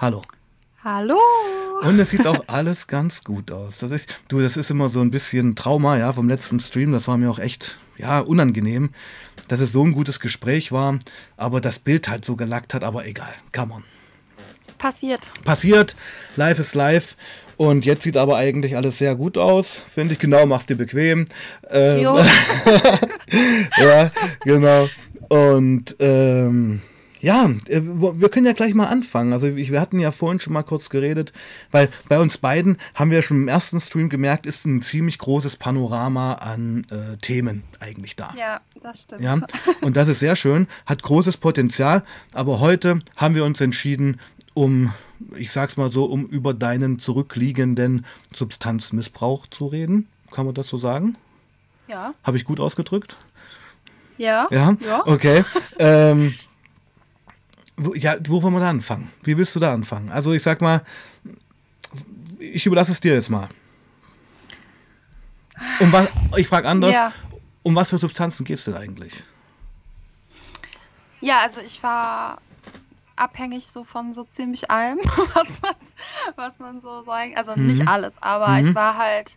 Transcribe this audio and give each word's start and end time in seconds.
Hallo. 0.00 0.22
Hallo. 0.82 1.18
Und 1.82 2.00
es 2.00 2.08
sieht 2.08 2.26
auch 2.26 2.44
alles 2.46 2.86
ganz 2.86 3.22
gut 3.22 3.52
aus. 3.52 3.76
Das 3.76 3.90
ist, 3.90 4.08
du, 4.28 4.40
das 4.40 4.56
ist 4.56 4.70
immer 4.70 4.88
so 4.88 5.02
ein 5.02 5.10
bisschen 5.10 5.56
Trauma, 5.56 5.98
ja, 5.98 6.10
vom 6.14 6.26
letzten 6.26 6.58
Stream. 6.58 6.92
Das 6.92 7.06
war 7.06 7.18
mir 7.18 7.30
auch 7.30 7.38
echt, 7.38 7.78
ja, 7.98 8.20
unangenehm, 8.20 8.94
dass 9.48 9.60
es 9.60 9.72
so 9.72 9.84
ein 9.84 9.92
gutes 9.92 10.18
Gespräch 10.18 10.72
war, 10.72 10.98
aber 11.36 11.60
das 11.60 11.78
Bild 11.78 12.08
halt 12.08 12.24
so 12.24 12.34
gelackt 12.34 12.72
hat, 12.72 12.82
aber 12.82 13.04
egal. 13.04 13.34
Come 13.54 13.74
on. 13.74 13.84
Passiert. 14.78 15.30
Passiert. 15.44 15.94
Live 16.34 16.58
ist 16.60 16.74
live. 16.74 17.14
Und 17.58 17.84
jetzt 17.84 18.04
sieht 18.04 18.16
aber 18.16 18.38
eigentlich 18.38 18.76
alles 18.76 18.96
sehr 18.96 19.14
gut 19.16 19.36
aus, 19.36 19.84
finde 19.86 20.14
ich. 20.14 20.18
Genau, 20.18 20.46
machst 20.46 20.70
dir 20.70 20.76
bequem. 20.76 21.26
Ähm, 21.68 22.00
ja, 23.76 24.10
genau. 24.46 24.88
Und 25.28 25.94
ähm, 25.98 26.80
ja, 27.20 27.50
äh, 27.66 27.80
wir 27.82 28.28
können 28.28 28.46
ja 28.46 28.52
gleich 28.52 28.74
mal 28.74 28.86
anfangen. 28.86 29.32
Also 29.32 29.56
wir 29.56 29.80
hatten 29.80 29.98
ja 29.98 30.10
vorhin 30.10 30.40
schon 30.40 30.52
mal 30.52 30.62
kurz 30.62 30.88
geredet, 30.88 31.32
weil 31.70 31.88
bei 32.08 32.18
uns 32.18 32.38
beiden 32.38 32.78
haben 32.94 33.10
wir 33.10 33.22
schon 33.22 33.42
im 33.42 33.48
ersten 33.48 33.78
Stream 33.80 34.08
gemerkt, 34.08 34.46
ist 34.46 34.64
ein 34.64 34.82
ziemlich 34.82 35.18
großes 35.18 35.56
Panorama 35.56 36.34
an 36.34 36.86
äh, 36.90 37.16
Themen 37.18 37.64
eigentlich 37.78 38.16
da. 38.16 38.34
Ja, 38.38 38.60
das 38.82 39.02
stimmt. 39.02 39.22
Ja, 39.22 39.38
und 39.80 39.96
das 39.96 40.08
ist 40.08 40.20
sehr 40.20 40.36
schön, 40.36 40.66
hat 40.86 41.02
großes 41.02 41.36
Potenzial. 41.36 42.04
Aber 42.32 42.60
heute 42.60 43.00
haben 43.16 43.34
wir 43.34 43.44
uns 43.44 43.60
entschieden, 43.60 44.20
um 44.54 44.92
ich 45.36 45.52
sag's 45.52 45.76
mal 45.76 45.90
so, 45.90 46.04
um 46.04 46.24
über 46.26 46.54
deinen 46.54 46.98
zurückliegenden 46.98 48.06
Substanzmissbrauch 48.34 49.46
zu 49.46 49.66
reden. 49.66 50.08
Kann 50.30 50.46
man 50.46 50.54
das 50.54 50.68
so 50.68 50.78
sagen? 50.78 51.16
Ja. 51.88 52.14
Habe 52.22 52.36
ich 52.36 52.44
gut 52.44 52.60
ausgedrückt? 52.60 53.16
Ja. 54.16 54.48
Ja? 54.50 54.76
ja. 54.80 55.06
Okay. 55.06 55.44
ähm, 55.78 56.34
wo, 57.76 57.94
ja, 57.94 58.16
wo 58.26 58.42
wollen 58.42 58.54
wir 58.54 58.60
da 58.60 58.70
anfangen? 58.70 59.10
Wie 59.22 59.36
willst 59.36 59.54
du 59.54 59.60
da 59.60 59.72
anfangen? 59.72 60.10
Also 60.10 60.32
ich 60.32 60.42
sag 60.42 60.60
mal, 60.60 60.82
ich 62.38 62.66
überlasse 62.66 62.92
es 62.92 63.00
dir 63.00 63.14
jetzt 63.14 63.30
mal. 63.30 63.48
Um 65.78 65.92
was, 65.92 66.08
ich 66.36 66.48
frage 66.48 66.68
anders, 66.68 66.94
ja. 66.94 67.12
um 67.62 67.74
was 67.74 67.88
für 67.88 67.98
Substanzen 67.98 68.44
geht 68.44 68.58
es 68.58 68.64
denn 68.64 68.74
eigentlich? 68.74 69.22
Ja, 71.20 71.40
also 71.40 71.60
ich 71.60 71.82
war 71.82 72.38
abhängig 73.16 73.66
so 73.66 73.84
von 73.84 74.12
so 74.12 74.24
ziemlich 74.24 74.70
allem, 74.70 74.98
was, 75.34 75.60
man, 75.60 75.74
was 76.36 76.58
man 76.58 76.80
so 76.80 77.02
sagen. 77.02 77.36
Also 77.36 77.54
mhm. 77.54 77.66
nicht 77.66 77.86
alles, 77.86 78.20
aber 78.22 78.48
mhm. 78.48 78.60
ich 78.60 78.74
war 78.74 78.96
halt. 78.96 79.36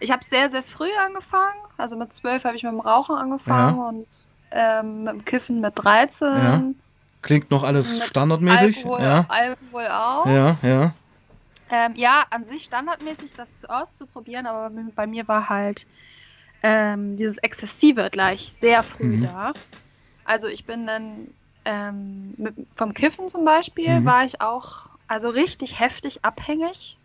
Ich 0.00 0.10
habe 0.10 0.24
sehr, 0.24 0.50
sehr 0.50 0.62
früh 0.62 0.90
angefangen. 1.06 1.54
Also 1.78 1.96
mit 1.96 2.12
zwölf 2.12 2.44
habe 2.44 2.56
ich 2.56 2.62
mit 2.62 2.72
dem 2.72 2.80
Rauchen 2.80 3.14
angefangen 3.14 3.78
ja. 3.78 3.88
und 3.88 4.06
ähm, 4.50 5.04
mit 5.04 5.12
dem 5.12 5.24
Kiffen 5.24 5.60
mit 5.60 5.72
13. 5.76 6.28
Ja. 6.28 6.62
Klingt 7.24 7.50
noch 7.50 7.62
alles 7.62 8.06
standardmäßig. 8.06 8.76
Alkohol, 8.76 9.00
ja. 9.00 9.24
Alkohol 9.28 9.86
auch. 9.88 10.26
Ja, 10.26 10.58
ja. 10.62 10.94
Ähm, 11.70 11.94
ja, 11.96 12.26
an 12.28 12.44
sich 12.44 12.64
standardmäßig 12.64 13.32
das 13.32 13.64
auszuprobieren, 13.64 14.46
aber 14.46 14.70
bei 14.94 15.06
mir 15.06 15.26
war 15.26 15.48
halt 15.48 15.86
ähm, 16.62 17.16
dieses 17.16 17.38
Exzessive 17.38 18.10
gleich 18.10 18.52
sehr 18.52 18.82
früh 18.82 19.16
mhm. 19.16 19.22
da. 19.24 19.52
Also 20.26 20.48
ich 20.48 20.66
bin 20.66 20.86
dann 20.86 21.28
ähm, 21.64 22.34
mit, 22.36 22.54
vom 22.74 22.92
Kiffen 22.92 23.26
zum 23.28 23.46
Beispiel 23.46 24.00
mhm. 24.00 24.04
war 24.04 24.24
ich 24.26 24.42
auch 24.42 24.86
also 25.08 25.30
richtig 25.30 25.80
heftig 25.80 26.24
abhängig. 26.26 26.98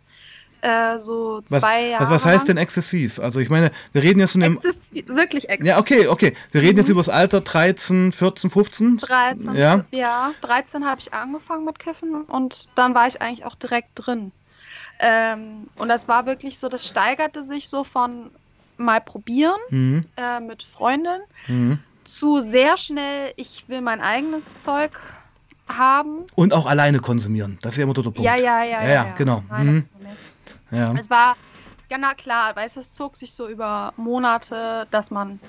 Äh, 0.62 0.98
so 0.98 1.40
zwei 1.42 1.84
was, 1.84 1.90
Jahre. 1.90 2.10
Was 2.10 2.24
heißt 2.24 2.48
denn 2.48 2.56
exzessiv? 2.56 3.18
Also 3.18 3.40
ich 3.40 3.48
meine, 3.48 3.70
wir 3.92 4.02
reden 4.02 4.20
jetzt 4.20 4.32
von 4.32 4.42
dem. 4.42 4.52
Exzessi 4.52 5.04
wirklich 5.06 5.48
exzessiv. 5.48 5.66
Ja, 5.66 5.78
okay, 5.78 6.06
okay. 6.06 6.34
Wir 6.52 6.62
reden 6.62 6.74
mhm. 6.74 6.80
jetzt 6.80 6.88
über 6.88 7.00
das 7.00 7.08
Alter 7.08 7.40
13, 7.40 8.12
14, 8.12 8.50
15. 8.50 8.96
13, 8.98 9.54
ja. 9.54 9.84
Ja, 9.90 10.32
13 10.42 10.84
habe 10.84 11.00
ich 11.00 11.12
angefangen 11.12 11.64
mit 11.64 11.78
Kiffen 11.78 12.22
und 12.24 12.68
dann 12.74 12.94
war 12.94 13.06
ich 13.06 13.20
eigentlich 13.22 13.44
auch 13.44 13.54
direkt 13.54 13.88
drin. 13.94 14.32
Ähm, 14.98 15.68
und 15.76 15.88
das 15.88 16.08
war 16.08 16.26
wirklich 16.26 16.58
so, 16.58 16.68
das 16.68 16.86
steigerte 16.86 17.42
sich 17.42 17.68
so 17.68 17.84
von 17.84 18.30
mal 18.76 19.00
probieren 19.00 19.58
mhm. 19.70 20.04
äh, 20.16 20.40
mit 20.40 20.62
Freundin 20.62 21.20
mhm 21.48 21.78
zu 22.10 22.40
sehr 22.40 22.76
schnell, 22.76 23.32
ich 23.36 23.68
will 23.68 23.80
mein 23.80 24.00
eigenes 24.00 24.58
Zeug 24.58 24.90
haben. 25.68 26.26
Und 26.34 26.52
auch 26.52 26.66
alleine 26.66 26.98
konsumieren. 26.98 27.58
Das 27.62 27.74
ist 27.74 27.78
ja 27.78 27.84
immer 27.84 27.94
der 27.94 28.02
Punkt. 28.02 28.20
Ja, 28.20 28.36
ja, 28.36 28.64
ja. 28.64 28.64
Ja, 28.64 28.82
ja, 28.82 28.90
ja 28.90 29.14
genau. 29.16 29.42
Mhm. 29.50 29.86
Ja. 30.70 30.94
Es 30.98 31.10
war, 31.10 31.36
ja, 31.90 31.98
na 31.98 32.14
klar, 32.14 32.54
weißt 32.56 32.76
du, 32.76 32.80
es 32.80 32.94
zog 32.94 33.16
sich 33.16 33.32
so 33.32 33.48
über 33.48 33.92
Monate, 33.96 34.86
dass 34.90 35.10
man 35.10 35.40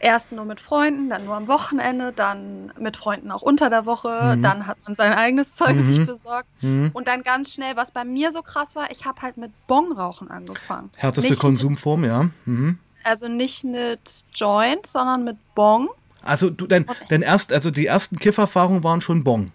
erst 0.00 0.32
nur 0.32 0.44
mit 0.44 0.60
Freunden, 0.60 1.08
dann 1.08 1.24
nur 1.24 1.36
am 1.36 1.48
Wochenende, 1.48 2.12
dann 2.12 2.72
mit 2.78 2.96
Freunden 2.96 3.30
auch 3.30 3.42
unter 3.42 3.70
der 3.70 3.86
Woche, 3.86 4.36
mhm. 4.36 4.42
dann 4.42 4.66
hat 4.66 4.78
man 4.84 4.94
sein 4.94 5.12
eigenes 5.12 5.54
Zeug 5.54 5.74
mhm. 5.74 5.78
sich 5.78 6.06
besorgt 6.06 6.48
mhm. 6.60 6.90
und 6.92 7.08
dann 7.08 7.22
ganz 7.22 7.52
schnell, 7.52 7.76
was 7.76 7.90
bei 7.90 8.04
mir 8.04 8.32
so 8.32 8.42
krass 8.42 8.76
war, 8.76 8.90
ich 8.90 9.04
habe 9.04 9.22
halt 9.22 9.36
mit 9.36 9.50
Bongrauchen 9.66 10.30
angefangen. 10.30 10.90
Härteste 10.96 11.30
Nicht 11.30 11.40
Konsumform, 11.40 12.04
ja. 12.04 12.28
Mhm. 12.44 12.78
Also 13.04 13.28
nicht 13.28 13.64
mit 13.64 14.24
Joint, 14.34 14.86
sondern 14.86 15.24
mit 15.24 15.36
Bong. 15.54 15.88
Also 16.22 16.50
du, 16.50 16.66
dein, 16.66 16.86
dein 17.08 17.22
erst, 17.22 17.52
also 17.52 17.70
die 17.70 17.86
ersten 17.86 18.18
Kifferfahrungen 18.18 18.82
waren 18.82 19.00
schon 19.00 19.22
Bong. 19.22 19.52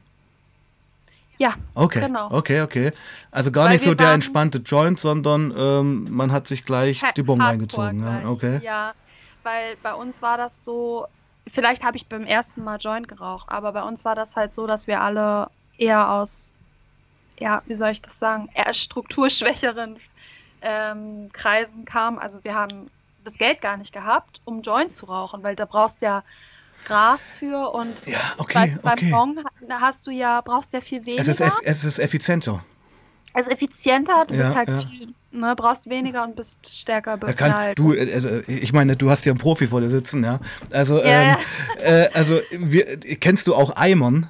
Ja, 1.41 1.56
okay, 1.74 2.02
genau. 2.02 2.29
Okay, 2.29 2.62
okay. 2.62 2.91
Also 3.31 3.52
gar 3.52 3.66
Weil 3.66 3.74
nicht 3.74 3.84
so 3.84 3.96
der 3.96 4.12
entspannte 4.12 4.59
Joint, 4.59 5.00
sondern 5.00 5.52
ähm, 5.57 6.07
man 6.12 6.31
hat 6.31 6.46
sich 6.46 6.66
gleich 6.66 7.02
die 7.16 7.24
Bong 7.24 7.41
reingezogen. 7.41 8.03
Ja, 8.03 8.29
okay. 8.29 8.62
Ja, 8.63 8.94
weil 9.41 9.75
bei 9.81 9.96
uns 9.96 10.22
war 10.22 10.38
das 10.38 10.63
so, 10.63 11.07
vielleicht 11.47 11.84
habe 11.84 11.97
ich 11.97 12.06
beim 12.06 12.25
ersten 12.25 12.63
Mal 12.63 12.78
Joint 12.80 13.07
geraucht, 13.07 13.47
aber 13.50 13.72
bei 13.72 13.81
uns 13.81 14.06
war 14.06 14.13
das 14.13 14.35
halt 14.35 14.53
so, 14.53 14.68
dass 14.68 14.85
wir 14.85 15.01
alle 15.01 15.47
eher 15.80 16.12
aus, 16.12 16.53
ja, 17.40 17.63
wie 17.66 17.74
soll 17.74 17.90
ich 17.90 18.03
das 18.03 18.19
sagen, 18.19 18.47
eher 18.53 18.72
strukturschwächeren 18.75 19.97
ähm, 20.62 21.31
Kreisen 21.34 21.85
kamen. 21.85 22.19
Also 22.19 22.44
wir 22.44 22.53
haben 22.53 22.91
das 23.24 23.40
Geld 23.40 23.62
gar 23.62 23.78
nicht 23.78 23.94
gehabt, 23.94 24.41
um 24.46 24.62
Joint 24.62 24.91
zu 24.91 25.07
rauchen, 25.07 25.41
weil 25.41 25.56
da 25.56 25.66
brauchst 25.66 26.03
du 26.03 26.06
ja 26.06 26.24
Gras 26.86 27.30
für 27.30 27.74
und 27.74 28.06
ja, 28.08 28.19
okay, 28.38 28.59
weißt, 28.59 28.81
beim 28.81 28.94
okay. 28.94 29.12
Bong 29.12 29.40
hast 29.69 30.08
du 30.08 30.12
ja, 30.12 30.42
brauchst 30.42 30.74
ja 30.74 30.81
viel 30.81 31.06
weniger. 31.06 31.22
Es 31.22 31.40
ist, 31.40 31.53
es 31.64 31.84
ist 31.84 32.00
effizienter. 32.00 32.64
Es 33.34 33.47
ist 33.47 33.53
effizienter, 33.53 34.25
du 34.28 34.34
ja, 34.34 34.42
bist 34.42 34.56
halt 34.56 34.69
ja. 34.69 34.80
viel, 34.80 35.14
ne, 35.31 35.56
brauchst 35.56 35.90
weniger 35.90 36.24
und 36.24 36.36
bist 36.36 36.68
stärker 36.78 37.16
beknallt. 37.16 37.80
du, 37.80 37.94
äh, 37.94 38.42
ich 38.47 38.74
meine, 38.74 38.97
du 38.97 39.09
hast 39.09 39.25
ja 39.25 39.31
einen 39.31 39.40
Profi 39.40 39.68
vor 39.68 39.80
dir 39.80 39.90
sitzen, 39.90 40.24
ja. 40.24 40.40
Also, 40.72 41.02
ähm, 41.02 41.38
äh, 41.81 42.08
also 42.14 42.42
wir, 42.52 42.98
kennst 42.98 43.48
du 43.48 43.56
auch 43.56 43.75
Eimern? 43.78 44.30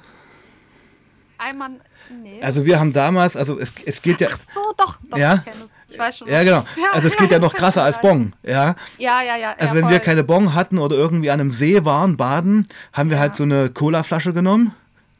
Eimern 1.42 1.80
Nee. 2.10 2.40
Also 2.42 2.64
wir 2.64 2.78
haben 2.78 2.92
damals, 2.92 3.36
also 3.36 3.58
es, 3.58 3.72
es 3.86 4.02
geht 4.02 4.20
ja. 4.20 4.28
Ach 4.30 4.36
so, 4.36 4.60
doch, 4.76 4.98
doch, 5.08 5.18
ja? 5.18 5.42
ich. 5.46 5.94
Ich 5.94 5.98
weiß 5.98 6.18
schon. 6.18 6.28
Ja, 6.28 6.42
genau. 6.42 6.64
Also 6.92 7.08
es 7.08 7.16
geht 7.16 7.30
ja, 7.30 7.38
noch 7.38 7.54
krasser 7.54 7.82
als 7.82 8.00
Bong, 8.02 8.32
ja. 8.42 8.74
Ja, 8.98 9.22
ja, 9.22 9.36
ja. 9.36 9.54
Also 9.58 9.74
wenn 9.74 9.88
wir 9.88 10.00
keine 10.00 10.24
Bong 10.24 10.54
hatten 10.54 10.78
oder 10.78 10.96
irgendwie 10.96 11.30
an 11.30 11.40
einem 11.40 11.50
See 11.50 11.84
waren, 11.84 12.16
baden, 12.16 12.66
haben 12.92 13.10
wir 13.10 13.18
halt 13.18 13.36
so 13.36 13.44
eine 13.44 13.70
Colaflasche 13.70 14.32
genommen 14.32 14.74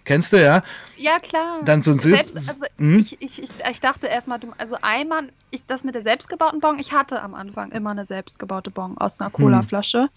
Kennst 0.04 0.32
du, 0.32 0.42
ja? 0.42 0.62
Ja, 0.96 1.18
klar. 1.18 1.60
Dann 1.64 1.82
so 1.82 1.92
ein 1.92 1.98
Sil 1.98 2.14
Selbst, 2.14 2.36
also 2.36 2.64
hm? 2.78 2.98
ich, 2.98 3.20
ich, 3.20 3.42
ich, 3.42 3.50
ich 3.70 3.80
dachte 3.80 4.06
erstmal, 4.06 4.40
also 4.58 4.76
einmal, 4.82 5.28
ich, 5.50 5.64
das 5.66 5.84
mit 5.84 5.94
der 5.94 6.02
selbstgebauten 6.02 6.60
Bon, 6.60 6.78
ich 6.78 6.92
hatte 6.92 7.22
am 7.22 7.34
Anfang 7.34 7.70
immer 7.72 7.90
eine 7.90 8.04
selbstgebaute 8.04 8.70
Bon 8.70 8.96
aus 8.98 9.20
einer 9.20 9.30
Cola-Flasche. 9.30 10.02
Hm. 10.02 10.08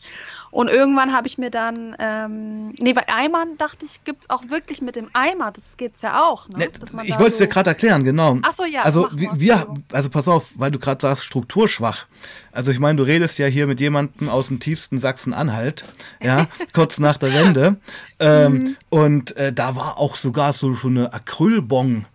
Und 0.51 0.69
irgendwann 0.69 1.13
habe 1.13 1.28
ich 1.28 1.38
mir 1.38 1.51
dann, 1.51 1.96
ähm, 2.00 2.69
nee, 2.79 2.94
bei 2.94 3.07
Eimern 3.07 3.57
dachte 3.57 3.85
ich, 3.85 4.03
gibt 4.03 4.23
es 4.23 4.29
auch 4.29 4.50
wirklich 4.50 4.81
mit 4.81 4.96
dem 4.96 5.09
Eimer, 5.13 5.51
das 5.51 5.78
geht's 5.78 6.02
ja 6.02 6.23
auch. 6.23 6.50
Ne? 6.50 6.57
ne 6.59 7.03
ich 7.03 7.19
wollte 7.19 7.31
es 7.31 7.38
dir 7.38 7.47
gerade 7.47 7.69
erklären, 7.69 8.03
genau. 8.03 8.38
Ach 8.41 8.52
so, 8.52 8.66
ja. 8.66 8.81
Also 8.81 9.07
wir, 9.12 9.31
wir, 9.35 9.67
also 9.91 10.09
pass 10.09 10.28
auf, 10.28 10.52
weil 10.56 10.72
du 10.72 10.79
gerade 10.79 11.02
sagst, 11.02 11.25
strukturschwach. 11.25 12.06
Also 12.55 12.71
ich 12.71 12.79
meine, 12.79 12.95
du 12.95 13.03
redest 13.03 13.38
ja 13.38 13.47
hier 13.47 13.67
mit 13.67 13.81
jemandem 13.81 14.29
aus 14.29 14.47
dem 14.47 14.61
tiefsten 14.61 14.97
Sachsen-Anhalt, 14.97 15.83
ja, 16.23 16.47
kurz 16.73 16.99
nach 16.99 17.17
der 17.17 17.33
Wende. 17.33 17.75
Ähm, 18.17 18.53
mhm. 18.53 18.77
Und 18.89 19.35
äh, 19.35 19.51
da 19.51 19.75
war 19.75 19.97
auch 19.97 20.16
sogar 20.16 20.53
so 20.53 20.73
schon 20.73 20.97
eine 20.97 21.13
Acrylbon, 21.13 22.05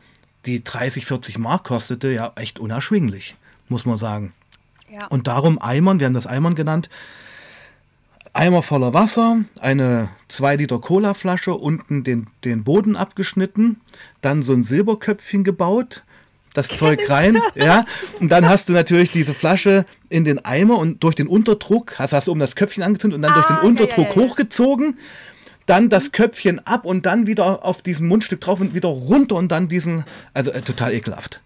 die 0.46 0.64
30, 0.64 1.04
40 1.04 1.36
Mark 1.36 1.64
kostete, 1.64 2.10
ja 2.10 2.32
echt 2.36 2.58
unerschwinglich, 2.58 3.36
muss 3.68 3.84
man 3.84 3.98
sagen. 3.98 4.32
Ja. 4.90 5.08
Und 5.08 5.26
darum 5.26 5.60
Eimern, 5.60 6.00
wir 6.00 6.06
haben 6.06 6.14
das 6.14 6.26
Eimern 6.26 6.54
genannt, 6.54 6.88
Eimer 8.32 8.62
voller 8.62 8.94
Wasser, 8.94 9.44
eine 9.60 10.08
2 10.28 10.56
Liter 10.56 10.78
Cola-Flasche, 10.78 11.52
unten 11.52 12.02
den, 12.02 12.28
den 12.44 12.64
Boden 12.64 12.96
abgeschnitten, 12.96 13.82
dann 14.22 14.42
so 14.42 14.54
ein 14.54 14.64
Silberköpfchen 14.64 15.44
gebaut, 15.44 16.02
das 16.54 16.68
Zeug 16.68 17.08
rein, 17.08 17.40
ja. 17.54 17.84
Und 18.20 18.30
dann 18.30 18.48
hast 18.48 18.68
du 18.68 18.72
natürlich 18.72 19.12
diese 19.12 19.34
Flasche 19.34 19.86
in 20.08 20.24
den 20.24 20.44
Eimer 20.44 20.78
und 20.78 21.02
durch 21.04 21.14
den 21.14 21.28
Unterdruck, 21.28 21.98
hast, 21.98 22.12
hast 22.12 22.26
du 22.26 22.32
um 22.32 22.38
das 22.38 22.56
Köpfchen 22.56 22.82
angezündet 22.82 23.16
und 23.16 23.22
dann 23.22 23.32
ah, 23.32 23.34
durch 23.34 23.46
den 23.46 23.68
Unterdruck 23.68 24.16
ja, 24.16 24.22
ja, 24.22 24.28
hochgezogen, 24.28 24.98
dann 25.66 25.88
das 25.88 26.10
Köpfchen 26.10 26.66
ab 26.66 26.84
und 26.84 27.06
dann 27.06 27.26
wieder 27.26 27.64
auf 27.64 27.82
diesem 27.82 28.08
Mundstück 28.08 28.40
drauf 28.40 28.60
und 28.60 28.74
wieder 28.74 28.88
runter 28.88 29.36
und 29.36 29.52
dann 29.52 29.68
diesen, 29.68 30.04
also 30.34 30.50
äh, 30.50 30.62
total 30.62 30.92
ekelhaft. 30.92 31.40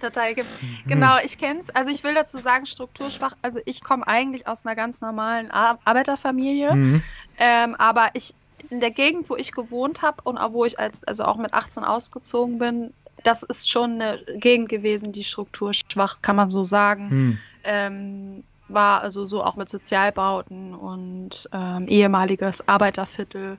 Total 0.00 0.30
ekelhaft. 0.30 0.54
Genau, 0.86 1.16
ich 1.22 1.38
kenne 1.38 1.60
es. 1.60 1.70
Also 1.70 1.90
ich 1.90 2.02
will 2.02 2.14
dazu 2.14 2.38
sagen, 2.38 2.64
strukturschwach. 2.64 3.34
Also 3.42 3.60
ich 3.66 3.82
komme 3.82 4.06
eigentlich 4.06 4.46
aus 4.46 4.64
einer 4.64 4.76
ganz 4.76 5.00
normalen 5.00 5.50
Ar 5.50 5.78
Arbeiterfamilie, 5.84 6.74
mhm. 6.74 7.02
ähm, 7.38 7.74
aber 7.74 8.10
ich 8.14 8.34
in 8.70 8.80
der 8.80 8.90
Gegend, 8.90 9.28
wo 9.30 9.36
ich 9.36 9.52
gewohnt 9.52 10.02
habe 10.02 10.22
und 10.24 10.38
wo 10.52 10.64
ich 10.64 10.78
als, 10.78 11.04
also 11.04 11.24
auch 11.24 11.36
mit 11.36 11.54
18 11.54 11.84
ausgezogen 11.84 12.58
bin, 12.58 12.92
das 13.26 13.42
ist 13.42 13.70
schon 13.70 14.00
eine 14.00 14.20
Gegend 14.36 14.68
gewesen, 14.68 15.12
die 15.12 15.24
strukturschwach, 15.24 16.22
kann 16.22 16.36
man 16.36 16.50
so 16.50 16.62
sagen. 16.62 17.10
Hm. 17.10 17.38
Ähm, 17.64 18.44
war 18.68 19.02
also 19.02 19.24
so 19.26 19.44
auch 19.44 19.54
mit 19.56 19.68
Sozialbauten 19.68 20.74
und 20.74 21.48
ähm, 21.52 21.86
ehemaliges 21.86 22.66
Arbeiterviertel 22.68 23.58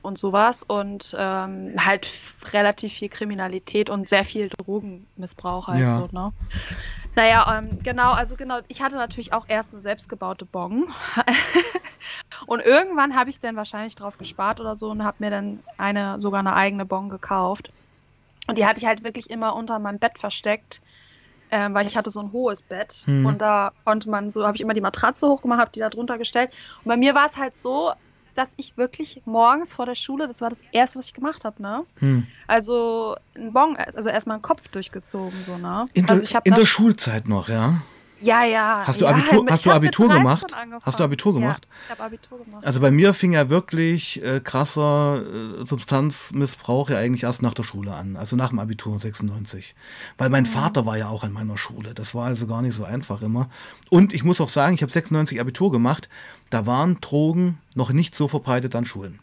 und 0.00 0.16
sowas 0.18 0.62
und 0.62 1.14
ähm, 1.18 1.74
halt 1.78 2.10
relativ 2.52 2.94
viel 2.94 3.10
Kriminalität 3.10 3.90
und 3.90 4.08
sehr 4.08 4.24
viel 4.24 4.48
Drogenmissbrauch 4.48 5.68
halt 5.68 5.80
Ja. 5.80 5.90
so, 5.90 6.08
ne? 6.10 6.32
Naja, 7.16 7.58
ähm, 7.58 7.78
genau, 7.82 8.12
also 8.12 8.36
genau, 8.36 8.60
ich 8.68 8.82
hatte 8.82 8.96
natürlich 8.96 9.32
auch 9.32 9.46
erst 9.48 9.72
eine 9.72 9.80
selbstgebaute 9.80 10.46
Bon. 10.46 10.86
und 12.46 12.60
irgendwann 12.60 13.16
habe 13.16 13.30
ich 13.30 13.40
dann 13.40 13.56
wahrscheinlich 13.56 13.94
drauf 13.94 14.16
gespart 14.18 14.60
oder 14.60 14.74
so 14.74 14.90
und 14.90 15.02
habe 15.04 15.16
mir 15.20 15.30
dann 15.30 15.62
eine, 15.78 16.20
sogar 16.20 16.40
eine 16.40 16.54
eigene 16.54 16.84
Bon 16.86 17.08
gekauft. 17.08 17.72
Und 18.46 18.58
die 18.58 18.66
hatte 18.66 18.80
ich 18.80 18.86
halt 18.86 19.04
wirklich 19.04 19.30
immer 19.30 19.54
unter 19.54 19.78
meinem 19.78 19.98
Bett 19.98 20.18
versteckt, 20.18 20.80
ähm, 21.50 21.74
weil 21.74 21.86
ich 21.86 21.96
hatte 21.96 22.10
so 22.10 22.20
ein 22.20 22.32
hohes 22.32 22.62
Bett. 22.62 23.02
Hm. 23.04 23.26
Und 23.26 23.42
da 23.42 23.72
konnte 23.84 24.10
man 24.10 24.30
so, 24.30 24.46
habe 24.46 24.56
ich 24.56 24.60
immer 24.60 24.74
die 24.74 24.80
Matratze 24.80 25.28
hochgemacht, 25.28 25.60
habe 25.60 25.70
die 25.72 25.80
da 25.80 25.90
drunter 25.90 26.18
gestellt. 26.18 26.50
Und 26.78 26.88
bei 26.88 26.96
mir 26.96 27.14
war 27.14 27.26
es 27.26 27.36
halt 27.36 27.54
so, 27.56 27.92
dass 28.34 28.54
ich 28.56 28.76
wirklich 28.76 29.22
morgens 29.24 29.74
vor 29.74 29.86
der 29.86 29.94
Schule, 29.94 30.26
das 30.26 30.40
war 30.40 30.50
das 30.50 30.62
Erste, 30.72 30.98
was 30.98 31.06
ich 31.06 31.14
gemacht 31.14 31.44
habe, 31.44 31.60
ne? 31.62 31.84
Hm. 32.00 32.26
Also 32.46 33.16
ein 33.34 33.52
Bon, 33.52 33.76
also 33.76 34.08
erstmal 34.08 34.34
einen 34.34 34.42
Kopf 34.42 34.68
durchgezogen, 34.68 35.42
so, 35.42 35.56
ne? 35.56 35.88
In, 35.94 36.08
also 36.08 36.20
der, 36.20 36.28
ich 36.28 36.34
habe 36.36 36.48
in 36.48 36.54
der 36.54 36.66
Schulzeit 36.66 37.28
noch, 37.28 37.48
ja? 37.48 37.80
Ja, 38.20 38.44
ja. 38.44 38.82
Hast 38.86 39.00
du 39.00 39.06
Abitur- 39.06 39.46
hast 39.50 39.66
du 39.66 39.70
Abitur 39.70 40.06
13 40.08 40.22
gemacht? 40.22 40.46
Hast 40.82 40.98
du 41.00 41.04
Abitur 41.04 41.34
gemacht? 41.34 41.66
Ja, 41.70 41.76
ich 41.84 41.90
habe 41.90 42.02
Abitur 42.04 42.38
gemacht. 42.44 42.66
Also 42.66 42.80
bei 42.80 42.90
mir 42.90 43.14
fing 43.14 43.32
ja 43.32 43.48
wirklich 43.50 44.22
äh, 44.22 44.40
krasser 44.40 45.22
äh, 45.22 45.66
Substanzmissbrauch 45.66 46.90
ja 46.90 46.98
eigentlich 46.98 47.24
erst 47.24 47.42
nach 47.42 47.54
der 47.54 47.62
Schule 47.62 47.92
an, 47.94 48.16
also 48.16 48.36
nach 48.36 48.50
dem 48.50 48.58
Abitur 48.58 48.98
96. 48.98 49.74
Weil 50.18 50.30
mein 50.30 50.46
Vater 50.46 50.86
war 50.86 50.96
ja 50.96 51.08
auch 51.08 51.24
an 51.24 51.32
meiner 51.32 51.56
Schule. 51.58 51.94
Das 51.94 52.14
war 52.14 52.26
also 52.26 52.46
gar 52.46 52.62
nicht 52.62 52.74
so 52.74 52.84
einfach 52.84 53.22
immer. 53.22 53.48
Und 53.90 54.12
ich 54.14 54.24
muss 54.24 54.40
auch 54.40 54.48
sagen, 54.48 54.74
ich 54.74 54.82
habe 54.82 54.92
96 54.92 55.40
Abitur 55.40 55.70
gemacht, 55.72 56.08
da 56.50 56.66
waren 56.66 57.00
Drogen 57.00 57.58
noch 57.74 57.90
nicht 57.92 58.14
so 58.14 58.28
verbreitet 58.28 58.74
an 58.74 58.84
Schulen. 58.84 59.18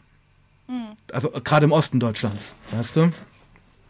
Hm. 0.68 0.88
Also 1.12 1.32
äh, 1.32 1.40
gerade 1.40 1.64
im 1.64 1.72
Osten 1.72 2.00
Deutschlands, 2.00 2.54
weißt 2.70 2.96
du? 2.96 3.10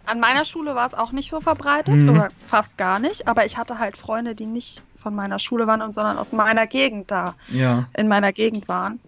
An 0.07 0.21
meiner 0.21 0.45
Schule 0.45 0.75
war 0.75 0.87
es 0.87 0.95
auch 0.95 1.13
nicht 1.13 1.31
so 1.31 1.41
verbreitet 1.41 1.95
Mhm. 1.95 2.09
oder 2.11 2.29
fast 2.45 2.77
gar 2.79 2.99
nicht, 2.99 3.27
aber 3.27 3.47
ich 3.47 3.57
hatte 3.57 3.79
halt 3.79 3.97
Freunde, 3.97 4.35
die 4.35 4.47
nicht 4.47 4.83
von 4.97 5.15
meiner 5.15 5.39
Schule 5.39 5.67
waren, 5.67 5.83
und, 5.83 5.95
sondern 5.95 6.19
aus 6.19 6.33
meiner 6.33 6.67
Gegend 6.67 7.11
da, 7.11 7.35
Ja. 7.49 7.87
in 7.97 8.09
meiner 8.09 8.33
Gegend 8.33 8.69
waren. 8.69 9.01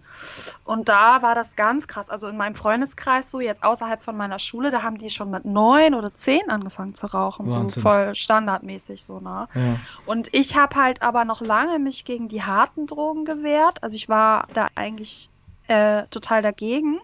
Und 0.63 0.89
da 0.89 1.21
war 1.21 1.35
das 1.35 1.55
ganz 1.55 1.87
krass. 1.87 2.09
Also 2.09 2.27
in 2.27 2.37
meinem 2.37 2.55
Freundeskreis, 2.55 3.29
so 3.29 3.39
jetzt 3.39 3.63
außerhalb 3.63 4.01
von 4.01 4.17
meiner 4.17 4.39
Schule, 4.39 4.71
da 4.71 4.81
haben 4.81 4.97
die 4.97 5.09
schon 5.11 5.29
mit 5.29 5.45
neun 5.45 5.93
oder 5.93 6.13
zehn 6.13 6.49
angefangen 6.49 6.95
zu 6.95 7.07
rauchen, 7.07 7.49
so 7.49 7.59
Wahnsinn. 7.59 7.81
voll 7.83 8.15
standardmäßig 8.15 9.03
so, 9.03 9.19
ne? 9.19 9.47
ja. 9.53 9.75
Und 10.07 10.29
ich 10.33 10.55
habe 10.57 10.75
halt 10.75 11.01
aber 11.03 11.25
noch 11.25 11.41
lange 11.41 11.77
mich 11.79 12.05
gegen 12.05 12.27
die 12.29 12.43
harten 12.43 12.87
Drogen 12.87 13.25
gewehrt. 13.25 13.81
Also 13.83 13.95
ich 13.95 14.09
war 14.09 14.47
da 14.53 14.67
eigentlich 14.75 15.29
äh, 15.67 16.03
total 16.09 16.41
dagegen 16.41 16.99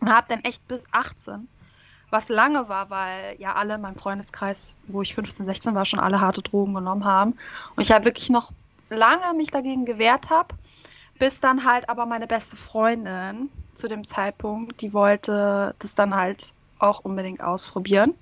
und 0.00 0.12
habe 0.12 0.26
dann 0.28 0.40
echt 0.40 0.66
bis 0.66 0.84
18, 0.92 1.46
was 2.12 2.28
lange 2.28 2.68
war, 2.68 2.90
weil 2.90 3.36
ja 3.38 3.54
alle 3.54 3.76
in 3.76 3.80
meinem 3.80 3.96
Freundeskreis, 3.96 4.78
wo 4.86 5.02
ich 5.02 5.14
15, 5.14 5.46
16 5.46 5.74
war, 5.74 5.84
schon 5.84 5.98
alle 5.98 6.20
harte 6.20 6.42
Drogen 6.42 6.74
genommen 6.74 7.04
haben. 7.04 7.32
Und 7.74 7.82
ich 7.82 7.90
habe 7.90 8.04
wirklich 8.04 8.30
noch 8.30 8.52
lange 8.90 9.34
mich 9.36 9.50
dagegen 9.50 9.84
gewehrt 9.84 10.30
habe, 10.30 10.54
bis 11.18 11.40
dann 11.40 11.64
halt 11.64 11.88
aber 11.88 12.06
meine 12.06 12.26
beste 12.26 12.56
Freundin 12.56 13.48
zu 13.72 13.88
dem 13.88 14.04
Zeitpunkt, 14.04 14.80
die 14.82 14.92
wollte 14.92 15.74
das 15.78 15.94
dann 15.94 16.14
halt 16.14 16.52
auch 16.78 17.00
unbedingt 17.00 17.42
ausprobieren. 17.42 18.14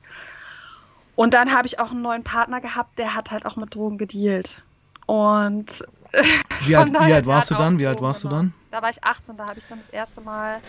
Und 1.16 1.34
dann 1.34 1.52
habe 1.52 1.66
ich 1.66 1.80
auch 1.80 1.90
einen 1.90 2.02
neuen 2.02 2.22
Partner 2.22 2.60
gehabt, 2.60 2.98
der 2.98 3.14
hat 3.14 3.30
halt 3.30 3.44
auch 3.44 3.56
mit 3.56 3.74
Drogen 3.74 3.98
gedealt. 3.98 4.62
Und 5.06 5.84
Wie, 6.62 6.76
alt, 6.76 6.92
wie 7.00 7.12
alt 7.12 7.26
warst 7.26 7.50
du 7.50 7.54
dann? 7.54 7.78
Wie 7.80 7.86
alt 7.86 8.00
warst 8.00 8.24
du 8.24 8.28
dann? 8.28 8.54
da 8.70 8.82
war 8.82 8.90
ich 8.90 9.02
18, 9.02 9.36
da 9.36 9.46
habe 9.46 9.58
ich 9.58 9.66
dann 9.66 9.78
das 9.78 9.90
erste 9.90 10.20
Mal 10.20 10.60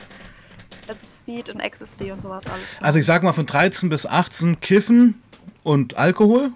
also 0.92 1.08
Speed 1.08 1.50
und 1.50 1.60
Ecstasy 1.60 2.12
und 2.12 2.22
sowas 2.22 2.48
alles. 2.48 2.78
Also 2.82 3.00
ich 3.00 3.06
sag 3.06 3.24
mal 3.24 3.34
von 3.34 3.46
13 3.46 3.90
bis 3.90 4.06
18 4.06 4.60
Kiffen 4.60 5.22
und 5.64 5.98
Alkohol. 5.98 6.52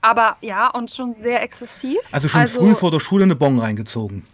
Aber 0.00 0.36
ja, 0.40 0.68
und 0.68 0.90
schon 0.90 1.12
sehr 1.14 1.42
exzessiv. 1.42 1.98
Also 2.12 2.28
schon 2.28 2.46
früh 2.46 2.74
vor 2.74 2.90
der 2.90 3.00
Schule 3.00 3.24
eine 3.24 3.34
Bon 3.36 3.58
reingezogen. 3.58 4.24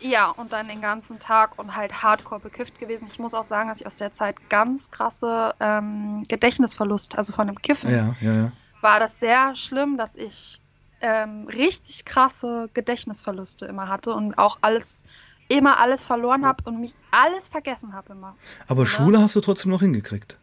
Ja, 0.00 0.30
und 0.30 0.52
dann 0.52 0.68
den 0.68 0.80
ganzen 0.80 1.18
Tag 1.18 1.58
und 1.58 1.76
halt 1.76 2.02
hardcore 2.02 2.40
bekifft 2.40 2.78
gewesen. 2.78 3.06
Ich 3.10 3.18
muss 3.18 3.34
auch 3.34 3.44
sagen, 3.44 3.68
dass 3.68 3.80
ich 3.80 3.86
aus 3.86 3.98
der 3.98 4.12
Zeit 4.12 4.36
ganz 4.48 4.90
krasse 4.90 5.54
ähm, 5.60 6.22
Gedächtnisverlust, 6.28 7.18
also 7.18 7.34
von 7.34 7.46
dem 7.46 7.60
Kiffen, 7.60 7.90
Ja, 7.90 8.14
ja, 8.20 8.32
ja. 8.32 8.52
war 8.80 8.98
das 8.98 9.20
sehr 9.20 9.54
schlimm, 9.54 9.98
dass 9.98 10.16
ich 10.16 10.60
ähm, 11.02 11.46
richtig 11.48 12.06
krasse 12.06 12.70
Gedächtnisverluste 12.72 13.66
immer 13.66 13.88
hatte 13.88 14.14
und 14.14 14.38
auch 14.38 14.58
alles, 14.62 15.04
immer 15.50 15.78
alles 15.80 16.04
verloren 16.06 16.46
habe 16.46 16.64
und 16.64 16.80
mich 16.80 16.96
alles 17.10 17.48
vergessen 17.48 17.94
habe 17.94 18.12
immer. 18.14 18.38
Aber 18.66 18.86
So, 18.86 18.86
ne? 18.86 18.86
Schule 18.86 19.20
hast 19.20 19.36
du 19.36 19.40
trotzdem 19.42 19.70
noch 19.72 19.80
hingekriegt. 19.82 20.40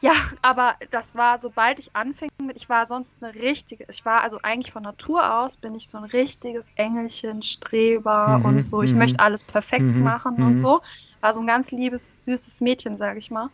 Ja, 0.00 0.12
aber 0.42 0.76
das 0.90 1.14
war, 1.14 1.38
sobald 1.38 1.78
ich 1.78 1.96
anfing 1.96 2.28
mit, 2.42 2.56
ich 2.58 2.68
war 2.68 2.84
sonst 2.84 3.22
eine 3.24 3.34
richtige, 3.34 3.86
ich 3.88 4.04
war 4.04 4.20
also 4.22 4.38
eigentlich 4.42 4.70
von 4.72 4.82
Natur 4.82 5.34
aus, 5.40 5.56
bin 5.56 5.74
ich 5.74 5.88
so 5.88 5.96
ein 5.98 6.04
richtiges 6.04 6.72
Engelchen, 6.76 7.40
Streber 7.42 8.40
Mhm, 8.40 8.44
und 8.44 8.62
so. 8.62 8.82
Ich 8.82 8.92
mhm. 8.92 8.98
möchte 8.98 9.20
alles 9.24 9.44
perfekt 9.44 9.96
Mhm, 9.96 10.02
machen 10.02 10.38
mhm. 10.38 10.42
und 10.42 10.58
so. 10.58 10.82
War 11.20 11.32
so 11.32 11.40
ein 11.40 11.46
ganz 11.46 11.70
liebes, 11.70 12.24
süßes 12.24 12.60
Mädchen, 12.60 12.98
sage 12.98 13.18
ich 13.18 13.30
mal. 13.30 13.50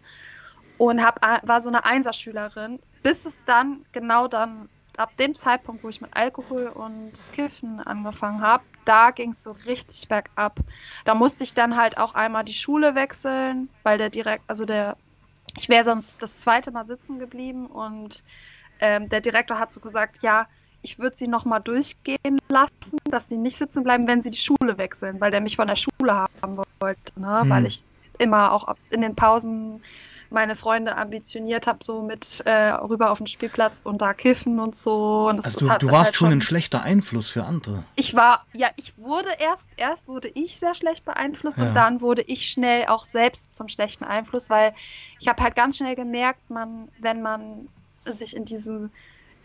Und 0.77 1.05
hab, 1.05 1.21
war 1.47 1.61
so 1.61 1.69
eine 1.69 1.85
Einserschülerin, 1.85 2.81
bis 3.03 3.27
es 3.27 3.45
dann, 3.45 3.85
genau 3.93 4.29
dann, 4.29 4.71
ab 5.01 5.17
dem 5.17 5.35
Zeitpunkt, 5.35 5.83
wo 5.83 5.89
ich 5.89 6.01
mit 6.01 6.15
Alkohol 6.15 6.69
und 6.69 7.13
Kiffen 7.33 7.81
angefangen 7.81 8.43
habe, 8.43 8.63
da 8.85 9.11
ging 9.11 9.31
es 9.31 9.43
so 9.43 9.53
richtig 9.67 10.07
bergab. 10.09 10.61
Da 11.05 11.15
musste 11.15 11.45
ich 11.45 11.55
dann 11.55 11.77
halt 11.77 11.97
auch 11.99 12.15
einmal 12.15 12.45
die 12.45 12.53
Schule 12.53 12.95
wechseln, 12.95 13.71
weil 13.83 13.99
der 13.99 14.11
direkt, 14.11 14.45
also 14.47 14.65
der 14.65 14.97
ich 15.57 15.69
wäre 15.69 15.85
sonst 15.85 16.17
das 16.21 16.39
zweite 16.39 16.71
Mal 16.71 16.85
sitzen 16.85 17.19
geblieben 17.19 17.67
und 17.67 18.23
ähm, 18.79 19.09
der 19.09 19.21
Direktor 19.21 19.59
hat 19.59 19.73
so 19.73 19.81
gesagt, 19.81 20.23
ja, 20.23 20.47
ich 20.83 20.99
würde 20.99 21.17
sie 21.17 21.29
nochmal 21.29 21.61
durchgehen 21.61 22.39
lassen, 22.49 22.99
dass 23.11 23.29
sie 23.29 23.37
nicht 23.37 23.57
sitzen 23.57 23.83
bleiben, 23.83 24.07
wenn 24.07 24.21
sie 24.21 24.31
die 24.31 24.39
Schule 24.39 24.79
wechseln, 24.79 25.21
weil 25.21 25.31
der 25.31 25.41
mich 25.41 25.57
von 25.57 25.67
der 25.67 25.77
Schule 25.77 26.15
haben 26.15 26.57
wollte, 26.81 27.21
ne? 27.21 27.43
Hm. 27.43 27.51
weil 27.51 27.67
ich 27.67 27.83
immer 28.19 28.53
auch 28.53 28.75
in 28.91 29.01
den 29.01 29.15
Pausen 29.15 29.83
meine 30.31 30.55
Freunde 30.55 30.97
ambitioniert 30.97 31.67
habe, 31.67 31.81
so 31.83 32.03
mit 32.03 32.41
äh, 32.47 32.71
rüber 32.73 33.11
auf 33.11 33.19
den 33.19 33.27
Spielplatz 33.27 33.83
und 33.83 34.01
da 34.01 34.15
kiffen 34.15 34.61
und 34.61 34.75
so. 34.77 35.29
Und 35.29 35.37
das 35.39 35.47
Also 35.47 35.59
du, 35.59 35.71
halt- 35.71 35.83
du 35.83 35.87
warst 35.89 36.05
halt 36.05 36.15
schon 36.17 36.33
ein 36.33 36.41
schlechter 36.41 36.83
Einfluss 36.83 37.29
für 37.31 37.45
andere. 37.45 37.83
ich 37.97 38.15
war, 38.15 38.47
ja, 38.53 38.69
ich 38.77 38.97
wurde 38.97 39.29
erst, 39.39 39.69
erst 39.77 40.07
wurde 40.09 40.29
ich 40.35 40.59
sehr 40.59 40.75
schlecht 40.75 41.05
beeinflusst 41.05 41.59
Ja. 41.59 41.69
und 41.69 41.75
dann 41.75 42.01
wurde 42.01 42.23
ich 42.23 42.49
schnell 42.51 42.87
auch 42.87 43.05
selbst 43.05 43.55
zum 43.55 43.69
schlechten 43.69 44.05
Einfluss, 44.05 44.51
weil 44.51 44.73
ich 45.19 45.29
habe 45.29 45.43
halt 45.43 45.55
ganz 45.57 45.77
schnell 45.79 45.97
gemerkt, 45.97 46.49
man, 46.49 46.89
wenn 46.99 47.23
man 47.23 47.69
sich 48.07 48.35
in 48.37 48.45
diesen, 48.45 48.93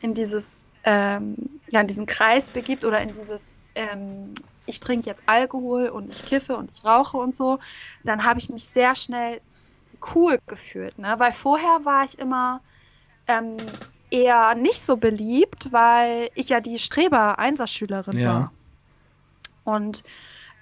in 0.01 0.13
dieses, 0.13 0.65
ähm, 0.83 1.35
ja, 1.71 1.81
in 1.81 1.87
diesen 1.87 2.05
Kreis 2.05 2.49
begibt 2.51 2.85
oder 2.85 3.01
in 3.01 3.11
dieses, 3.11 3.63
ähm, 3.73 4.33
ich 4.67 4.79
trinke 4.79 5.09
jetzt 5.09 5.23
Alkohol 5.25 5.89
und 5.89 6.11
ich 6.11 6.23
kiffe 6.25 6.55
und 6.57 6.71
ich 6.71 6.83
rauche 6.85 7.17
und 7.17 7.35
so, 7.35 7.59
dann 8.03 8.23
habe 8.23 8.39
ich 8.39 8.49
mich 8.49 8.65
sehr 8.67 8.95
schnell 8.95 9.41
cool 10.13 10.37
gefühlt, 10.47 10.97
ne? 10.97 11.15
Weil 11.17 11.31
vorher 11.31 11.85
war 11.85 12.05
ich 12.05 12.19
immer 12.19 12.61
ähm, 13.27 13.71
eher 14.11 14.55
nicht 14.55 14.79
so 14.81 14.97
beliebt, 14.97 15.71
weil 15.71 16.29
ich 16.35 16.49
ja 16.49 16.59
die 16.59 16.79
Streber-Einserschülerin 16.79 18.19
Ja. 18.19 18.27
war. 18.27 18.53
Und 19.63 20.03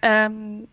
ähm, 0.02 0.68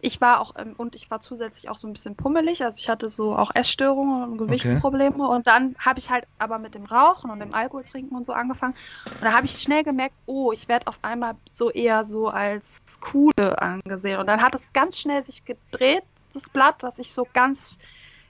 ich 0.00 0.20
war 0.20 0.40
auch, 0.40 0.52
ähm, 0.56 0.74
und 0.76 0.94
ich 0.94 1.10
war 1.10 1.20
zusätzlich 1.20 1.68
auch 1.68 1.76
so 1.76 1.88
ein 1.88 1.92
bisschen 1.92 2.16
pummelig, 2.16 2.62
also 2.62 2.78
ich 2.78 2.88
hatte 2.88 3.08
so 3.08 3.34
auch 3.34 3.50
Essstörungen 3.54 4.22
und 4.30 4.38
Gewichtsprobleme. 4.38 5.26
Und 5.28 5.46
dann 5.46 5.74
habe 5.78 5.98
ich 5.98 6.10
halt 6.10 6.26
aber 6.38 6.58
mit 6.58 6.74
dem 6.74 6.84
Rauchen 6.84 7.30
und 7.30 7.40
dem 7.40 7.54
Alkohol 7.54 7.84
trinken 7.84 8.14
und 8.14 8.24
so 8.24 8.32
angefangen. 8.32 8.74
Und 8.74 9.24
da 9.26 9.32
habe 9.32 9.46
ich 9.46 9.52
schnell 9.52 9.82
gemerkt, 9.82 10.14
oh, 10.26 10.52
ich 10.52 10.68
werde 10.68 10.86
auf 10.86 10.98
einmal 11.02 11.36
so 11.50 11.70
eher 11.70 12.04
so 12.04 12.28
als 12.28 12.78
coole 13.00 13.60
angesehen. 13.60 14.20
Und 14.20 14.26
dann 14.26 14.42
hat 14.42 14.54
es 14.54 14.72
ganz 14.72 14.98
schnell 14.98 15.22
sich 15.22 15.44
gedreht, 15.44 16.04
das 16.36 16.50
Blatt, 16.50 16.82
dass 16.82 16.98
ich 16.98 17.12
so 17.12 17.26
ganz 17.32 17.78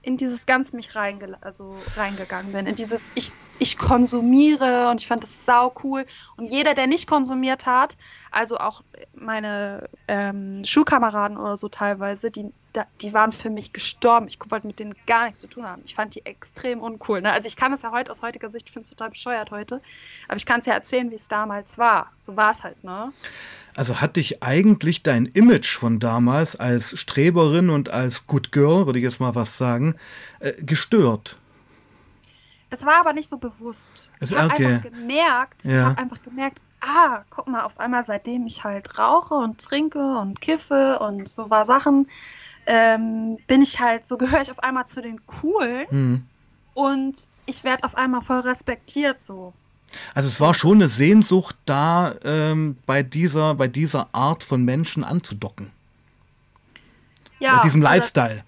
in 0.07 0.17
dieses 0.17 0.47
ganz 0.47 0.73
mich 0.73 0.95
reinge 0.95 1.37
also 1.41 1.77
reingegangen 1.97 2.53
bin. 2.53 2.67
In 2.67 2.77
dieses, 2.77 3.11
ich, 3.17 3.33
ich 3.59 3.77
konsumiere 3.77 4.89
und 4.89 5.01
ich 5.01 5.09
fand 5.09 5.25
das 5.25 5.45
sau 5.45 5.75
cool. 5.83 6.07
Und 6.37 6.49
jeder, 6.49 6.75
der 6.75 6.87
nicht 6.87 7.09
konsumiert 7.09 7.67
hat, 7.67 7.97
also 8.31 8.57
auch 8.59 8.83
meine 9.15 9.89
ähm, 10.07 10.63
Schulkameraden 10.65 11.37
oder 11.37 11.57
so 11.57 11.69
teilweise, 11.69 12.31
die, 12.31 12.53
die 13.01 13.13
waren 13.15 13.33
für 13.33 13.51
mich 13.51 13.73
gestorben. 13.73 14.29
Ich 14.29 14.39
wollte 14.49 14.69
mit 14.69 14.79
denen 14.79 14.95
gar 15.09 15.25
nichts 15.25 15.41
zu 15.41 15.49
tun 15.49 15.67
haben. 15.67 15.83
Ich 15.85 15.97
fand 15.97 16.15
die 16.15 16.25
extrem 16.25 16.83
uncool. 16.83 17.21
Ne? 17.21 17.33
Also 17.33 17.49
ich 17.49 17.57
kann 17.57 17.73
es 17.73 17.83
ja 17.83 17.91
heute 17.91 18.13
aus 18.13 18.23
heutiger 18.23 18.49
Sicht, 18.49 18.69
ich 18.69 18.73
finde 18.73 18.85
es 18.85 18.91
total 18.91 19.11
bescheuert 19.11 19.51
heute, 19.51 19.83
aber 20.29 20.37
ich 20.37 20.47
kann 20.47 20.61
es 20.61 20.67
ja 20.67 20.75
erzählen, 20.75 21.11
wie 21.11 21.17
es 21.17 21.27
damals 21.27 21.79
war. 21.79 22.13
So 22.21 22.37
war 22.37 22.53
es 22.53 22.63
halt, 22.63 22.85
ne? 22.85 23.13
Also 23.77 24.01
hat 24.01 24.17
dich 24.17 24.43
eigentlich 24.43 25.03
dein 25.03 25.27
Image 25.27 25.77
von 25.77 25.99
damals 26.01 26.57
als 26.57 26.99
Streberin 26.99 27.69
und 27.71 27.91
als 27.91 28.27
Good 28.27 28.51
Girl, 28.51 28.87
würde 28.87 28.99
ich 28.99 29.05
jetzt 29.05 29.21
mal 29.21 29.35
was 29.35 29.59
sagen, 29.59 29.95
äh, 30.41 30.55
gestört? 30.63 31.37
Das 32.71 32.85
war 32.87 32.95
aber 33.01 33.13
nicht 33.13 33.29
so 33.29 33.37
bewusst. 33.37 34.11
Ist- 34.19 34.33
Ich 34.33 34.39
habe 34.39 34.53
okay. 34.55 34.67
einfach 34.67 34.91
gemerkt, 34.91 35.65
ich 35.65 35.71
Ja. 35.71 35.85
habe 35.91 35.99
einfach 35.99 36.23
gemerkt, 36.23 36.59
ah, 36.81 37.21
guck 37.31 37.47
mal, 37.49 37.63
auf 37.65 37.79
einmal, 37.79 38.03
seitdem 38.03 38.47
ich 38.47 38.65
halt 38.65 38.99
rauche 38.99 39.35
und 39.35 39.61
trinke 39.61 40.19
und 40.19 40.41
kiffe 40.41 40.99
und 41.01 41.29
so 41.29 41.51
war 41.51 41.65
Sachen, 41.67 42.09
ähm, 42.67 43.37
bin 43.47 43.61
ich 43.63 43.79
halt, 43.79 44.07
so 44.07 44.17
gehöre 44.17 44.41
ich 44.41 44.51
auf 44.51 44.59
einmal 44.61 44.87
zu 44.87 45.01
den 45.03 45.25
Coolen 45.27 45.87
Mhm. 45.91 46.23
und 46.75 47.15
ich 47.45 47.63
werde 47.63 47.85
auf 47.85 47.95
einmal 47.95 48.23
voll 48.23 48.41
respektiert 48.41 49.23
so. 49.23 49.53
Also 50.15 50.29
es 50.29 50.41
war 50.41 50.55
schon 50.55 50.75
eine 50.79 50.89
Sehnsucht 50.89 51.57
da, 51.67 52.15
ähm, 52.25 52.77
bei, 52.87 53.03
dieser, 53.03 53.55
bei 53.55 53.69
dieser 53.69 54.09
Art 54.13 54.43
von 54.43 54.65
Menschen 54.65 55.05
anzudocken. 55.05 55.71
Ja, 57.39 57.57
bei 57.57 57.63
diesem 57.63 57.81
oder- 57.83 57.91
Lifestyle. 57.91 58.43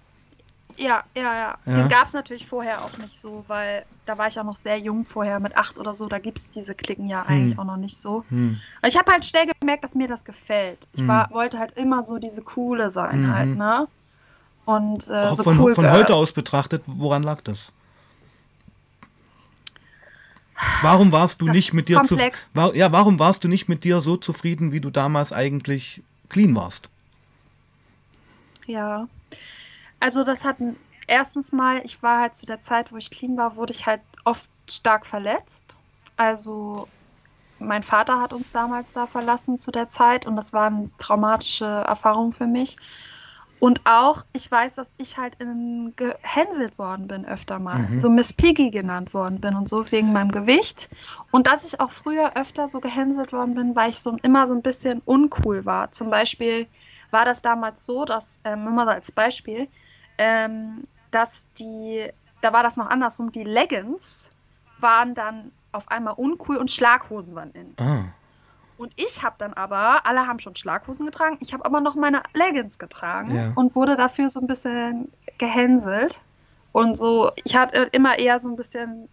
Ja, 0.77 1.03
ja, 1.17 1.23
ja. 1.23 1.59
Ja. 1.67 1.75
Den 1.77 1.89
gab 1.89 2.07
es 2.07 2.13
natürlich 2.15 2.47
vorher 2.47 2.85
auch 2.85 2.97
nicht 2.99 3.13
so, 3.13 3.43
weil 3.49 3.85
da 4.07 4.17
war 4.17 4.29
ich 4.29 4.37
ja 4.37 4.45
noch 4.45 4.55
sehr 4.55 4.79
jung 4.79 5.05
vorher, 5.05 5.41
mit 5.41 5.57
acht 5.57 5.81
oder 5.81 5.93
so. 5.93 6.07
Da 6.07 6.21
gibt 6.21 6.39
es 6.39 6.51
diese 6.51 6.73
Klicken 6.75 7.09
ja 7.09 7.23
eigentlich 7.25 7.55
Hm. 7.55 7.59
auch 7.59 7.65
noch 7.65 7.77
nicht 7.77 7.97
so. 7.97 8.25
Hm. 8.29 8.57
Aber 8.81 8.87
ich 8.89 8.97
habe 8.97 9.11
halt 9.11 9.25
schnell 9.25 9.47
gemerkt, 9.61 9.83
dass 9.83 9.97
mir 9.97 10.07
das 10.07 10.25
gefällt. 10.25 10.89
Ich 10.95 11.01
Hm. 11.01 11.09
war, 11.09 11.31
wollte 11.33 11.59
halt 11.59 11.73
immer 11.73 12.05
so 12.05 12.19
diese 12.19 12.43
Coole 12.43 12.91
sein 12.91 13.23
Mhm. 13.23 13.35
halt, 13.35 13.57
ne? 13.57 13.89
Und 14.67 15.09
äh, 15.09 15.15
Auch 15.15 15.35
so 15.35 15.43
von, 15.43 15.59
cool 15.59 15.75
von 15.75 15.91
heute 15.91 16.15
aus 16.15 16.31
betrachtet, 16.31 16.85
woran 16.87 17.25
lag 17.25 17.41
das? 17.43 17.73
Warum 20.83 21.13
warst 21.13 21.41
du 21.41 21.47
Das 21.47 21.55
nicht 21.55 21.75
mit 21.75 21.89
dir 21.89 21.99
komplex. 21.99 22.53
zu, 22.53 22.59
war, 22.59 22.75
ja, 22.75 22.91
warum 22.91 23.19
warst 23.19 23.45
du 23.45 23.49
nicht 23.49 23.69
mit 23.69 23.85
dir 23.85 24.01
so 24.01 24.17
zufrieden, 24.17 24.73
wie 24.73 24.81
du 24.81 24.91
damals 24.91 25.33
eigentlich 25.33 26.03
clean 26.29 26.55
warst? 26.55 26.89
Ja. 28.67 29.09
Also 30.01 30.25
das 30.25 30.45
hat 30.45 30.57
erstens 31.07 31.53
mal, 31.53 31.81
ich 31.85 32.03
war 32.03 32.21
halt 32.21 32.35
zu 32.35 32.47
der 32.47 32.59
Zeit, 32.59 32.93
wo 32.93 32.97
ich 32.97 33.11
clean 33.11 33.37
war, 33.37 33.57
wurde 33.57 33.73
ich 33.73 33.87
halt 33.87 34.01
oft 34.25 34.51
stark 34.69 35.07
verletzt. 35.07 35.77
Also 36.17 36.89
mein 37.59 37.83
Vater 37.83 38.21
hat 38.21 38.33
uns 38.33 38.53
damals 38.53 38.93
da 38.93 39.07
verlassen 39.07 39.57
zu 39.57 39.71
der 39.71 39.89
Zeit 39.89 40.27
und 40.27 40.37
das 40.37 40.53
war 40.53 40.67
eine 40.67 40.91
traumatische 40.99 41.65
Erfahrung 41.65 42.33
für 42.33 42.47
mich. 42.47 42.77
Und 43.61 43.81
auch, 43.85 44.25
ich 44.33 44.51
weiß, 44.51 44.77
dass 44.77 44.93
ich 44.99 45.17
halt 45.17 45.35
in, 45.41 45.93
gehänselt 45.97 46.79
worden 46.79 47.09
bin 47.09 47.25
öfter 47.25 47.59
mal. 47.59 47.81
Mhm. 47.81 47.99
So 47.99 48.09
Miss 48.09 48.33
Piggy 48.33 48.71
genannt 48.71 49.13
worden 49.15 49.41
bin 49.41 49.55
und 49.55 49.69
so 49.69 49.91
wegen 49.91 50.13
meinem 50.13 50.31
Gewicht. 50.31 50.89
Und 51.33 51.47
dass 51.47 51.65
ich 51.65 51.81
auch 51.81 51.91
früher 51.91 52.37
öfter 52.37 52.69
so 52.69 52.81
gehänselt 52.81 53.33
worden 53.33 53.55
bin, 53.55 53.75
weil 53.75 53.91
ich 53.91 53.99
so 53.99 54.17
immer 54.23 54.47
so 54.47 54.55
ein 54.55 54.63
bisschen 54.63 55.03
uncool 55.05 55.65
war. 55.65 55.91
Zum 55.93 56.11
Beispiel 56.11 56.67
war 57.11 57.25
das 57.25 57.43
damals 57.43 57.85
so, 57.85 58.05
dass, 58.05 58.41
ähm, 58.45 58.75
mal 58.75 58.89
als 58.89 59.11
Beispiel, 59.11 59.69
ähm, 60.19 60.83
dass 61.11 61.47
die, 61.55 62.07
da 62.43 62.53
war 62.53 62.63
das 62.63 62.77
noch 62.77 62.89
andersrum, 62.91 63.33
die 63.33 63.45
Leggings 63.45 64.31
waren 64.79 65.15
dann 65.15 65.51
auf 65.73 65.89
einmal 65.91 66.15
uncool 66.15 66.57
und 66.57 66.71
Schlaghosen 66.71 67.35
waren 67.35 67.51
in. 67.53 67.75
Ah. 67.79 68.05
Und 68.79 68.93
ich 68.97 69.23
habe 69.25 69.35
dann 69.39 69.53
aber, 69.55 70.07
alle 70.07 70.27
haben 70.27 70.39
schon 70.39 70.55
Schlaghosen 70.55 71.05
getragen, 71.05 71.37
ich 71.41 71.53
habe 71.53 71.65
aber 71.65 71.81
noch 71.81 71.97
meine 71.97 72.23
Leggings 72.33 72.79
getragen 72.79 73.35
Ja. 73.35 73.53
und 73.57 73.75
wurde 73.75 73.97
dafür 73.97 74.29
so 74.29 74.41
ein 74.41 74.47
bisschen 74.47 75.11
gehänselt. 75.37 76.21
Und 76.71 76.97
so, 76.97 77.31
ich 77.45 77.57
hatte 77.57 77.89
immer 77.93 78.19
eher 78.21 78.39
so 78.39 78.49
ein 78.49 78.57
bisschen, 78.57 79.09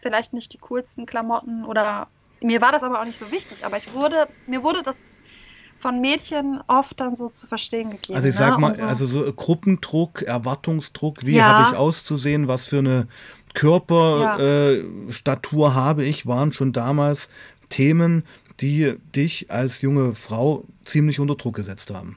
vielleicht 0.00 0.32
nicht 0.32 0.52
die 0.52 0.58
coolsten 0.58 1.06
Klamotten 1.06 1.64
oder 1.64 2.08
mir 2.40 2.60
war 2.60 2.70
das 2.70 2.84
aber 2.84 3.00
auch 3.00 3.04
nicht 3.04 3.18
so 3.18 3.32
wichtig, 3.32 3.66
aber 3.66 3.76
ich 3.76 3.92
wurde, 3.92 4.28
mir 4.46 4.62
wurde 4.62 4.82
das 4.82 5.22
von 5.76 6.00
Mädchen 6.00 6.60
oft 6.68 7.00
dann 7.00 7.16
so 7.16 7.28
zu 7.28 7.48
verstehen 7.48 7.90
gegeben. 7.90 8.16
Also 8.16 8.28
ich 8.28 8.34
ne? 8.34 8.38
sag 8.38 8.58
mal, 8.60 8.68
Und 8.68 8.76
so. 8.76 8.84
also 8.84 9.06
so 9.08 9.32
Gruppendruck, 9.32 10.22
Erwartungsdruck, 10.22 11.16
wie 11.24 11.38
Ja. 11.38 11.46
habe 11.46 11.62
ich 11.62 11.74
auszusehen, 11.76 12.46
was 12.46 12.66
für 12.66 12.78
eine 12.78 13.08
Körperstatur 13.54 15.68
Ja. 15.68 15.72
äh, 15.72 15.74
habe 15.74 16.04
ich, 16.04 16.26
waren 16.26 16.52
schon 16.52 16.72
damals 16.72 17.28
Themen, 17.70 18.24
die 18.60 18.96
dich 19.14 19.50
als 19.50 19.80
junge 19.80 20.14
Frau 20.14 20.64
ziemlich 20.84 21.20
unter 21.20 21.34
Druck 21.34 21.56
gesetzt 21.56 21.90
haben. 21.90 22.16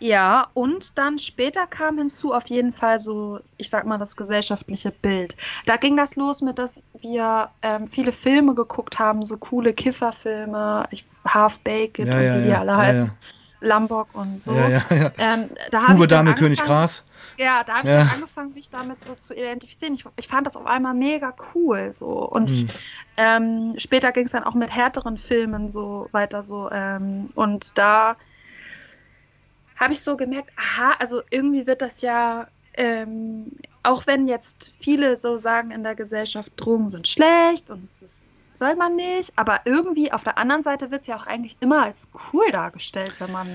Ja, 0.00 0.48
und 0.54 0.96
dann 0.96 1.18
später 1.18 1.66
kam 1.66 1.98
hinzu 1.98 2.32
auf 2.32 2.46
jeden 2.46 2.72
Fall 2.72 2.98
so, 2.98 3.40
ich 3.58 3.68
sag 3.68 3.86
mal, 3.86 3.98
das 3.98 4.16
gesellschaftliche 4.16 4.90
Bild. 4.90 5.36
Da 5.66 5.76
ging 5.76 5.94
das 5.94 6.16
los 6.16 6.40
mit, 6.40 6.58
dass 6.58 6.82
wir 7.02 7.50
ähm, 7.60 7.86
viele 7.86 8.10
Filme 8.10 8.54
geguckt 8.54 8.98
haben, 8.98 9.26
so 9.26 9.36
coole 9.36 9.74
Kifferfilme, 9.74 10.88
ich, 10.90 11.04
Half 11.26 11.60
Baked 11.60 11.98
Ja, 11.98 12.04
und 12.04 12.24
ja, 12.24 12.38
wie 12.38 12.42
die 12.44 12.48
ja, 12.48 12.60
alle 12.60 12.76
heißen, 12.76 13.10
ja. 13.60 13.68
Lombok 13.68 14.14
und 14.14 14.42
so. 14.42 14.52
Ja, 14.52 14.68
ja, 14.68 14.84
ja. 14.90 15.12
Ähm, 15.18 15.50
da 15.70 15.86
dann 15.88 16.08
Dame, 16.08 16.34
König, 16.34 16.62
Gras. 16.62 17.04
Ja, 17.38 17.64
da 17.64 17.74
habe 17.78 17.86
ich 17.86 17.92
Ja. 17.92 18.00
dann 18.00 18.08
angefangen, 18.08 18.52
mich 18.52 18.70
damit 18.70 19.00
so 19.00 19.14
zu 19.14 19.34
identifizieren. 19.34 19.94
Ich, 19.94 20.04
ich 20.16 20.28
fand 20.28 20.46
das 20.46 20.56
auf 20.56 20.66
einmal 20.66 20.94
mega 20.94 21.34
cool 21.54 21.92
so. 21.92 22.28
Und 22.28 22.50
Hm. 22.50 22.68
ähm, 23.16 23.72
später 23.78 24.12
ging 24.12 24.24
es 24.26 24.32
dann 24.32 24.44
auch 24.44 24.54
mit 24.54 24.74
härteren 24.74 25.16
Filmen 25.16 25.70
so 25.70 26.08
weiter 26.12 26.42
so. 26.42 26.70
Ähm, 26.70 27.30
und 27.34 27.78
da 27.78 28.16
habe 29.76 29.92
ich 29.92 30.02
so 30.02 30.16
gemerkt, 30.16 30.50
aha, 30.56 30.92
also 30.98 31.22
irgendwie 31.30 31.66
wird 31.66 31.82
das 31.82 32.02
ja, 32.02 32.48
ähm, 32.74 33.52
auch 33.82 34.06
wenn 34.06 34.26
jetzt 34.26 34.70
viele 34.78 35.16
so 35.16 35.36
sagen 35.36 35.70
in 35.70 35.82
der 35.82 35.94
Gesellschaft, 35.94 36.52
Drogen 36.56 36.88
sind 36.88 37.08
schlecht 37.08 37.70
und 37.70 37.82
es 37.84 38.02
ist, 38.02 38.30
soll 38.60 38.76
man 38.76 38.94
nicht, 38.94 39.32
aber 39.34 39.62
irgendwie 39.64 40.12
auf 40.12 40.22
der 40.22 40.38
anderen 40.38 40.62
Seite 40.62 40.92
wird 40.92 41.00
es 41.00 41.08
ja 41.08 41.16
auch 41.16 41.26
eigentlich 41.26 41.56
immer 41.60 41.82
als 41.82 42.08
cool 42.32 42.52
dargestellt, 42.52 43.14
wenn 43.18 43.32
man 43.32 43.48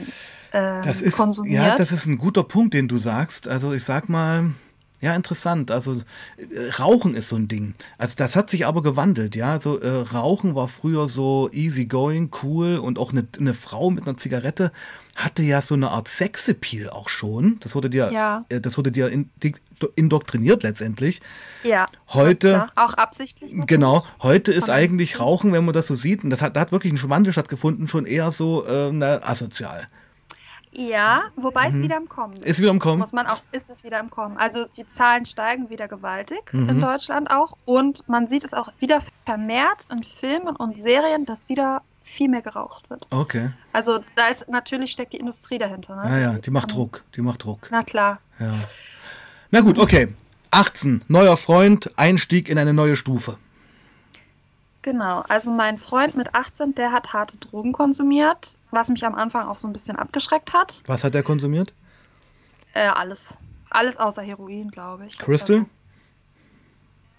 ähm, 0.51 0.81
Das 0.83 1.01
ist, 1.01 1.15
konsumiert. 1.15 1.55
ja, 1.63 1.75
das 1.77 1.93
ist 1.93 2.05
ein 2.05 2.17
guter 2.17 2.43
Punkt, 2.43 2.73
den 2.73 2.89
du 2.89 2.97
sagst. 2.97 3.47
Also 3.47 3.71
ich 3.71 3.83
sag 3.85 4.09
mal, 4.09 4.51
ja, 5.01 5.13
interessant. 5.15 5.71
Also 5.71 5.95
äh, 6.37 6.69
Rauchen 6.79 7.15
ist 7.15 7.29
so 7.29 7.35
ein 7.35 7.47
Ding. 7.47 7.75
Also 7.97 8.15
das 8.17 8.35
hat 8.35 8.49
sich 8.49 8.65
aber 8.65 8.81
gewandelt, 8.81 9.35
ja. 9.35 9.51
Also 9.51 9.79
äh, 9.79 9.89
Rauchen 9.89 10.55
war 10.55 10.67
früher 10.67 11.07
so 11.07 11.49
easy 11.51 11.85
going, 11.85 12.31
cool 12.43 12.77
und 12.77 12.97
auch 12.99 13.11
eine, 13.11 13.27
eine 13.39 13.53
Frau 13.53 13.89
mit 13.89 14.07
einer 14.07 14.17
Zigarette 14.17 14.71
hatte 15.15 15.43
ja 15.43 15.61
so 15.61 15.75
eine 15.75 15.91
Art 15.91 16.07
Sexappeal 16.09 16.89
auch 16.89 17.07
schon. 17.07 17.57
Das 17.61 17.73
wurde 17.73 17.89
dir, 17.89 18.11
Ja. 18.11 18.45
äh, 18.49 18.59
das 18.59 18.77
wurde 18.77 18.91
dir 18.91 19.09
in, 19.09 19.29
indoktriniert 19.95 20.63
letztendlich. 20.63 21.21
ja, 21.63 21.85
Heute, 22.09 22.49
klar. 22.49 22.71
auch 22.75 22.93
absichtlich. 22.95 23.51
natürlich. 23.51 23.67
Genau, 23.67 24.05
heute 24.21 24.51
ist 24.51 24.65
Von 24.65 24.73
eigentlich. 24.73 25.19
Rauchen, 25.19 25.53
wenn 25.53 25.63
man 25.65 25.73
das 25.73 25.87
so 25.87 25.95
sieht, 25.95 26.23
und 26.23 26.29
das 26.31 26.41
hat, 26.41 26.55
da 26.55 26.61
hat 26.61 26.71
wirklich 26.71 26.91
ein 26.93 27.09
Wandel 27.09 27.31
stattgefunden, 27.33 27.87
schon 27.87 28.05
eher 28.05 28.31
so 28.31 28.65
äh, 28.65 28.91
na, 28.91 29.21
asozial. 29.23 29.87
Ja, 30.77 31.23
wobei 31.35 31.67
es 31.67 31.75
Mhm. 31.75 31.83
wieder 31.83 31.97
im 31.97 32.09
Kommen 32.09 32.35
Ist 32.37 32.59
wieder 32.59 32.71
im 32.71 32.79
Kommen. 32.79 32.99
Muss 32.99 33.13
man 33.13 33.27
auch, 33.27 33.39
ist 33.51 33.69
es 33.69 33.83
wieder 33.83 33.99
im 33.99 34.09
Kommen. 34.09 34.37
Also 34.37 34.65
die 34.77 34.85
Zahlen 34.85 35.25
steigen 35.25 35.69
wieder 35.69 35.87
gewaltig 35.87 36.41
Mhm. 36.51 36.69
in 36.69 36.79
Deutschland 36.81 37.31
auch. 37.31 37.53
Und 37.65 38.07
man 38.09 38.27
sieht 38.27 38.43
es 38.43 38.53
auch 38.53 38.69
wieder 38.79 38.99
vermehrt 39.25 39.85
in 39.91 40.03
Filmen 40.03 40.55
und 40.55 40.77
Serien, 40.77 41.25
dass 41.25 41.47
wieder 41.49 41.81
viel 42.01 42.27
mehr 42.29 42.41
geraucht 42.41 42.89
wird. 42.89 43.07
Okay. 43.09 43.51
Also 43.73 43.99
da 44.15 44.27
ist 44.27 44.49
natürlich 44.49 44.91
steckt 44.91 45.13
die 45.13 45.17
Industrie 45.17 45.57
dahinter. 45.57 45.95
Ne? 45.95 46.11
Ja, 46.11 46.17
ja, 46.19 46.33
die 46.39 46.51
macht 46.51 46.73
Druck. 46.73 47.03
Die 47.15 47.21
macht 47.21 47.43
Druck. 47.43 47.69
Na 47.71 47.81
klar. 47.83 48.19
Ja. 48.39 48.53
Na 49.51 49.61
gut, 49.61 49.79
okay. 49.79 50.13
18. 50.51 51.03
Neuer 51.07 51.37
Freund, 51.37 51.91
Einstieg 51.97 52.49
in 52.49 52.57
eine 52.57 52.73
neue 52.73 52.95
Stufe. 52.95 53.37
Genau. 54.85 55.23
Also 55.27 55.49
mein 55.49 55.79
Freund 55.79 56.15
mit 56.15 56.35
18, 56.35 56.75
der 56.75 56.91
hat 56.91 57.11
harte 57.11 57.37
Drogen 57.39 57.71
konsumiert, 57.73 58.55
was 58.69 58.89
mich 58.89 59.03
am 59.03 59.15
Anfang 59.15 59.47
auch 59.47 59.55
so 59.55 59.67
ein 59.67 59.73
bisschen 59.73 59.95
abgeschreckt 59.95 60.53
hat. 60.53 60.83
Was 60.85 61.03
hat 61.03 61.15
er 61.15 61.23
konsumiert? 61.23 61.73
Äh, 62.75 62.85
alles. 62.89 63.39
Alles 63.71 63.97
außer 63.97 64.21
Heroin, 64.21 64.69
glaube 64.69 65.07
ich. 65.07 65.17
Crystal? 65.17 65.65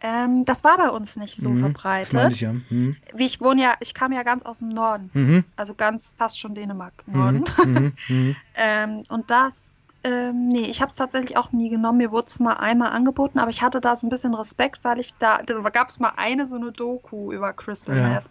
Ähm, 0.00 0.44
das 0.44 0.62
war 0.62 0.76
bei 0.78 0.90
uns 0.90 1.16
nicht 1.16 1.34
so 1.34 1.48
Mhm, 1.48 1.56
verbreitet. 1.56 2.30
ich 2.32 2.42
ja. 2.42 2.52
Mhm. 2.52 2.96
Wie 3.14 3.26
ich 3.26 3.40
wohne 3.40 3.62
ja, 3.62 3.74
ich 3.80 3.94
kam 3.94 4.12
ja 4.12 4.22
ganz 4.22 4.44
aus 4.44 4.60
dem 4.60 4.68
Norden. 4.68 5.10
Mhm. 5.14 5.44
Also 5.56 5.74
ganz 5.74 6.14
fast 6.16 6.38
schon 6.38 6.54
Dänemark, 6.54 6.92
Mhm. 7.06 7.18
Norden. 7.18 7.44
Mhm. 7.64 7.92
Mhm. 8.08 8.36
Ähm, 8.54 9.02
und 9.08 9.28
das, 9.30 9.82
ähm, 10.06 10.48
nee, 10.48 10.66
ich 10.66 10.80
habe 10.80 10.90
es 10.90 10.96
tatsächlich 10.96 11.36
auch 11.36 11.50
nie 11.50 11.68
genommen. 11.68 11.98
Mir 11.98 12.12
wurde 12.12 12.28
es 12.28 12.38
mal 12.38 12.54
einmal 12.54 12.92
angeboten, 12.92 13.40
aber 13.40 13.50
ich 13.50 13.60
hatte 13.60 13.80
da 13.80 13.96
so 13.96 14.06
ein 14.06 14.10
bisschen 14.10 14.34
Respekt, 14.34 14.84
weil 14.84 15.00
ich 15.00 15.12
da, 15.14 15.42
da 15.42 15.58
gab 15.70 15.88
es 15.88 15.98
mal 15.98 16.12
eine 16.16 16.46
so 16.46 16.54
eine 16.54 16.70
Doku 16.70 17.32
über 17.32 17.52
Crystal 17.52 17.96
Ja. 17.96 18.08
Meth. 18.10 18.26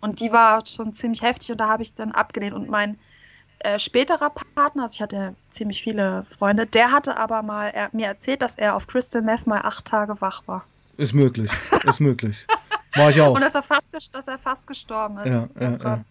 Und 0.00 0.18
die 0.18 0.32
war 0.32 0.66
schon 0.66 0.92
ziemlich 0.92 1.22
heftig 1.22 1.52
und 1.52 1.58
da 1.60 1.68
habe 1.68 1.82
ich 1.82 1.94
dann 1.94 2.10
abgelehnt. 2.10 2.54
Und 2.54 2.68
mein 2.68 2.98
äh, 3.60 3.78
späterer 3.78 4.30
Partner, 4.30 4.82
also 4.82 4.94
ich 4.94 5.02
hatte 5.02 5.36
ziemlich 5.46 5.80
viele 5.80 6.24
Freunde, 6.26 6.66
der 6.66 6.90
hatte 6.90 7.16
aber 7.16 7.42
mal 7.42 7.68
er, 7.68 7.90
mir 7.92 8.06
erzählt, 8.06 8.42
dass 8.42 8.56
er 8.56 8.74
auf 8.74 8.88
Crystal 8.88 9.22
Meth 9.22 9.46
mal 9.46 9.60
acht 9.60 9.84
Tage 9.84 10.20
wach 10.20 10.42
war. 10.46 10.64
Ist 10.96 11.14
möglich. 11.14 11.50
Ist 11.84 12.00
möglich. 12.00 12.46
War 12.94 13.10
ich 13.10 13.20
auch. 13.20 13.34
Und 13.34 13.42
dass 13.42 13.54
er 13.54 13.62
fast, 13.62 13.94
dass 14.12 14.26
er 14.26 14.38
fast 14.38 14.66
gestorben 14.66 15.18
ist. 15.18 15.26
Ja, 15.30 15.46
ja, 15.60 15.72
ja. 15.84 16.04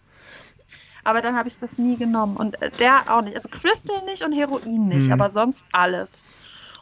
Aber 1.04 1.20
dann 1.20 1.36
habe 1.36 1.48
ich 1.48 1.58
das 1.58 1.78
nie 1.78 1.96
genommen. 1.96 2.36
Und 2.36 2.60
äh, 2.62 2.70
der 2.70 3.02
auch 3.08 3.22
nicht. 3.22 3.34
Also 3.34 3.48
Crystal 3.48 4.04
nicht 4.04 4.24
und 4.24 4.32
Heroin 4.32 4.88
nicht, 4.88 5.06
Mhm. 5.08 5.12
aber 5.14 5.30
sonst 5.30 5.66
alles. 5.72 6.28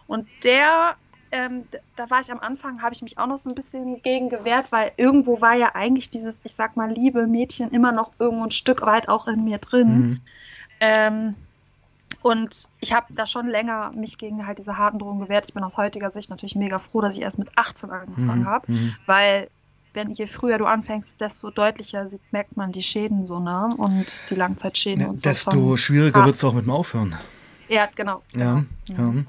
Und 0.07 0.27
der, 0.45 0.97
ähm, 1.33 1.65
da 1.97 2.09
war 2.11 2.21
ich 2.21 2.33
am 2.33 2.41
Anfang, 2.41 2.81
habe 2.83 2.95
ich 2.95 3.03
mich 3.03 3.19
auch 3.19 3.27
noch 3.27 3.39
so 3.39 3.51
ein 3.51 3.55
bisschen 3.55 4.01
gegen 4.03 4.29
gewehrt, 4.29 4.73
weil 4.73 4.93
irgendwo 4.97 5.41
war 5.41 5.55
ja 5.55 5.75
eigentlich 5.75 6.09
dieses, 6.11 6.45
ich 6.45 6.53
sag 6.55 6.77
mal, 6.77 6.91
liebe 6.91 7.27
Mädchen 7.27 7.69
immer 7.71 7.93
noch 7.93 8.13
irgendwo 8.19 8.45
ein 8.45 8.51
Stück 8.51 8.83
weit 8.83 9.09
auch 9.09 9.27
in 9.29 9.45
mir 9.45 9.59
drin. 9.59 9.99
Mhm. 9.99 10.21
Ähm, 10.81 11.35
Und 12.23 12.69
ich 12.81 12.93
habe 12.93 13.07
da 13.15 13.27
schon 13.27 13.47
länger 13.49 13.93
mich 13.93 14.19
gegen 14.19 14.45
halt 14.47 14.59
diese 14.59 14.77
harten 14.77 14.99
Drogen 14.99 15.21
gewehrt. 15.21 15.45
Ich 15.47 15.55
bin 15.55 15.63
aus 15.63 15.77
heutiger 15.77 16.11
Sicht 16.11 16.31
natürlich 16.31 16.57
mega 16.57 16.79
froh, 16.79 17.01
dass 17.01 17.17
ich 17.17 17.23
erst 17.23 17.39
mit 17.39 17.49
18 17.57 17.91
angefangen 17.91 18.41
Mhm, 18.41 18.47
habe, 18.47 18.73
mhm. 18.73 18.95
weil 19.07 19.49
wenn 19.99 20.11
je 20.13 20.27
früher 20.29 20.59
du 20.59 20.65
anfängst, 20.67 21.21
desto 21.21 21.51
deutlicher 21.51 22.07
sieht, 22.07 22.23
merkt 22.33 22.57
man 22.57 22.71
die 22.71 22.83
Schäden 22.83 23.27
so, 23.27 23.41
ne? 23.41 23.69
Und 23.77 24.31
die 24.31 24.37
Langzeitschäden 24.37 25.03
Ja, 25.03 25.09
und 25.11 25.21
so. 25.21 25.29
desto 25.29 25.77
schwieriger 25.77 26.25
wird 26.25 26.37
es 26.37 26.45
auch 26.45 26.53
mit 26.53 26.65
dem 26.67 26.71
Aufhören. 26.71 27.19
Ja, 27.69 27.89
genau. 27.97 28.23
Ja, 28.33 28.65
genau. 28.87 29.01
ja. 29.03 29.25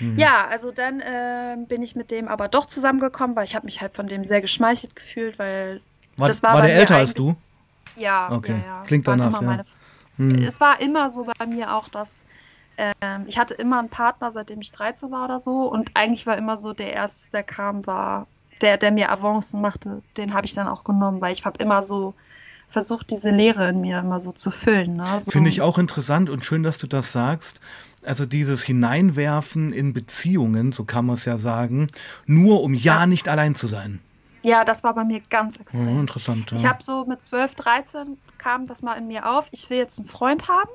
Mhm. 0.00 0.18
Ja, 0.18 0.46
also 0.46 0.72
dann 0.72 1.02
ähm, 1.06 1.66
bin 1.66 1.82
ich 1.82 1.94
mit 1.94 2.10
dem 2.10 2.28
aber 2.28 2.48
doch 2.48 2.64
zusammengekommen, 2.66 3.36
weil 3.36 3.44
ich 3.44 3.54
habe 3.54 3.66
mich 3.66 3.80
halt 3.82 3.94
von 3.94 4.08
dem 4.08 4.24
sehr 4.24 4.40
geschmeichelt 4.40 4.96
gefühlt, 4.96 5.38
weil 5.38 5.80
War, 6.16 6.28
das 6.28 6.42
war, 6.42 6.54
war 6.54 6.62
der 6.62 6.74
älter 6.74 6.96
als 6.96 7.12
du? 7.14 7.34
Ja, 7.96 8.30
Okay, 8.32 8.52
ja, 8.52 8.66
ja. 8.66 8.82
klingt 8.86 9.06
Waren 9.06 9.18
danach, 9.18 9.40
ja. 9.42 9.46
meine- 9.46 9.62
Hm. 10.16 10.34
Es 10.42 10.60
war 10.62 10.80
immer 10.80 11.10
so 11.10 11.26
bei 11.38 11.46
mir 11.46 11.74
auch, 11.74 11.88
dass 11.88 12.24
ähm, 12.78 13.24
ich 13.26 13.38
hatte 13.38 13.52
immer 13.54 13.78
einen 13.78 13.90
Partner, 13.90 14.30
seitdem 14.30 14.60
ich 14.62 14.72
13 14.72 15.10
war 15.10 15.24
oder 15.26 15.40
so 15.40 15.70
und 15.70 15.90
eigentlich 15.94 16.26
war 16.26 16.38
immer 16.38 16.56
so 16.56 16.72
der 16.72 16.92
erste, 16.94 17.30
der 17.32 17.42
kam, 17.42 17.86
war 17.86 18.26
der, 18.62 18.76
der 18.78 18.90
mir 18.90 19.10
Avancen 19.10 19.60
machte, 19.60 20.02
den 20.16 20.34
habe 20.34 20.46
ich 20.46 20.54
dann 20.54 20.68
auch 20.68 20.84
genommen, 20.84 21.20
weil 21.20 21.32
ich 21.32 21.44
habe 21.44 21.62
immer 21.62 21.82
so 21.82 22.14
versucht, 22.68 23.10
diese 23.10 23.30
Leere 23.30 23.68
in 23.68 23.80
mir 23.80 24.00
immer 24.00 24.18
so 24.18 24.32
zu 24.32 24.50
füllen. 24.50 24.96
Ne? 24.96 25.20
So, 25.20 25.30
Finde 25.30 25.50
ich 25.50 25.60
auch 25.62 25.78
interessant 25.78 26.30
und 26.30 26.44
schön, 26.44 26.62
dass 26.62 26.78
du 26.78 26.86
das 26.86 27.12
sagst. 27.12 27.60
Also 28.04 28.26
dieses 28.26 28.62
Hineinwerfen 28.62 29.72
in 29.72 29.92
Beziehungen, 29.92 30.72
so 30.72 30.84
kann 30.84 31.06
man 31.06 31.14
es 31.14 31.24
ja 31.24 31.38
sagen, 31.38 31.88
nur 32.24 32.62
um 32.62 32.74
ja, 32.74 33.00
Ja. 33.00 33.06
nicht 33.06 33.28
allein 33.28 33.54
zu 33.54 33.66
sein. 33.66 34.00
Ja, 34.44 34.64
das 34.64 34.84
war 34.84 34.94
bei 34.94 35.04
mir 35.04 35.20
ganz 35.28 35.56
extrem. 35.56 36.00
interessant. 36.00 36.50
Ja. 36.52 36.56
Ich 36.56 36.66
habe 36.66 36.82
so 36.82 37.04
mit 37.04 37.20
12, 37.20 37.56
13 37.56 38.18
kam 38.38 38.64
das 38.66 38.82
mal 38.82 38.94
in 38.94 39.08
mir 39.08 39.28
auf, 39.28 39.48
ich 39.50 39.68
will 39.70 39.78
jetzt 39.78 39.98
einen 39.98 40.06
Freund 40.06 40.48
haben. 40.48 40.70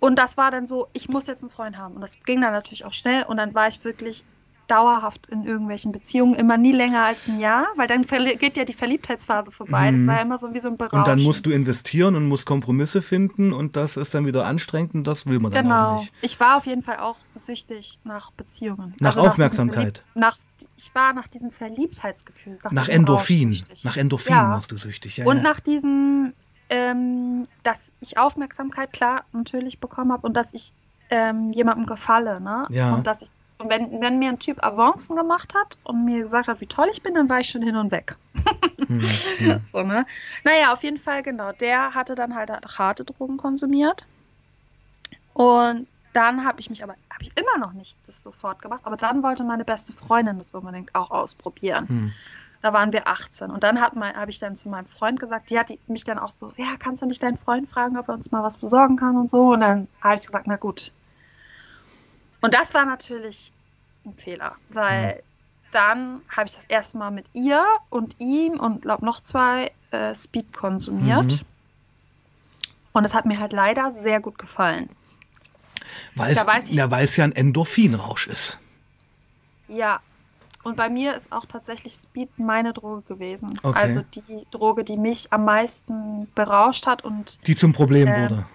Und 0.00 0.16
das 0.18 0.36
war 0.36 0.50
dann 0.50 0.66
so, 0.66 0.88
ich 0.92 1.08
muss 1.08 1.26
jetzt 1.26 1.42
einen 1.42 1.50
Freund 1.50 1.78
haben. 1.78 1.94
Und 1.94 2.00
das 2.00 2.20
ging 2.24 2.40
dann 2.40 2.52
natürlich 2.52 2.84
auch 2.84 2.92
schnell. 2.92 3.22
Und 3.24 3.36
dann 3.38 3.54
war 3.54 3.68
ich 3.68 3.82
wirklich 3.84 4.24
dauerhaft 4.68 5.26
in 5.28 5.44
irgendwelchen 5.44 5.92
Beziehungen, 5.92 6.34
immer 6.34 6.56
nie 6.56 6.72
länger 6.72 7.04
als 7.04 7.28
ein 7.28 7.38
Jahr, 7.38 7.66
weil 7.76 7.86
dann 7.86 8.02
geht 8.02 8.56
ja 8.56 8.64
die 8.64 8.72
Verliebtheitsphase 8.72 9.52
vorbei. 9.52 9.90
Das 9.92 10.00
Mhm. 10.02 10.06
war 10.08 10.14
ja 10.16 10.22
immer 10.22 10.38
so 10.38 10.52
wie 10.52 10.58
so 10.58 10.68
ein 10.68 10.76
Berauschen. 10.76 10.98
und 10.98 11.06
dann 11.06 11.22
musst 11.22 11.46
du 11.46 11.50
investieren 11.50 12.16
und 12.16 12.26
musst 12.28 12.46
Kompromisse 12.46 13.00
finden 13.02 13.52
und 13.52 13.76
das 13.76 13.96
ist 13.96 14.14
dann 14.14 14.26
wieder 14.26 14.44
anstrengend 14.46 14.94
und 14.94 15.06
das 15.06 15.26
will 15.26 15.38
man 15.38 15.52
dann 15.52 15.66
auch 15.66 15.70
Genau. 15.70 15.94
nicht. 16.00 16.12
Ich 16.22 16.40
war 16.40 16.56
auf 16.56 16.66
jeden 16.66 16.82
Fall 16.82 16.98
auch 16.98 17.16
süchtig 17.34 17.98
nach 18.04 18.30
Beziehungen. 18.32 18.94
Nach 19.00 19.16
Also 19.16 19.28
Aufmerksamkeit. 19.28 20.04
Nach, 20.14 20.36
ich 20.76 20.94
war 20.94 21.12
nach 21.12 21.28
diesem 21.28 21.50
Verliebtheitsgefühl. 21.50 22.58
Nach, 22.64 22.72
Nach 22.72 22.88
Endorphin. 22.88 23.56
Nach 23.84 23.96
Endorphin 23.96 24.34
Ja. 24.34 24.50
warst 24.50 24.72
du 24.72 24.78
süchtig. 24.78 25.18
Ja, 25.18 25.26
Und 25.26 25.36
ja. 25.38 25.42
nach 25.42 25.60
diesem, 25.60 26.32
ähm, 26.70 27.44
dass 27.62 27.92
ich 28.00 28.18
Aufmerksamkeit 28.18 28.92
klar 28.92 29.24
natürlich 29.32 29.78
bekommen 29.78 30.12
habe 30.12 30.26
und 30.26 30.34
dass 30.36 30.52
ich 30.52 30.72
ähm, 31.10 31.50
jemandem 31.52 31.86
gefalle, 31.86 32.40
ne? 32.40 32.64
Ja. 32.68 32.92
Und 32.94 33.06
dass 33.06 33.22
ich, 33.22 33.28
und 33.58 33.70
wenn, 33.70 34.00
wenn 34.00 34.18
mir 34.18 34.28
ein 34.28 34.38
Typ 34.38 34.62
Avancen 34.62 35.16
gemacht 35.16 35.54
hat 35.54 35.78
und 35.84 36.04
mir 36.04 36.22
gesagt 36.22 36.48
hat, 36.48 36.60
wie 36.60 36.66
toll 36.66 36.88
ich 36.92 37.02
bin, 37.02 37.14
dann 37.14 37.28
war 37.28 37.40
ich 37.40 37.48
schon 37.48 37.62
hin 37.62 37.76
und 37.76 37.90
weg. 37.90 38.16
Hm, 38.86 39.02
hm. 39.38 39.60
So, 39.66 39.82
ne? 39.82 40.04
Naja, 40.44 40.72
auf 40.72 40.84
jeden 40.84 40.98
Fall, 40.98 41.22
genau. 41.22 41.50
Der 41.52 41.94
hatte 41.94 42.14
dann 42.14 42.36
halt 42.36 42.50
harte 42.78 43.04
Drogen 43.04 43.36
konsumiert. 43.36 44.06
Und 45.32 45.88
dann 46.12 46.44
habe 46.44 46.60
ich 46.60 46.70
mich 46.70 46.84
aber, 46.84 46.94
habe 47.10 47.22
ich 47.22 47.32
immer 47.36 47.58
noch 47.58 47.72
nicht 47.72 47.98
das 48.06 48.22
sofort 48.22 48.62
gemacht, 48.62 48.82
aber 48.84 48.96
dann 48.96 49.22
wollte 49.22 49.44
meine 49.44 49.64
beste 49.64 49.92
Freundin 49.92 50.38
das 50.38 50.54
unbedingt 50.54 50.94
auch 50.94 51.10
ausprobieren. 51.10 51.88
Hm. 51.88 52.12
Da 52.62 52.72
waren 52.72 52.92
wir 52.92 53.08
18. 53.08 53.50
Und 53.50 53.64
dann 53.64 53.80
habe 53.80 54.30
ich 54.30 54.38
dann 54.38 54.54
zu 54.54 54.68
meinem 54.68 54.86
Freund 54.86 55.18
gesagt, 55.18 55.50
die 55.50 55.58
hat 55.58 55.72
mich 55.88 56.04
dann 56.04 56.18
auch 56.18 56.30
so, 56.30 56.52
ja, 56.56 56.76
kannst 56.78 57.02
du 57.02 57.06
nicht 57.06 57.22
deinen 57.22 57.36
Freund 57.36 57.68
fragen, 57.68 57.96
ob 57.98 58.08
er 58.08 58.14
uns 58.14 58.30
mal 58.30 58.42
was 58.42 58.58
besorgen 58.58 58.96
kann 58.96 59.16
und 59.16 59.28
so. 59.28 59.52
Und 59.54 59.60
dann 59.60 59.88
habe 60.00 60.14
ich 60.14 60.20
gesagt, 60.22 60.46
na 60.46 60.56
gut. 60.56 60.92
Und 62.46 62.54
das 62.54 62.74
war 62.74 62.84
natürlich 62.84 63.52
ein 64.04 64.12
Fehler, 64.14 64.54
weil 64.70 65.22
dann 65.72 66.20
habe 66.28 66.46
ich 66.48 66.54
das 66.54 66.64
erste 66.66 66.96
Mal 66.96 67.10
mit 67.10 67.26
ihr 67.32 67.62
und 67.90 68.14
ihm 68.18 68.54
und 68.60 68.82
glaub 68.82 69.02
noch 69.02 69.20
zwei 69.20 69.70
äh, 69.90 70.14
Speed 70.14 70.52
konsumiert. 70.52 71.32
Mhm. 71.32 71.40
Und 72.92 73.04
es 73.04 73.14
hat 73.14 73.26
mir 73.26 73.38
halt 73.38 73.52
leider 73.52 73.90
sehr 73.90 74.20
gut 74.20 74.38
gefallen. 74.38 74.88
Weil, 76.14 76.32
es, 76.34 76.46
weiß 76.46 76.70
ich- 76.70 76.76
ja, 76.76 76.90
weil 76.90 77.04
es 77.04 77.16
ja 77.16 77.24
ein 77.24 77.32
Endorphinrausch 77.32 78.28
ist. 78.28 78.58
Ja. 79.68 80.00
Und 80.62 80.76
bei 80.76 80.88
mir 80.88 81.14
ist 81.14 81.30
auch 81.30 81.44
tatsächlich 81.44 81.92
Speed 81.92 82.38
meine 82.38 82.72
Droge 82.72 83.02
gewesen. 83.02 83.60
Okay. 83.62 83.78
Also 83.78 84.00
die 84.14 84.46
Droge, 84.50 84.82
die 84.82 84.96
mich 84.96 85.32
am 85.32 85.44
meisten 85.44 86.28
berauscht 86.34 86.86
hat 86.86 87.04
und 87.04 87.46
Die 87.46 87.54
zum 87.54 87.72
Problem 87.72 88.08
Ähm, 88.08 88.22
wurde. 88.22 88.46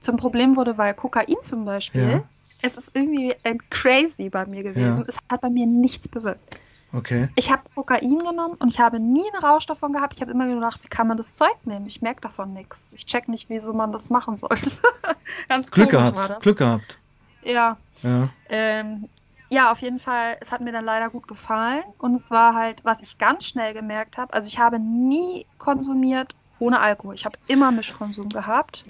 zum 0.00 0.16
Problem 0.16 0.56
wurde, 0.56 0.78
weil 0.78 0.94
Kokain 0.94 1.34
zum 1.42 1.64
Beispiel, 1.66 2.10
Ja. 2.10 2.22
Es 2.62 2.76
ist 2.76 2.94
irgendwie 2.96 3.34
ein 3.44 3.58
crazy 3.70 4.28
bei 4.28 4.46
mir 4.46 4.62
gewesen. 4.62 5.00
Ja. 5.00 5.04
Es 5.06 5.18
hat 5.30 5.40
bei 5.40 5.50
mir 5.50 5.66
nichts 5.66 6.08
bewirkt. 6.08 6.56
Okay. 6.94 7.28
Ich 7.36 7.50
habe 7.50 7.62
Kokain 7.74 8.18
genommen 8.18 8.54
und 8.58 8.70
ich 8.70 8.78
habe 8.78 9.00
nie 9.00 9.24
einen 9.32 9.42
Rausch 9.42 9.64
davon 9.66 9.92
gehabt. 9.92 10.14
Ich 10.14 10.20
habe 10.20 10.30
immer 10.30 10.46
gedacht, 10.46 10.82
wie 10.82 10.88
kann 10.88 11.08
man 11.08 11.16
das 11.16 11.36
Zeug 11.36 11.56
nehmen? 11.64 11.86
Ich 11.86 12.02
merke 12.02 12.20
davon 12.20 12.52
nichts. 12.52 12.92
Ich 12.94 13.06
check 13.06 13.28
nicht, 13.28 13.48
wieso 13.48 13.72
man 13.72 13.92
das 13.92 14.10
machen 14.10 14.36
sollte. 14.36 14.80
Ganz 15.48 15.70
Glück 15.70 15.90
komisch 15.90 16.02
war 16.02 16.12
gehabt. 16.12 16.30
das. 16.30 16.38
Glück 16.40 16.58
gehabt. 16.58 16.98
Ja. 17.44 17.76
Ja. 18.02 18.28
Ähm, 18.50 19.08
ja, 19.48 19.70
auf 19.70 19.80
jeden 19.80 19.98
Fall, 19.98 20.36
es 20.40 20.52
hat 20.52 20.60
mir 20.60 20.72
dann 20.72 20.84
leider 20.84 21.08
gut 21.08 21.26
gefallen. 21.28 21.82
Und 21.98 22.14
es 22.14 22.30
war 22.30 22.54
halt, 22.54 22.84
was 22.84 23.00
ich 23.00 23.16
ganz 23.16 23.44
schnell 23.44 23.72
gemerkt 23.72 24.18
habe, 24.18 24.32
also 24.32 24.46
ich 24.46 24.58
habe 24.58 24.78
nie 24.78 25.46
konsumiert 25.58 26.34
ohne 26.62 26.80
Alkohol. 26.80 27.14
Ich 27.16 27.24
habe 27.24 27.36
immer 27.48 27.72
Mischkonsum 27.72 28.28
gehabt. 28.28 28.84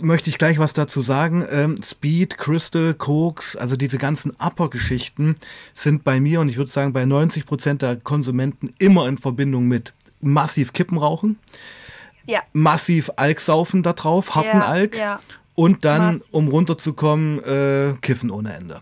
möchte 0.00 0.30
ich 0.30 0.38
gleich 0.38 0.58
was 0.58 0.72
dazu 0.72 1.02
sagen. 1.02 1.44
Ähm, 1.50 1.80
Speed, 1.82 2.38
Crystal, 2.38 2.94
Koks, 2.94 3.56
also 3.56 3.76
diese 3.76 3.98
ganzen 3.98 4.30
Upper-Geschichten 4.38 5.36
sind 5.74 6.04
bei 6.04 6.20
mir 6.20 6.40
und 6.40 6.48
ich 6.48 6.56
würde 6.56 6.70
sagen 6.70 6.92
bei 6.92 7.04
90 7.04 7.44
Prozent 7.44 7.82
der 7.82 7.96
Konsumenten 7.96 8.72
immer 8.78 9.08
in 9.08 9.18
Verbindung 9.18 9.66
mit 9.66 9.92
massiv 10.20 10.72
Kippen 10.72 10.96
rauchen, 10.98 11.38
Ja. 12.26 12.40
massiv 12.52 13.10
Alk 13.16 13.40
saufen 13.40 13.82
da 13.82 13.92
drauf, 13.94 14.34
harten 14.36 14.58
ja, 14.58 14.66
Alk 14.66 14.96
Ja. 14.96 15.20
und 15.56 15.84
dann, 15.84 16.06
Massiv. 16.06 16.28
um 16.34 16.46
runterzukommen, 16.48 17.42
äh, 17.42 17.94
Kiffen 18.00 18.30
ohne 18.30 18.54
Ende. 18.54 18.80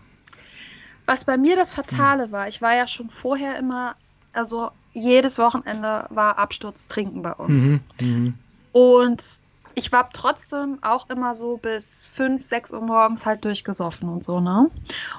Was 1.07 1.25
bei 1.25 1.37
mir 1.37 1.55
das. 1.55 1.73
Fatale 1.73 2.31
war, 2.31 2.47
ich 2.47 2.61
war 2.61 2.75
ja 2.75 2.85
schon 2.85 3.09
vorher 3.09 3.57
immer, 3.57 3.95
also 4.33 4.69
jedes 4.97 5.37
Wochenende 5.37 6.05
war 6.09 6.37
Absturz 6.37 6.87
trinken 6.87 7.21
bei 7.21 7.33
uns. 7.33 7.73
Mhm, 7.73 7.79
mhm. 8.01 8.33
Und 8.71 9.23
ich 9.75 9.91
war 9.91 10.09
trotzdem 10.11 10.79
auch 10.81 11.09
immer 11.09 11.35
so 11.35 11.57
bis 11.57 12.07
5, 12.07 12.41
6 12.41 12.73
Uhr 12.73 12.81
morgens 12.81 13.25
halt 13.25 13.45
durchgesoffen 13.45 14.09
und 14.09 14.23
so, 14.23 14.39
ne? 14.39 14.69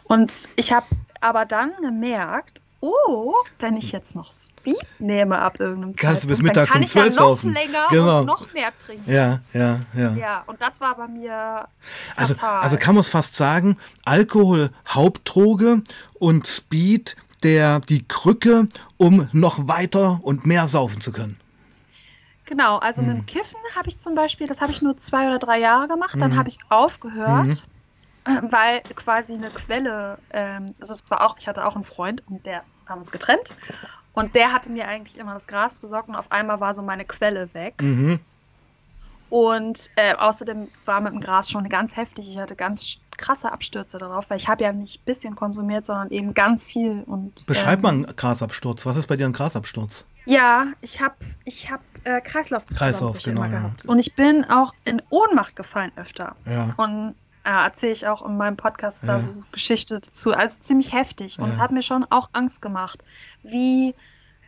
Und 0.04 0.48
ich 0.56 0.72
habe 0.72 0.86
aber 1.20 1.44
dann 1.44 1.72
gemerkt, 1.80 2.60
oh, 2.80 3.34
wenn 3.58 3.76
ich 3.76 3.90
jetzt 3.92 4.14
noch 4.14 4.30
Speed 4.30 4.76
nehme 4.98 5.38
ab 5.38 5.58
irgendeinem 5.60 5.94
Kannst 5.94 6.24
du 6.24 6.28
bis 6.28 6.38
Zeitpunkt, 6.38 6.42
mittags 6.42 6.72
dann 6.72 6.72
kann 6.72 6.82
um 6.82 6.84
ich 6.84 6.94
ja 6.94 7.02
12 7.10 7.44
noch 7.44 7.52
länger 7.62 7.86
Genau. 7.90 8.20
und 8.20 8.26
noch 8.26 8.52
mehr 8.52 8.72
trinken. 8.78 9.10
Ja, 9.10 9.40
ja, 9.52 9.80
ja. 9.96 10.14
Ja, 10.14 10.42
und 10.46 10.60
das 10.60 10.80
war 10.80 10.96
bei 10.96 11.08
mir 11.08 11.66
Also, 12.16 12.34
fatal. 12.34 12.60
also 12.62 12.76
kann 12.76 12.94
man 12.94 13.00
es 13.00 13.08
fast 13.08 13.34
sagen, 13.36 13.76
Alkohol 14.04 14.70
Hauptdroge 14.88 15.82
und 16.18 16.46
Speed 16.46 17.16
der 17.42 17.80
die 17.80 18.06
Krücke, 18.06 18.68
um 18.96 19.28
noch 19.32 19.68
weiter 19.68 20.20
und 20.22 20.46
mehr 20.46 20.68
saufen 20.68 21.00
zu 21.00 21.12
können. 21.12 21.38
Genau, 22.44 22.78
also 22.78 23.02
mit 23.02 23.10
Hm. 23.10 23.18
dem 23.18 23.26
Kiffen 23.26 23.58
habe 23.76 23.88
ich 23.88 23.98
zum 23.98 24.14
Beispiel, 24.14 24.46
das 24.46 24.60
habe 24.62 24.72
ich 24.72 24.80
nur 24.82 24.96
zwei 24.96 25.26
oder 25.26 25.38
drei 25.38 25.58
Jahre 25.58 25.86
gemacht, 25.88 26.20
dann 26.22 26.30
Mhm. 26.30 26.36
habe 26.36 26.48
ich 26.48 26.58
aufgehört, 26.70 27.68
äh, 28.26 28.42
weil 28.42 28.82
quasi 28.96 29.34
eine 29.34 29.52
Quelle, 29.52 30.22
ähm, 30.30 30.66
also 30.80 30.94
es 30.94 31.00
war 31.10 31.22
auch, 31.26 31.36
ich 31.38 31.48
hatte 31.48 31.66
auch 31.66 31.76
einen 31.76 31.84
Freund 31.84 32.26
und 32.26 32.46
der 32.46 32.66
haben 32.86 33.00
uns 33.00 33.10
getrennt 33.12 33.54
und 34.12 34.34
der 34.36 34.52
hatte 34.52 34.70
mir 34.70 34.88
eigentlich 34.88 35.18
immer 35.18 35.34
das 35.34 35.46
Gras 35.48 35.80
besorgt 35.80 36.08
und 36.08 36.16
auf 36.16 36.32
einmal 36.32 36.60
war 36.60 36.74
so 36.74 36.82
meine 36.82 37.06
Quelle 37.06 37.54
weg. 37.54 37.76
Mhm. 37.80 38.18
Und 39.28 39.90
äh, 39.96 40.14
außerdem 40.14 40.70
war 40.84 41.00
mit 41.00 41.12
dem 41.12 41.20
Gras 41.20 41.50
schon 41.50 41.68
ganz 41.68 41.96
heftig. 41.96 42.28
Ich 42.28 42.38
hatte 42.38 42.56
ganz 42.56 42.98
krasse 43.18 43.52
Abstürze 43.52 43.98
darauf, 43.98 44.30
weil 44.30 44.38
ich 44.38 44.48
habe 44.48 44.64
ja 44.64 44.72
nicht 44.72 45.02
ein 45.02 45.04
bisschen 45.04 45.34
konsumiert, 45.36 45.84
sondern 45.84 46.10
eben 46.10 46.32
ganz 46.32 46.64
viel. 46.64 47.02
Und, 47.04 47.44
Beschreib 47.46 47.78
ähm, 47.78 47.82
mal 47.82 47.88
einen 47.90 48.06
Grasabsturz. 48.06 48.86
Was 48.86 48.96
ist 48.96 49.06
bei 49.08 49.16
dir 49.16 49.26
ein 49.26 49.32
Grasabsturz? 49.34 50.06
Ja, 50.24 50.66
ich 50.80 51.00
habe 51.02 51.14
ich 51.44 51.70
hab, 51.70 51.80
äh, 52.04 52.20
Kreislauf, 52.20 52.64
genau, 52.66 53.42
immer 53.44 53.52
ja. 53.52 53.58
gehabt. 53.58 53.86
Und 53.86 53.98
ich 53.98 54.14
bin 54.14 54.44
auch 54.44 54.72
in 54.84 55.02
Ohnmacht 55.10 55.56
gefallen 55.56 55.92
öfter. 55.96 56.34
Ja. 56.46 56.70
Und 56.76 57.14
äh, 57.44 57.50
erzähle 57.50 57.92
ich 57.92 58.06
auch 58.06 58.24
in 58.26 58.36
meinem 58.36 58.56
Podcast 58.56 59.02
Ja. 59.06 59.14
da 59.14 59.20
so 59.20 59.32
Geschichte 59.52 60.00
dazu. 60.00 60.32
Also 60.32 60.60
ziemlich 60.60 60.92
heftig. 60.92 61.38
Und 61.38 61.48
es 61.50 61.56
Ja. 61.56 61.62
hat 61.62 61.70
mir 61.72 61.82
schon 61.82 62.04
auch 62.10 62.28
Angst 62.32 62.60
gemacht, 62.62 63.02
wie. 63.42 63.94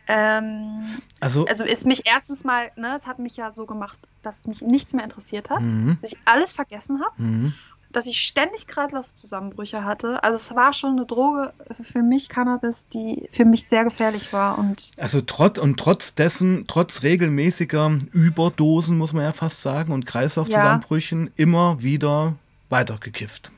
Ähm, 0.07 0.99
Also, 1.19 1.45
also 1.45 1.63
ist 1.63 1.85
mich 1.85 2.05
erstens 2.05 2.43
mal, 2.43 2.71
ne, 2.75 2.93
es 2.95 3.07
hat 3.07 3.19
mich 3.19 3.37
ja 3.37 3.51
so 3.51 3.65
gemacht, 3.65 3.97
dass 4.23 4.47
mich 4.47 4.61
nichts 4.61 4.93
mehr 4.93 5.03
interessiert 5.03 5.49
hat, 5.49 5.61
mhm. 5.63 5.97
dass 6.01 6.13
ich 6.13 6.19
alles 6.25 6.51
vergessen 6.51 7.01
habe, 7.03 7.13
Mhm. 7.21 7.53
Dass 7.91 8.07
ich 8.07 8.19
ständig 8.19 8.67
Kreislaufzusammenbrüche 8.67 9.83
hatte. 9.83 10.23
Also 10.23 10.35
es 10.35 10.55
war 10.55 10.73
schon 10.73 10.91
eine 10.91 11.05
Droge 11.05 11.53
für 11.69 12.01
mich, 12.01 12.29
Cannabis, 12.29 12.87
die 12.87 13.27
für 13.29 13.45
mich 13.45 13.67
sehr 13.67 13.83
gefährlich 13.83 14.31
war. 14.33 14.57
Und 14.57 14.93
also 14.97 15.21
trotz 15.21 15.57
und 15.57 15.79
trotz 15.79 16.13
dessen, 16.13 16.65
trotz 16.67 17.03
regelmäßiger 17.03 17.99
Überdosen, 18.11 18.97
muss 18.97 19.13
man 19.13 19.23
ja 19.23 19.31
fast 19.31 19.61
sagen, 19.61 19.91
und 19.91 20.05
Kreislaufzusammenbrüchen 20.05 21.31
immer 21.35 21.81
wieder 21.81 22.35
weiter 22.69 22.97
gekifft. 22.99 23.51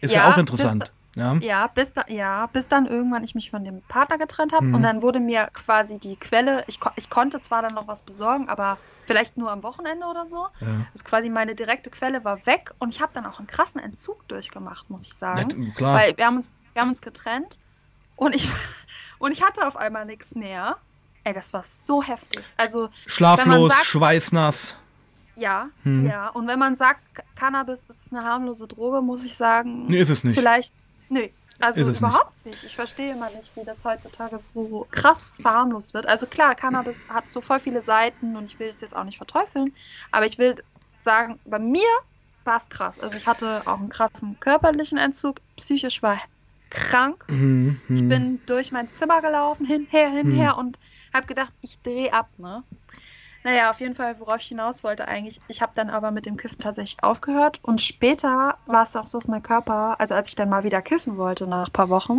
Ist 0.00 0.14
ja, 0.14 0.26
ja 0.26 0.32
auch 0.32 0.38
interessant. 0.38 0.92
Ja. 1.16 1.34
ja, 1.40 1.66
bis, 1.66 1.92
da, 1.92 2.04
ja, 2.08 2.46
bis 2.46 2.68
dann 2.68 2.86
irgendwann 2.86 3.24
ich 3.24 3.34
mich 3.34 3.50
von 3.50 3.64
dem 3.64 3.82
Partner 3.82 4.16
getrennt 4.16 4.52
habe 4.52 4.66
mhm. 4.66 4.76
und 4.76 4.82
dann 4.82 5.02
wurde 5.02 5.18
mir 5.18 5.48
quasi 5.52 5.98
die 5.98 6.16
Quelle, 6.16 6.64
ich, 6.68 6.78
ich 6.94 7.10
konnte 7.10 7.40
zwar 7.40 7.62
dann 7.62 7.74
noch 7.74 7.88
was 7.88 8.02
besorgen, 8.02 8.48
aber 8.48 8.78
vielleicht 9.04 9.36
nur 9.36 9.50
am 9.50 9.64
Wochenende 9.64 10.06
oder 10.06 10.26
so. 10.26 10.46
Ja. 10.60 10.86
Also 10.92 11.04
quasi 11.04 11.28
meine 11.28 11.56
direkte 11.56 11.90
Quelle 11.90 12.24
war 12.24 12.46
weg 12.46 12.72
und 12.78 12.94
ich 12.94 13.00
habe 13.00 13.12
dann 13.12 13.26
auch 13.26 13.38
einen 13.38 13.48
krassen 13.48 13.80
Entzug 13.80 14.26
durchgemacht, 14.28 14.88
muss 14.88 15.04
ich 15.04 15.14
sagen. 15.14 15.64
Ja, 15.64 15.74
klar. 15.74 15.98
Weil 15.98 16.16
wir 16.16 16.26
haben 16.26 16.36
uns, 16.36 16.54
wir 16.74 16.82
haben 16.82 16.90
uns 16.90 17.00
getrennt 17.00 17.58
und 18.14 18.36
ich, 18.36 18.48
und 19.18 19.32
ich 19.32 19.42
hatte 19.42 19.66
auf 19.66 19.76
einmal 19.76 20.06
nichts 20.06 20.36
mehr. 20.36 20.76
Ey, 21.24 21.34
das 21.34 21.52
war 21.52 21.64
so 21.64 22.02
heftig. 22.02 22.52
Also 22.56 22.88
schlaflos, 23.06 23.70
sagt, 23.70 23.84
schweißnass. 23.84 24.76
Ja, 25.36 25.70
hm. 25.82 26.06
ja. 26.06 26.28
Und 26.28 26.46
wenn 26.46 26.58
man 26.58 26.76
sagt, 26.76 27.00
Cannabis 27.34 27.86
ist 27.86 28.12
eine 28.12 28.24
harmlose 28.24 28.68
Droge, 28.68 29.00
muss 29.02 29.24
ich 29.24 29.36
sagen, 29.36 29.86
nee, 29.86 29.98
ist 29.98 30.10
es 30.10 30.22
nicht. 30.22 30.38
Vielleicht, 30.38 30.72
nee, 31.10 31.32
also 31.60 31.82
überhaupt 31.82 32.34
nicht. 32.46 32.46
nicht. 32.46 32.64
Ich 32.64 32.74
verstehe 32.74 33.12
immer 33.12 33.30
nicht, 33.30 33.54
wie 33.54 33.64
das 33.64 33.84
heutzutage 33.84 34.38
so 34.38 34.86
krass 34.90 35.38
verharmlost 35.42 35.92
wird. 35.92 36.08
Also 36.08 36.26
klar, 36.26 36.54
Cannabis 36.54 37.08
hat 37.08 37.30
so 37.30 37.40
voll 37.40 37.60
viele 37.60 37.82
Seiten 37.82 38.36
und 38.36 38.44
ich 38.44 38.58
will 38.58 38.68
es 38.68 38.80
jetzt 38.80 38.96
auch 38.96 39.04
nicht 39.04 39.18
verteufeln, 39.18 39.74
aber 40.10 40.24
ich 40.24 40.38
will 40.38 40.54
sagen, 40.98 41.38
bei 41.44 41.58
mir 41.58 41.88
war 42.44 42.56
es 42.56 42.68
krass. 42.70 42.98
Also 42.98 43.16
ich 43.16 43.26
hatte 43.26 43.62
auch 43.66 43.78
einen 43.78 43.90
krassen 43.90 44.40
körperlichen 44.40 44.96
Entzug, 44.96 45.40
psychisch 45.56 46.02
war 46.02 46.18
krank. 46.70 47.24
Mhm, 47.28 47.80
ich 47.88 48.02
mhm. 48.02 48.08
bin 48.08 48.40
durch 48.46 48.72
mein 48.72 48.88
Zimmer 48.88 49.20
gelaufen, 49.20 49.66
hinher, 49.66 50.08
hinher 50.10 50.52
mhm. 50.54 50.58
und 50.58 50.78
habe 51.12 51.26
gedacht, 51.26 51.52
ich 51.60 51.80
drehe 51.82 52.12
ab, 52.12 52.28
ne? 52.38 52.62
Naja, 53.42 53.70
auf 53.70 53.80
jeden 53.80 53.94
Fall, 53.94 54.20
worauf 54.20 54.40
ich 54.40 54.48
hinaus 54.48 54.84
wollte 54.84 55.08
eigentlich, 55.08 55.40
ich 55.48 55.62
habe 55.62 55.72
dann 55.74 55.88
aber 55.88 56.10
mit 56.10 56.26
dem 56.26 56.36
Kiffen 56.36 56.58
tatsächlich 56.58 57.02
aufgehört 57.02 57.58
und 57.62 57.80
später 57.80 58.58
war 58.66 58.82
es 58.82 58.94
auch 58.96 59.06
so, 59.06 59.18
dass 59.18 59.28
mein 59.28 59.42
Körper, 59.42 59.98
also 59.98 60.14
als 60.14 60.30
ich 60.30 60.36
dann 60.36 60.50
mal 60.50 60.62
wieder 60.62 60.82
kiffen 60.82 61.16
wollte 61.16 61.46
nach 61.46 61.68
ein 61.68 61.72
paar 61.72 61.88
Wochen, 61.88 62.18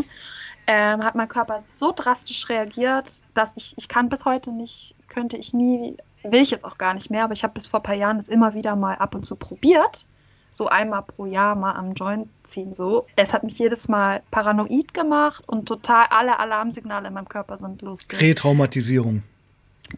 ähm, 0.68 1.04
hat 1.04 1.16
mein 1.16 1.28
Körper 1.28 1.62
so 1.66 1.94
drastisch 1.96 2.50
reagiert, 2.50 3.22
dass 3.34 3.56
ich, 3.56 3.76
ich 3.78 3.88
kann 3.88 4.10
bis 4.10 4.26
heute 4.26 4.52
nicht, 4.52 4.96
könnte 5.10 5.38
ich 5.38 5.54
nie, 5.54 5.96
will 6.24 6.42
ich 6.42 6.52
jetzt 6.52 6.66
auch 6.66 6.78
gar 6.78 6.94
nicht 6.94 7.12
mehr, 7.12 7.24
aber 7.24 7.34
ich 7.34 7.44
habe 7.44 7.54
bis 7.54 7.68
vor 7.68 7.82
ein 7.82 7.84
paar 7.84 7.96
Jahren 7.96 8.18
das 8.18 8.28
immer 8.28 8.54
wieder 8.56 8.76
mal 8.76 8.96
ab 8.96 9.14
und 9.14 9.26
zu 9.26 9.36
probiert. 9.36 10.06
So 10.54 10.68
einmal 10.68 11.04
pro 11.04 11.26
Jahr 11.26 11.56
mal 11.56 11.74
am 11.74 11.94
Joint 11.94 12.28
ziehen, 12.44 12.74
so. 12.74 13.06
Es 13.16 13.34
hat 13.34 13.44
mich 13.44 13.58
jedes 13.58 13.88
Mal 13.88 14.22
paranoid 14.32 14.94
gemacht 14.94 15.48
und 15.48 15.66
total 15.66 16.08
alle 16.10 16.40
Alarmsignale 16.40 17.08
in 17.08 17.14
meinem 17.14 17.30
Körper 17.30 17.56
sind 17.56 17.82
losgegangen. 17.82 18.28
Retraumatisierung. 18.28 19.24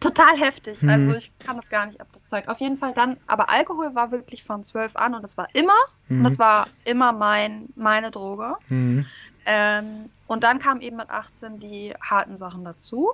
Total 0.00 0.36
heftig. 0.36 0.82
Mhm. 0.82 0.88
Also 0.88 1.14
ich 1.14 1.32
kann 1.38 1.56
das 1.56 1.68
gar 1.68 1.86
nicht 1.86 2.00
ab, 2.00 2.08
das 2.12 2.28
Zeug. 2.28 2.48
Auf 2.48 2.60
jeden 2.60 2.76
Fall 2.76 2.92
dann, 2.94 3.16
aber 3.26 3.48
Alkohol 3.48 3.94
war 3.94 4.10
wirklich 4.10 4.44
von 4.44 4.64
zwölf 4.64 4.96
an 4.96 5.14
und 5.14 5.22
das 5.22 5.36
war 5.36 5.48
immer, 5.52 5.72
mhm. 6.08 6.18
und 6.18 6.24
das 6.24 6.38
war 6.38 6.66
immer 6.84 7.12
mein, 7.12 7.68
meine 7.76 8.10
Droge. 8.10 8.54
Mhm. 8.68 9.06
Ähm, 9.46 10.06
und 10.26 10.42
dann 10.42 10.58
kamen 10.58 10.80
eben 10.80 10.96
mit 10.96 11.10
18 11.10 11.58
die 11.58 11.94
harten 12.00 12.36
Sachen 12.36 12.64
dazu. 12.64 13.12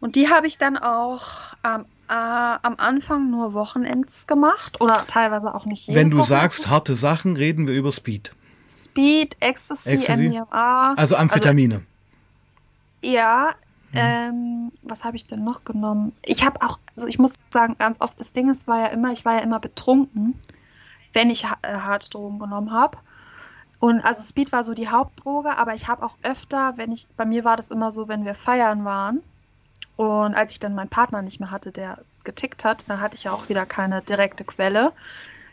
Und 0.00 0.16
die 0.16 0.30
habe 0.30 0.46
ich 0.46 0.58
dann 0.58 0.76
auch 0.76 1.54
ähm, 1.64 1.84
äh, 2.08 2.12
am 2.12 2.76
Anfang 2.78 3.30
nur 3.30 3.52
Wochenends 3.52 4.26
gemacht 4.26 4.80
oder 4.80 5.04
teilweise 5.06 5.54
auch 5.54 5.66
nicht 5.66 5.86
jedes 5.86 6.00
Wenn 6.00 6.10
du 6.10 6.18
Wochenende. 6.18 6.42
sagst 6.42 6.68
harte 6.68 6.94
Sachen, 6.94 7.36
reden 7.36 7.66
wir 7.66 7.74
über 7.74 7.92
Speed. 7.92 8.32
Speed, 8.68 9.36
Ecstasy, 9.40 9.94
Ecstasy? 9.94 10.28
MDMA. 10.28 10.94
Also 10.94 11.16
Amphetamine. 11.16 11.76
Also, 13.02 13.14
ja, 13.14 13.54
Mhm. 13.92 13.98
Ähm, 13.98 14.72
was 14.82 15.04
habe 15.04 15.16
ich 15.16 15.26
denn 15.26 15.44
noch 15.44 15.64
genommen? 15.64 16.12
Ich 16.22 16.44
habe 16.44 16.60
auch, 16.62 16.78
also 16.94 17.06
ich 17.06 17.18
muss 17.18 17.34
sagen, 17.50 17.76
ganz 17.78 18.00
oft, 18.00 18.20
das 18.20 18.32
Ding 18.32 18.50
ist, 18.50 18.68
war 18.68 18.80
ja 18.80 18.86
immer, 18.88 19.12
ich 19.12 19.24
war 19.24 19.34
ja 19.34 19.40
immer 19.40 19.60
betrunken, 19.60 20.38
wenn 21.12 21.30
ich 21.30 21.44
äh, 21.44 21.48
Hartdrogen 21.62 22.38
genommen 22.38 22.72
habe. 22.72 22.98
Und 23.80 24.00
also 24.00 24.22
Speed 24.22 24.52
war 24.52 24.64
so 24.64 24.74
die 24.74 24.88
Hauptdroge, 24.88 25.56
aber 25.56 25.74
ich 25.74 25.88
habe 25.88 26.04
auch 26.04 26.16
öfter, 26.22 26.76
wenn 26.76 26.90
ich, 26.92 27.06
bei 27.16 27.24
mir 27.24 27.44
war 27.44 27.56
das 27.56 27.68
immer 27.68 27.92
so, 27.92 28.08
wenn 28.08 28.24
wir 28.24 28.34
feiern 28.34 28.84
waren 28.84 29.22
und 29.96 30.34
als 30.34 30.52
ich 30.52 30.58
dann 30.58 30.74
meinen 30.74 30.88
Partner 30.88 31.22
nicht 31.22 31.40
mehr 31.40 31.50
hatte, 31.50 31.72
der 31.72 31.98
getickt 32.24 32.64
hat, 32.64 32.88
dann 32.90 33.00
hatte 33.00 33.16
ich 33.16 33.24
ja 33.24 33.32
auch 33.32 33.48
wieder 33.48 33.66
keine 33.66 34.02
direkte 34.02 34.44
Quelle 34.44 34.92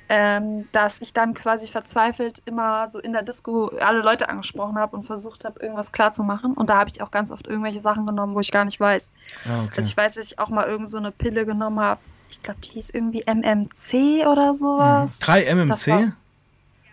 ähm, 0.09 0.67
dass 0.71 1.01
ich 1.01 1.13
dann 1.13 1.33
quasi 1.33 1.67
verzweifelt 1.67 2.41
immer 2.45 2.87
so 2.87 2.99
in 2.99 3.13
der 3.13 3.23
Disco 3.23 3.67
alle 3.79 4.01
Leute 4.01 4.29
angesprochen 4.29 4.77
habe 4.77 4.95
und 4.95 5.03
versucht 5.03 5.45
habe, 5.45 5.59
irgendwas 5.59 5.91
klarzumachen. 5.91 6.53
Und 6.53 6.69
da 6.69 6.77
habe 6.77 6.91
ich 6.93 7.01
auch 7.01 7.11
ganz 7.11 7.31
oft 7.31 7.47
irgendwelche 7.47 7.79
Sachen 7.79 8.05
genommen, 8.05 8.35
wo 8.35 8.39
ich 8.39 8.51
gar 8.51 8.65
nicht 8.65 8.79
weiß. 8.79 9.11
Ah, 9.45 9.63
okay. 9.63 9.73
Also 9.77 9.89
ich 9.89 9.97
weiß, 9.97 10.15
dass 10.15 10.31
ich 10.31 10.39
auch 10.39 10.49
mal 10.49 10.65
irgend 10.65 10.89
so 10.89 10.97
eine 10.97 11.11
Pille 11.11 11.45
genommen 11.45 11.79
habe. 11.79 11.99
Ich 12.29 12.41
glaube, 12.41 12.59
die 12.61 12.69
hieß 12.69 12.91
irgendwie 12.91 13.23
MMC 13.25 14.27
oder 14.27 14.53
sowas. 14.53 15.19
3 15.19 15.45
hm. 15.45 15.59
MMC? 15.59 15.87
War, 15.87 16.11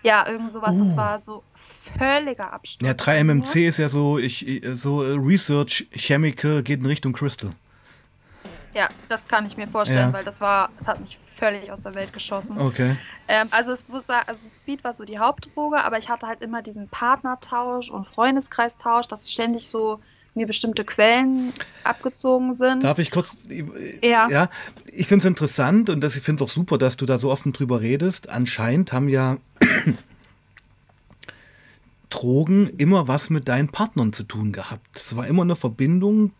ja, 0.02 0.26
irgend 0.26 0.50
sowas. 0.50 0.76
Uh. 0.76 0.80
Das 0.80 0.96
war 0.96 1.18
so 1.18 1.42
völliger 1.54 2.52
Abstand. 2.52 2.86
Ja, 2.86 2.94
3 2.94 3.24
MMC 3.24 3.68
ist 3.68 3.78
ja 3.78 3.88
so, 3.88 4.18
ich, 4.18 4.62
so 4.72 5.02
äh, 5.02 5.16
Research 5.18 5.86
Chemical 5.92 6.62
geht 6.62 6.80
in 6.80 6.86
Richtung 6.86 7.12
Crystal. 7.12 7.52
Ja, 8.74 8.88
das 9.08 9.28
kann 9.28 9.44
ich 9.44 9.56
mir 9.56 9.66
vorstellen, 9.66 10.08
ja. 10.08 10.12
weil 10.12 10.24
das 10.24 10.40
war, 10.40 10.70
es 10.78 10.88
hat 10.88 11.00
mich 11.00 11.18
völlig 11.18 11.70
aus 11.70 11.82
der 11.82 11.94
Welt 11.94 12.12
geschossen. 12.12 12.58
Okay. 12.58 12.96
Ähm, 13.28 13.48
also 13.50 13.72
es 13.72 13.86
also 13.90 14.48
Speed 14.48 14.82
war 14.82 14.92
so 14.94 15.04
die 15.04 15.18
Hauptdroge, 15.18 15.82
aber 15.84 15.98
ich 15.98 16.08
hatte 16.08 16.26
halt 16.26 16.40
immer 16.40 16.62
diesen 16.62 16.88
Partnertausch 16.88 17.90
und 17.90 18.06
Freundeskreistausch, 18.06 19.06
dass 19.08 19.30
ständig 19.30 19.68
so 19.68 20.00
mir 20.34 20.46
bestimmte 20.46 20.84
Quellen 20.84 21.52
abgezogen 21.84 22.54
sind. 22.54 22.84
Darf 22.84 22.98
ich 22.98 23.10
kurz? 23.10 23.44
Ja. 24.02 24.28
ja 24.30 24.48
ich 24.86 25.06
finde 25.06 25.26
es 25.26 25.28
interessant 25.28 25.90
und 25.90 26.00
das, 26.00 26.16
ich 26.16 26.22
finde 26.22 26.42
es 26.42 26.50
auch 26.50 26.54
super, 26.54 26.78
dass 26.78 26.96
du 26.96 27.04
da 27.04 27.18
so 27.18 27.30
offen 27.30 27.52
drüber 27.52 27.82
redest. 27.82 28.30
Anscheinend 28.30 28.94
haben 28.94 29.10
ja 29.10 29.36
Drogen 32.08 32.68
immer 32.78 33.08
was 33.08 33.28
mit 33.28 33.48
deinen 33.48 33.68
Partnern 33.68 34.14
zu 34.14 34.24
tun 34.24 34.52
gehabt. 34.52 34.96
Es 34.96 35.14
war 35.16 35.26
immer 35.26 35.42
eine 35.42 35.56
Verbindung 35.56 36.32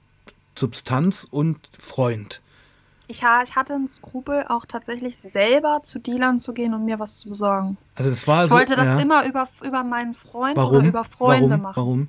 Substanz 0.54 1.26
und 1.30 1.58
Freund. 1.78 2.40
Ich, 3.08 3.22
ich 3.22 3.56
hatte 3.56 3.74
einen 3.74 3.88
Skrupel, 3.88 4.46
auch 4.48 4.64
tatsächlich 4.64 5.16
selber 5.16 5.80
zu 5.82 5.98
Dealern 5.98 6.38
zu 6.38 6.52
gehen 6.52 6.72
und 6.72 6.84
mir 6.84 6.98
was 6.98 7.18
zu 7.18 7.28
besorgen. 7.28 7.76
Also 7.96 8.10
das 8.10 8.26
war 8.26 8.46
ich 8.46 8.50
wollte 8.50 8.76
das 8.76 8.86
ja. 8.86 8.98
immer 9.00 9.26
über, 9.26 9.46
über 9.64 9.84
meinen 9.84 10.14
Freund 10.14 10.56
Warum? 10.56 10.78
oder 10.78 10.86
über 10.86 11.04
Freunde 11.04 11.50
Warum? 11.50 11.62
machen. 11.62 11.76
Warum? 11.76 12.08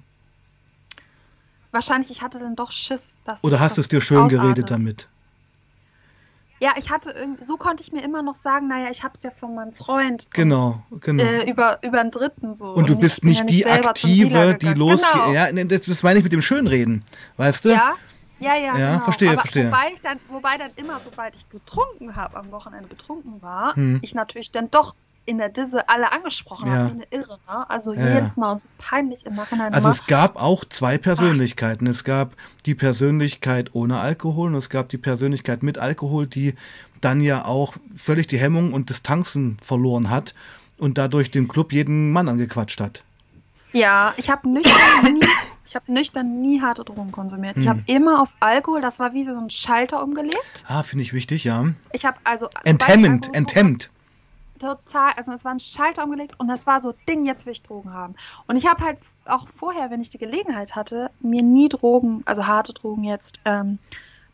Wahrscheinlich, 1.71 2.11
ich 2.11 2.21
hatte 2.21 2.39
dann 2.39 2.55
doch 2.55 2.71
Schiss, 2.71 3.17
dass. 3.25 3.43
Oder 3.43 3.59
hast 3.59 3.77
du 3.77 3.81
es 3.81 3.87
dir 3.87 3.99
schön 3.99 4.17
ausartet. 4.17 4.39
geredet 4.39 4.71
damit? 4.71 5.07
Ja, 6.59 6.71
ich 6.77 6.91
hatte 6.91 7.13
so 7.41 7.57
konnte 7.57 7.83
ich 7.83 7.91
mir 7.91 8.03
immer 8.03 8.21
noch 8.21 8.35
sagen, 8.35 8.69
naja, 8.69 8.87
ich 8.89 9.03
habe 9.03 9.15
es 9.15 9.23
ja 9.23 9.31
von 9.31 9.53
meinem 9.55 9.73
Freund. 9.73 10.27
Genau, 10.31 10.81
und, 10.91 11.01
genau. 11.01 11.23
Äh, 11.23 11.49
über, 11.49 11.79
über 11.83 11.99
einen 11.99 12.11
Dritten 12.11 12.53
so. 12.53 12.67
Und 12.67 12.87
du 12.87 12.95
bist 12.95 13.25
nicht, 13.25 13.39
ja 13.39 13.43
nicht 13.43 13.57
die 13.57 13.65
Aktive, 13.65 14.55
die 14.55 14.67
losgeht. 14.67 15.11
Genau. 15.11 15.31
Ja, 15.33 15.51
das, 15.51 15.81
das 15.81 16.03
meine 16.03 16.19
ich 16.19 16.23
mit 16.23 16.31
dem 16.31 16.41
Schönreden, 16.41 17.03
weißt 17.35 17.65
du? 17.65 17.71
Ja, 17.71 17.95
ja, 18.39 18.55
ja, 18.55 18.77
ja 18.77 18.93
genau. 18.93 19.03
verstehe, 19.03 19.31
Aber 19.31 19.41
verstehe. 19.41 19.67
Wobei, 19.67 19.91
ich 19.93 20.01
dann, 20.01 20.19
wobei 20.29 20.57
dann 20.57 20.71
immer, 20.75 20.99
sobald 20.99 21.35
ich 21.35 21.49
getrunken 21.49 22.15
habe, 22.15 22.37
am 22.37 22.51
Wochenende 22.51 22.87
betrunken 22.87 23.41
war, 23.41 23.75
hm. 23.75 23.99
ich 24.01 24.15
natürlich 24.15 24.51
dann 24.51 24.69
doch 24.71 24.95
in 25.25 25.37
der 25.37 25.49
Disse 25.49 25.87
alle 25.87 26.11
angesprochen 26.11 26.67
ja. 26.67 26.73
habe, 26.73 26.89
wie 26.89 26.93
eine 26.93 27.05
Irre. 27.11 27.39
Ne? 27.47 27.69
Also 27.69 27.93
ja, 27.93 28.15
jedes 28.15 28.37
Mal 28.37 28.51
und 28.51 28.61
so 28.61 28.67
peinlich 28.77 29.25
im 29.25 29.35
Nachhinein. 29.35 29.73
Also 29.73 29.87
immer. 29.87 29.95
es 29.95 30.05
gab 30.07 30.35
auch 30.35 30.65
zwei 30.65 30.97
Persönlichkeiten. 30.97 31.87
Ach. 31.87 31.91
Es 31.91 32.03
gab 32.03 32.35
die 32.65 32.75
Persönlichkeit 32.75 33.69
ohne 33.73 33.99
Alkohol 33.99 34.49
und 34.49 34.55
es 34.55 34.69
gab 34.69 34.89
die 34.89 34.97
Persönlichkeit 34.97 35.63
mit 35.63 35.77
Alkohol, 35.77 36.27
die 36.27 36.55
dann 36.99 37.21
ja 37.21 37.45
auch 37.45 37.73
völlig 37.95 38.27
die 38.27 38.37
Hemmung 38.37 38.73
und 38.73 38.89
Distanzen 38.89 39.57
verloren 39.61 40.09
hat 40.09 40.33
und 40.77 40.97
dadurch 40.97 41.31
dem 41.31 41.47
Club 41.47 41.71
jeden 41.71 42.11
Mann 42.11 42.27
angequatscht 42.27 42.81
hat. 42.81 43.03
Ja, 43.73 44.13
ich 44.17 44.29
habe 44.29 44.49
nüchtern 44.49 45.13
nie, 45.13 45.21
ich 45.65 45.75
habe 45.75 45.91
nüchtern 45.91 46.41
nie 46.41 46.61
harte 46.61 46.83
Drogen 46.83 47.11
konsumiert. 47.11 47.55
Hm. 47.55 47.61
Ich 47.61 47.67
habe 47.67 47.81
immer 47.87 48.21
auf 48.21 48.35
Alkohol, 48.39 48.81
das 48.81 48.99
war 48.99 49.13
wie 49.13 49.25
so 49.25 49.39
ein 49.39 49.49
Schalter 49.49 50.03
umgelegt. 50.03 50.65
Ah, 50.67 50.83
finde 50.83 51.03
ich 51.03 51.13
wichtig, 51.13 51.43
ja. 51.43 51.65
Ich 51.91 52.05
habe 52.05 52.17
also 52.23 52.49
enthemmend, 52.63 53.33
enthemmt. 53.33 53.89
Total, 54.59 55.11
also 55.17 55.33
es 55.33 55.43
war 55.43 55.51
ein 55.51 55.59
Schalter 55.59 56.03
umgelegt 56.03 56.35
und 56.37 56.47
das 56.47 56.67
war 56.67 56.79
so 56.79 56.93
Ding, 57.07 57.25
jetzt 57.25 57.45
will 57.45 57.53
ich 57.53 57.63
Drogen 57.63 57.93
haben. 57.93 58.15
Und 58.47 58.55
ich 58.55 58.67
habe 58.67 58.83
halt 58.83 58.99
auch 59.25 59.47
vorher, 59.47 59.89
wenn 59.89 59.99
ich 59.99 60.09
die 60.09 60.17
Gelegenheit 60.17 60.75
hatte, 60.75 61.09
mir 61.19 61.43
nie 61.43 61.69
Drogen, 61.69 62.21
also 62.25 62.47
harte 62.47 62.73
Drogen 62.73 63.03
jetzt 63.03 63.41
ähm, 63.45 63.79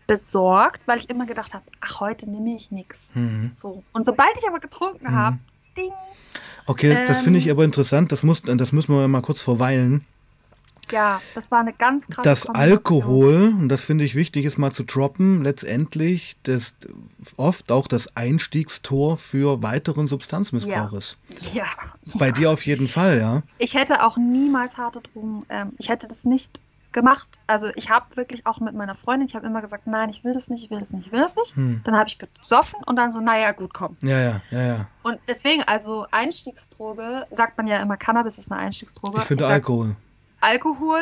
besorgt, 0.05 0.81
weil 0.85 0.99
ich 0.99 1.09
immer 1.09 1.25
gedacht 1.25 1.53
habe, 1.53 1.63
ach 1.81 1.99
heute 1.99 2.29
nehme 2.29 2.55
ich 2.55 2.71
nichts. 2.71 3.15
Mhm. 3.15 3.49
So 3.53 3.83
und 3.93 4.05
sobald 4.05 4.37
ich 4.37 4.47
aber 4.47 4.59
getrunken 4.59 5.05
mhm. 5.05 5.15
habe, 5.15 5.37
Ding, 5.77 5.91
Okay, 6.69 6.91
ähm, 6.91 7.07
das 7.07 7.21
finde 7.21 7.39
ich 7.39 7.49
aber 7.49 7.63
interessant. 7.63 8.11
Das, 8.11 8.21
muss, 8.21 8.43
das 8.43 8.71
müssen 8.71 8.93
wir 8.93 9.07
mal 9.07 9.23
kurz 9.23 9.41
verweilen. 9.41 10.05
Ja, 10.91 11.21
das 11.35 11.51
war 11.51 11.59
eine 11.59 11.73
ganz 11.73 12.07
krasse 12.07 12.27
Das 12.27 12.45
Alkohol, 12.47 13.53
und 13.59 13.69
das 13.69 13.81
finde 13.81 14.03
ich 14.03 14.15
wichtig, 14.15 14.45
ist 14.45 14.57
mal 14.57 14.71
zu 14.71 14.83
droppen, 14.83 15.43
letztendlich 15.43 16.37
das 16.43 16.73
oft 17.37 17.71
auch 17.71 17.87
das 17.87 18.15
Einstiegstor 18.15 19.17
für 19.17 19.61
weiteren 19.63 20.07
Substanzmissbrauch 20.07 20.93
ist. 20.93 21.17
Ja, 21.53 21.63
ja. 21.63 22.17
Bei 22.17 22.31
dir 22.31 22.51
auf 22.51 22.65
jeden 22.65 22.87
Fall, 22.87 23.19
ja. 23.19 23.43
Ich 23.57 23.75
hätte 23.75 24.05
auch 24.05 24.17
niemals 24.17 24.77
harte 24.77 25.01
Drogen, 25.01 25.45
ähm, 25.49 25.73
ich 25.77 25.89
hätte 25.89 26.07
das 26.07 26.25
nicht 26.25 26.61
gemacht. 26.91 27.39
Also 27.47 27.67
ich 27.75 27.89
habe 27.89 28.15
wirklich 28.15 28.45
auch 28.45 28.59
mit 28.59 28.73
meiner 28.73 28.95
Freundin, 28.95 29.27
ich 29.27 29.35
habe 29.35 29.45
immer 29.45 29.61
gesagt, 29.61 29.87
nein, 29.87 30.09
ich 30.09 30.23
will 30.23 30.33
das 30.33 30.49
nicht, 30.49 30.65
ich 30.65 30.71
will 30.71 30.79
das 30.79 30.93
nicht, 30.93 31.07
ich 31.07 31.11
will 31.11 31.21
das 31.21 31.35
nicht. 31.35 31.55
Hm. 31.55 31.81
Dann 31.83 31.95
habe 31.95 32.07
ich 32.07 32.17
gesoffen 32.17 32.79
und 32.85 32.95
dann 32.95 33.11
so, 33.11 33.19
naja, 33.19 33.51
gut, 33.51 33.73
komm. 33.73 33.97
Ja, 34.01 34.19
ja, 34.19 34.41
ja, 34.51 34.63
ja. 34.63 34.87
Und 35.03 35.19
deswegen, 35.27 35.63
also 35.63 36.05
Einstiegsdroge, 36.11 37.25
sagt 37.31 37.57
man 37.57 37.67
ja 37.67 37.77
immer, 37.77 37.97
Cannabis 37.97 38.37
ist 38.37 38.51
eine 38.51 38.61
Einstiegsdroge. 38.61 39.19
Ich 39.19 39.25
finde 39.25 39.43
sag, 39.43 39.53
Alkohol. 39.53 39.95
Alkohol 40.41 40.99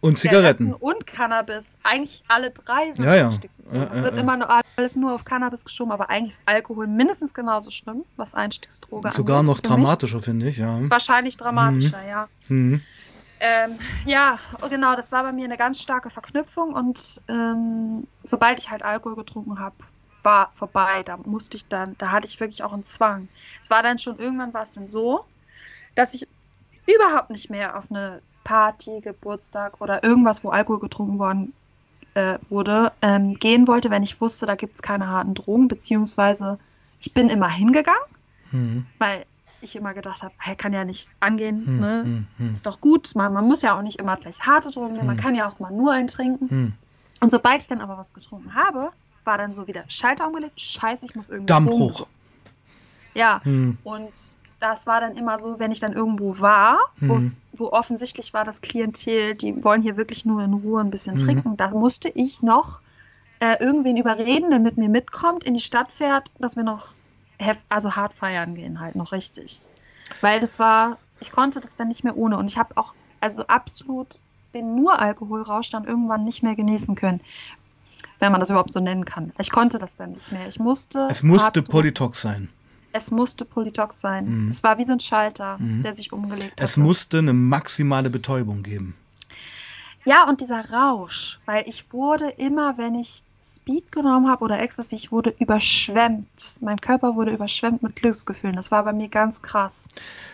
Und 0.00 0.18
Zigaretten. 0.18 0.72
und 0.74 1.06
Cannabis, 1.06 1.78
eigentlich 1.82 2.22
alle 2.28 2.50
drei 2.50 2.90
sind 2.92 3.04
Ja, 3.04 3.14
ja. 3.16 3.26
Einstiegsdrogen. 3.26 3.82
Ja, 3.82 3.88
es 3.92 4.02
wird 4.02 4.18
immer 4.18 4.36
nur, 4.36 4.48
alles 4.76 4.96
nur 4.96 5.12
auf 5.12 5.24
Cannabis 5.24 5.64
geschoben, 5.64 5.92
aber 5.92 6.08
eigentlich 6.10 6.32
ist 6.32 6.42
Alkohol 6.46 6.86
mindestens 6.86 7.34
genauso 7.34 7.70
schlimm, 7.70 8.04
was 8.16 8.34
Einstiegsdroge 8.34 9.10
Sogar 9.12 9.38
angeht, 9.40 9.46
noch 9.48 9.56
für 9.56 9.62
mich. 9.62 9.84
dramatischer, 9.84 10.22
finde 10.22 10.48
ich, 10.48 10.56
ja. 10.58 10.78
Wahrscheinlich 10.90 11.36
dramatischer, 11.36 12.02
ja. 12.06 12.28
Mhm. 12.48 12.80
Ähm, 13.42 13.78
ja, 14.04 14.38
genau, 14.68 14.94
das 14.96 15.12
war 15.12 15.22
bei 15.22 15.32
mir 15.32 15.46
eine 15.46 15.56
ganz 15.56 15.80
starke 15.80 16.10
Verknüpfung 16.10 16.74
und 16.74 17.22
ähm, 17.28 18.06
sobald 18.24 18.58
ich 18.58 18.68
halt 18.70 18.82
Alkohol 18.82 19.16
getrunken 19.16 19.58
habe, 19.58 19.76
war 20.22 20.50
vorbei. 20.52 21.02
Da 21.04 21.16
musste 21.24 21.56
ich 21.56 21.66
dann, 21.66 21.94
da 21.96 22.10
hatte 22.10 22.26
ich 22.28 22.38
wirklich 22.38 22.62
auch 22.62 22.74
einen 22.74 22.84
Zwang. 22.84 23.28
Es 23.62 23.70
war 23.70 23.82
dann 23.82 23.96
schon 23.98 24.18
irgendwann 24.18 24.52
war 24.52 24.62
es 24.62 24.72
dann 24.72 24.88
so, 24.88 25.24
dass 25.94 26.12
ich 26.12 26.28
überhaupt 26.86 27.30
nicht 27.30 27.48
mehr 27.48 27.78
auf 27.78 27.90
eine 27.90 28.20
Party, 28.44 29.00
Geburtstag 29.00 29.80
oder 29.80 30.02
irgendwas, 30.02 30.42
wo 30.44 30.50
Alkohol 30.50 30.80
getrunken 30.80 31.18
worden 31.18 31.52
äh, 32.14 32.38
wurde, 32.48 32.92
ähm, 33.02 33.34
gehen 33.34 33.68
wollte, 33.68 33.90
wenn 33.90 34.02
ich 34.02 34.20
wusste, 34.20 34.44
da 34.46 34.56
gibt 34.56 34.74
es 34.74 34.82
keine 34.82 35.06
harten 35.08 35.34
Drogen, 35.34 35.68
beziehungsweise 35.68 36.58
ich 37.00 37.14
bin 37.14 37.28
immer 37.28 37.48
hingegangen, 37.48 38.00
Mhm. 38.50 38.84
weil 38.98 39.24
ich 39.60 39.76
immer 39.76 39.94
gedacht 39.94 40.22
habe, 40.22 40.34
hey, 40.38 40.56
kann 40.56 40.72
ja 40.72 40.84
nicht 40.84 41.10
angehen, 41.20 41.62
Mhm. 41.66 41.80
ne? 41.80 42.02
Mhm. 42.04 42.26
Mhm. 42.38 42.50
ist 42.50 42.66
doch 42.66 42.80
gut. 42.80 43.14
Man, 43.14 43.32
man 43.32 43.46
muss 43.46 43.62
ja 43.62 43.76
auch 43.78 43.82
nicht 43.82 43.98
immer 44.00 44.16
gleich 44.16 44.40
harte 44.40 44.70
Drogen 44.70 44.94
nehmen, 44.94 45.06
man 45.06 45.16
Hm. 45.16 45.22
kann 45.22 45.34
ja 45.34 45.48
auch 45.48 45.58
mal 45.60 45.70
nur 45.70 45.92
einen 45.92 46.08
trinken. 46.08 46.46
Mhm. 46.50 46.72
Und 47.20 47.30
sobald 47.30 47.60
ich 47.62 47.68
dann 47.68 47.80
aber 47.80 47.96
was 47.98 48.12
getrunken 48.14 48.54
habe, 48.54 48.90
war 49.24 49.36
dann 49.38 49.52
so 49.52 49.66
wieder 49.68 49.84
Schalter 49.88 50.26
umgelegt, 50.26 50.58
scheiße, 50.60 51.04
ich 51.04 51.14
muss 51.14 51.28
irgendwie 51.28 51.46
Dammbruch. 51.46 52.06
Ja, 53.14 53.40
Mhm. 53.44 53.76
und 53.84 54.12
das 54.60 54.86
war 54.86 55.00
dann 55.00 55.16
immer 55.16 55.38
so, 55.38 55.58
wenn 55.58 55.72
ich 55.72 55.80
dann 55.80 55.92
irgendwo 55.94 56.38
war, 56.40 56.78
Mhm. 57.00 57.20
wo 57.52 57.72
offensichtlich 57.72 58.32
war 58.34 58.44
das 58.44 58.60
Klientel, 58.60 59.34
die 59.34 59.64
wollen 59.64 59.82
hier 59.82 59.96
wirklich 59.96 60.24
nur 60.24 60.42
in 60.42 60.52
Ruhe 60.54 60.80
ein 60.82 60.90
bisschen 60.90 61.14
Mhm. 61.14 61.18
trinken, 61.18 61.56
da 61.56 61.70
musste 61.70 62.08
ich 62.10 62.42
noch 62.42 62.80
äh, 63.42 63.56
irgendwen 63.58 63.96
überreden, 63.96 64.50
der 64.50 64.58
mit 64.58 64.76
mir 64.76 64.90
mitkommt, 64.90 65.44
in 65.44 65.54
die 65.54 65.60
Stadt 65.60 65.90
fährt, 65.90 66.30
dass 66.38 66.56
wir 66.56 66.62
noch 66.62 66.92
also 67.70 67.96
hart 67.96 68.12
feiern 68.12 68.54
gehen, 68.54 68.80
halt 68.80 68.96
noch 68.96 69.12
richtig. 69.12 69.62
Weil 70.20 70.40
das 70.40 70.58
war, 70.58 70.98
ich 71.20 71.32
konnte 71.32 71.58
das 71.58 71.76
dann 71.76 71.88
nicht 71.88 72.04
mehr 72.04 72.18
ohne 72.18 72.36
und 72.36 72.46
ich 72.48 72.58
habe 72.58 72.76
auch 72.76 72.92
also 73.20 73.46
absolut 73.46 74.18
den 74.52 74.74
nur 74.74 74.98
Alkoholrausch 74.98 75.70
dann 75.70 75.84
irgendwann 75.84 76.24
nicht 76.24 76.42
mehr 76.42 76.54
genießen 76.54 76.96
können. 76.96 77.22
Wenn 78.18 78.30
man 78.30 78.40
das 78.40 78.50
überhaupt 78.50 78.74
so 78.74 78.80
nennen 78.80 79.06
kann. 79.06 79.32
Ich 79.38 79.50
konnte 79.50 79.78
das 79.78 79.96
dann 79.96 80.12
nicht 80.12 80.30
mehr. 80.32 80.46
Ich 80.46 80.58
musste. 80.58 81.08
Es 81.10 81.22
musste 81.22 81.62
Polytox 81.62 82.20
sein. 82.20 82.50
Es 82.92 83.10
musste 83.10 83.44
Polytox 83.44 84.00
sein. 84.00 84.42
Mhm. 84.44 84.48
Es 84.48 84.62
war 84.62 84.78
wie 84.78 84.84
so 84.84 84.92
ein 84.92 85.00
Schalter, 85.00 85.58
Mhm. 85.58 85.82
der 85.82 85.92
sich 85.92 86.12
umgelegt 86.12 86.60
hat. 86.60 86.68
Es 86.68 86.76
musste 86.76 87.18
eine 87.18 87.32
maximale 87.32 88.10
Betäubung 88.10 88.62
geben. 88.62 88.94
Ja, 90.06 90.26
und 90.28 90.40
dieser 90.40 90.70
Rausch, 90.70 91.38
weil 91.46 91.64
ich 91.66 91.92
wurde 91.92 92.30
immer, 92.38 92.78
wenn 92.78 92.94
ich 92.94 93.22
Speed 93.42 93.90
genommen 93.92 94.28
habe 94.28 94.44
oder 94.44 94.60
Ecstasy, 94.60 94.96
ich 94.96 95.12
wurde 95.12 95.34
überschwemmt. 95.38 96.26
Mein 96.60 96.78
Körper 96.80 97.16
wurde 97.16 97.32
überschwemmt 97.32 97.82
mit 97.82 97.96
Glücksgefühlen. 97.96 98.54
Das 98.54 98.70
war 98.70 98.84
bei 98.84 98.92
mir 98.92 99.08
ganz 99.08 99.40
krass. 99.40 99.88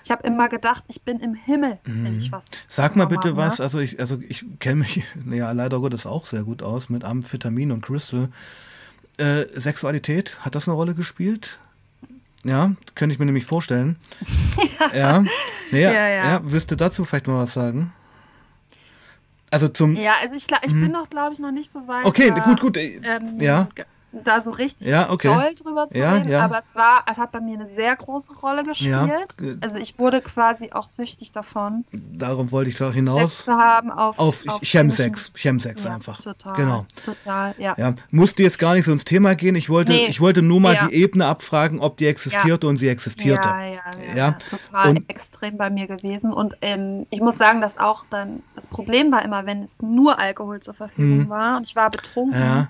Ich 0.04 0.10
habe 0.10 0.26
immer 0.26 0.48
gedacht, 0.48 0.84
ich 0.88 1.02
bin 1.02 1.20
im 1.20 1.34
Himmel, 1.34 1.78
wenn 1.84 2.16
ich 2.16 2.32
was. 2.32 2.50
Mhm. 2.50 2.56
Sag 2.68 2.96
mal 2.96 3.06
bitte 3.06 3.28
habe, 3.28 3.36
was, 3.36 3.58
ne? 3.58 3.64
also 3.64 3.78
ich, 3.78 4.00
also 4.00 4.18
ich 4.28 4.44
kenne 4.58 4.80
mich 4.80 5.04
ja 5.30 5.52
leider 5.52 5.78
Gottes 5.80 6.04
auch 6.06 6.26
sehr 6.26 6.42
gut 6.42 6.62
aus 6.62 6.88
mit 6.88 7.04
Amphetamin 7.04 7.70
und 7.72 7.82
Crystal. 7.84 8.28
Äh, 9.18 9.46
Sexualität, 9.54 10.38
hat 10.44 10.54
das 10.54 10.68
eine 10.68 10.74
Rolle 10.74 10.94
gespielt? 10.94 11.58
Ja, 12.46 12.72
könnte 12.94 13.12
ich 13.12 13.18
mir 13.18 13.26
nämlich 13.26 13.44
vorstellen. 13.46 13.96
ja. 14.94 15.24
Naja, 15.72 15.92
Ja, 15.92 16.08
ja, 16.08 16.24
ja. 16.26 16.40
Willst 16.44 16.70
du 16.70 16.76
dazu 16.76 17.04
vielleicht 17.04 17.26
mal 17.26 17.40
was 17.42 17.52
sagen? 17.52 17.92
Also 19.50 19.68
zum. 19.68 19.96
Ja, 19.96 20.14
also 20.22 20.34
ich, 20.36 20.46
ich 20.64 20.74
Mhm. 20.74 20.80
bin 20.80 20.92
noch, 20.92 21.10
glaube 21.10 21.32
ich, 21.32 21.38
noch 21.40 21.50
nicht 21.50 21.70
so 21.70 21.86
weit. 21.88 22.04
Okay, 22.06 22.30
da, 22.30 22.40
gut, 22.44 22.60
gut. 22.60 22.76
äh, 22.76 23.00
Ähm, 23.02 23.40
Ja. 23.40 23.68
Da 24.12 24.40
so 24.40 24.50
richtig 24.52 24.86
Ja, 24.86 25.10
okay. 25.10 25.28
doll 25.28 25.54
drüber 25.62 25.86
zu 25.88 25.98
Ja, 25.98 26.14
reden, 26.14 26.30
ja. 26.30 26.42
aber 26.44 26.58
es 26.58 26.74
war, 26.74 27.04
es 27.10 27.18
hat 27.18 27.32
bei 27.32 27.40
mir 27.40 27.54
eine 27.54 27.66
sehr 27.66 27.94
große 27.96 28.32
Rolle 28.36 28.62
gespielt. 28.62 29.36
Also 29.60 29.78
ich 29.78 29.98
wurde 29.98 30.22
quasi 30.22 30.70
auch 30.72 30.88
süchtig 30.88 31.32
davon, 31.32 31.84
Darum 31.92 32.50
wollte 32.50 32.70
ich 32.70 32.76
da 32.78 32.86
Sex 32.86 32.94
hinaus. 32.94 33.44
zu 33.44 33.52
haben 33.52 33.90
auf, 33.90 34.18
Auf 34.18 34.42
Chemsex. 34.62 35.32
chemischen- 35.32 35.34
Chemsex 35.36 35.84
Ja, 35.84 35.94
einfach. 35.96 36.18
Total. 36.20 36.54
Genau. 36.56 36.86
Total, 37.04 37.54
ja. 37.58 37.74
Musste 38.10 38.42
jetzt 38.42 38.58
gar 38.58 38.74
nicht 38.74 38.86
so 38.86 38.92
ins 38.92 39.04
Thema 39.04 39.34
gehen. 39.34 39.54
Ich 39.54 39.68
wollte, 39.68 39.92
Nee. 39.92 40.06
ich 40.06 40.20
wollte 40.20 40.40
nur 40.40 40.60
mal 40.60 40.78
die 40.88 40.94
Ebene 40.94 41.26
abfragen, 41.26 41.80
ob 41.80 41.98
die 41.98 42.06
existierte 42.06 42.68
und 42.68 42.78
sie 42.78 42.88
existierte. 42.88 43.48
Ja, 43.48 43.60
ja, 43.66 43.72
ja, 43.74 43.82
Ja. 44.08 44.14
ja. 44.16 44.32
total 44.48 44.90
Und- 44.90 45.10
extrem 45.10 45.58
bei 45.58 45.68
mir 45.68 45.86
gewesen. 45.88 46.32
Und 46.32 46.56
ähm, 46.62 47.04
ich 47.10 47.20
muss 47.20 47.36
sagen, 47.36 47.60
dass 47.60 47.76
auch 47.76 48.04
dann 48.08 48.42
das 48.54 48.66
Problem 48.66 49.12
war 49.12 49.22
immer, 49.24 49.44
wenn 49.44 49.62
es 49.62 49.82
nur 49.82 50.18
Alkohol 50.18 50.60
zur 50.60 50.72
Verfügung 50.74 51.24
Mhm. 51.24 51.28
war 51.28 51.56
und 51.58 51.66
ich 51.66 51.76
war 51.76 51.90
betrunken, 51.90 52.40
Ja. 52.40 52.68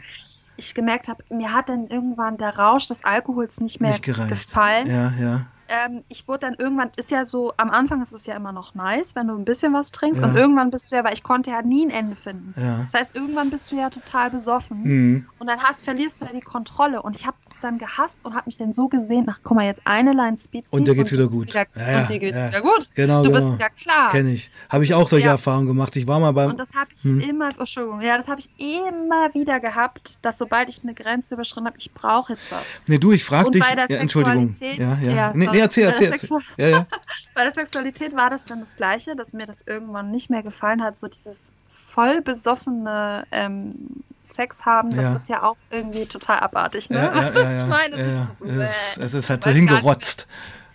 Ich 0.56 0.74
gemerkt 0.74 1.08
habe, 1.08 1.22
mir 1.30 1.52
hat 1.52 1.68
dann 1.68 1.86
irgendwann 1.88 2.36
der 2.36 2.56
Rausch 2.56 2.88
des 2.88 3.04
Alkohols 3.04 3.60
nicht 3.60 3.80
mehr 3.80 3.92
Nicht 3.92 4.02
gefallen. 4.02 4.86
Ja, 4.86 5.12
ja. 5.18 5.46
Ähm, 5.68 6.02
ich 6.09 6.26
wurde 6.29 6.40
dann 6.40 6.55
irgendwann, 6.59 6.90
ist 6.96 7.11
ja 7.11 7.24
so, 7.24 7.52
am 7.57 7.70
Anfang 7.70 8.00
ist 8.02 8.12
es 8.12 8.26
ja 8.26 8.35
immer 8.37 8.52
noch 8.52 8.74
nice, 8.74 9.14
wenn 9.16 9.26
du 9.29 9.35
ein 9.37 9.44
bisschen 9.44 9.72
was 9.72 9.90
trinkst 9.92 10.20
Ja. 10.20 10.26
und 10.29 10.37
irgendwann 10.37 10.70
bist 10.70 10.90
du 10.90 10.96
ja, 10.96 11.05
weil 11.05 11.12
ich 11.12 11.22
konnte 11.22 11.50
ja 11.50 11.62
nie 11.62 11.85
ein 11.87 11.90
Ende 11.90 12.16
finden. 12.16 12.55
ja. 12.57 12.81
Das 12.85 12.94
heißt, 12.94 13.16
irgendwann 13.16 13.50
bist 13.50 13.70
du 13.72 13.76
ja 13.76 13.90
total 13.90 14.31
besoffen. 14.31 14.83
Mhm. 14.83 15.26
Und 15.38 15.46
dann 15.48 15.61
hast, 15.62 15.85
verlierst 15.85 16.20
du 16.20 16.26
ja 16.26 16.33
die 16.33 16.40
Kontrolle. 16.40 17.02
Und 17.02 17.16
ich 17.16 17.26
habe 17.26 17.37
das 17.42 17.61
dann 17.61 17.79
gehasst 17.79 18.24
und 18.24 18.35
habe 18.35 18.44
mich 18.46 18.57
dann 18.59 18.72
so 18.72 18.88
gesehen, 18.88 19.26
ach 19.29 19.40
guck 19.42 19.57
mal, 19.57 19.64
jetzt 19.66 19.83
eine 19.85 20.12
Line 20.12 20.37
Speed 20.37 20.66
Und 20.72 20.87
dir 20.87 20.94
geht's 20.94 21.12
wieder 21.12 21.29
gut. 21.29 21.46
Wieder, 21.48 21.66
Ja, 21.76 22.00
und 22.02 22.11
dir 22.11 22.18
geht's 22.18 22.44
wieder 22.46 22.61
gut. 22.62 22.88
Genau, 22.94 23.22
Du 23.22 23.31
genau. 23.31 23.40
bist 23.40 23.52
wieder 23.55 23.70
klar. 23.70 24.11
Kenne 24.12 24.31
ich. 24.33 24.50
Habe 24.68 24.85
ich 24.85 24.94
auch 24.94 25.09
solche. 25.09 25.26
Erfahrungen 25.26 25.66
gemacht. 25.66 25.94
Ich 25.96 26.07
war 26.07 26.20
mal 26.20 26.33
beim. 26.33 26.50
Und 26.50 26.61
das 26.61 26.74
habe 26.74 26.88
ich 26.94 27.02
Hm. 27.02 27.18
immer, 27.20 27.48
oh, 27.57 27.61
Entschuldigung, 27.61 28.00
ja, 28.00 28.16
das 28.16 28.29
habe 28.29 28.40
ich 28.40 28.48
immer 28.59 29.35
wieder 29.35 29.59
gehabt, 29.61 30.24
dass 30.24 30.38
sobald 30.38 30.68
ich 30.68 30.83
eine 30.85 30.94
Grenze 30.94 31.35
überschritten 31.35 31.66
habe, 31.66 31.76
ich 31.79 31.92
brauche 31.92 32.33
jetzt 32.35 32.50
was. 32.52 32.81
Nee, 32.87 32.98
du, 32.98 33.12
ich 33.12 33.24
frage 33.24 33.50
dich. 33.50 33.62
bei 33.62 33.74
der 33.74 33.87
Ja, 33.90 33.96
Entschuldigung. 33.98 34.52
Ja, 34.61 34.96
ja. 35.02 35.12
ja, 35.12 35.33
nee, 35.35 35.46
sorry. 35.56 35.86
nee, 35.86 35.86
erzähl, 35.86 35.86
Bei 35.86 35.98
der 35.98 36.12
erzähl. 36.12 36.38
Ja, 36.56 36.68
ja. 36.68 36.86
Bei 37.34 37.42
der 37.42 37.52
Sexualität 37.52 38.16
war 38.16 38.30
das 38.30 38.46
dann 38.46 38.60
das 38.60 38.76
Gleiche, 38.76 39.16
dass 39.16 39.32
mir 39.32 39.46
das 39.46 39.62
irgendwann 39.62 40.10
nicht 40.10 40.30
mehr 40.30 40.42
gefallen 40.42 40.82
hat, 40.82 40.96
so 40.96 41.08
dieses 41.08 41.52
voll 41.68 42.20
besoffene 42.22 43.26
ähm, 43.32 43.74
Sex 44.22 44.64
haben, 44.64 44.90
das 44.94 45.10
Ja. 45.10 45.14
ist 45.14 45.28
ja 45.28 45.42
auch 45.42 45.56
irgendwie 45.70 46.06
total 46.06 46.40
abartig, 46.40 46.90
ne? 46.90 46.96
Ja, 46.98 47.04
ja, 47.04 47.14
ja, 47.14 47.22
was 47.22 47.54
ich 47.54 47.60
ja. 47.60 47.66
meine? 47.66 47.96
Ja, 47.96 48.06
ja. 48.06 48.28
Es, 48.30 48.40
ist, 48.40 48.98
äh, 48.98 49.02
es 49.04 49.14
ist 49.14 49.30
halt 49.30 49.44
so 49.44 49.50
hingerotzt. 49.50 50.26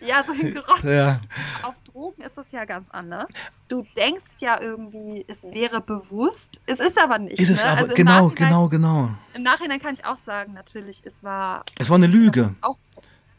Ja, 0.01 0.23
so 0.23 0.33
hingerotzt. 0.33 0.83
Ja. 0.83 1.19
Auf 1.61 1.75
Drogen 1.83 2.23
ist 2.23 2.37
es 2.37 2.51
ja 2.51 2.65
ganz 2.65 2.89
anders. 2.89 3.29
Du 3.67 3.85
denkst 3.95 4.41
ja 4.41 4.59
irgendwie, 4.59 5.23
es 5.27 5.43
wäre 5.51 5.79
bewusst. 5.79 6.61
Es 6.65 6.79
ist 6.79 6.99
aber 6.99 7.19
nicht. 7.19 7.39
Ist 7.39 7.49
es 7.49 7.63
ne? 7.63 7.69
aber. 7.69 7.81
also 7.81 7.93
Genau, 7.93 8.29
genau, 8.29 8.67
genau. 8.67 9.09
Im 9.35 9.43
Nachhinein 9.43 9.79
kann 9.79 9.93
ich 9.93 10.03
auch 10.05 10.17
sagen, 10.17 10.53
natürlich, 10.53 11.01
es 11.05 11.23
war. 11.23 11.65
Es 11.77 11.89
war 11.89 11.97
eine 11.97 12.07
Lüge. 12.07 12.55
Auch, 12.61 12.77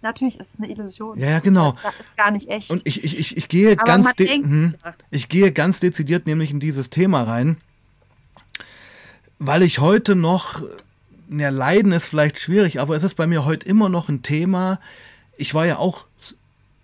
natürlich 0.02 0.38
ist 0.38 0.54
es 0.54 0.58
eine 0.58 0.70
Illusion. 0.70 1.18
Ja, 1.18 1.38
genau. 1.40 1.74
Halt- 1.82 1.94
ist 2.00 2.16
gar 2.16 2.30
nicht 2.30 2.48
echt. 2.48 2.70
Und 2.70 2.82
ich, 2.84 3.02
ich, 3.04 3.18
ich, 3.18 3.36
ich 3.36 3.48
gehe 3.48 3.72
aber 3.72 3.84
ganz. 3.84 4.14
denkt, 4.14 4.76
ja. 4.84 4.94
Ich 5.10 5.28
gehe 5.28 5.52
ganz 5.52 5.80
dezidiert 5.80 6.26
nämlich 6.26 6.50
in 6.50 6.60
dieses 6.60 6.90
Thema 6.90 7.22
rein, 7.22 7.56
weil 9.38 9.62
ich 9.62 9.78
heute 9.78 10.14
noch, 10.14 10.62
ja, 11.28 11.48
leiden 11.48 11.92
ist 11.92 12.06
vielleicht 12.06 12.38
schwierig, 12.38 12.80
aber 12.80 12.96
es 12.96 13.02
ist 13.02 13.14
bei 13.14 13.26
mir 13.26 13.44
heute 13.44 13.66
immer 13.66 13.88
noch 13.88 14.08
ein 14.08 14.22
Thema. 14.22 14.80
Ich 15.36 15.54
war 15.54 15.66
ja 15.66 15.78
auch 15.78 16.06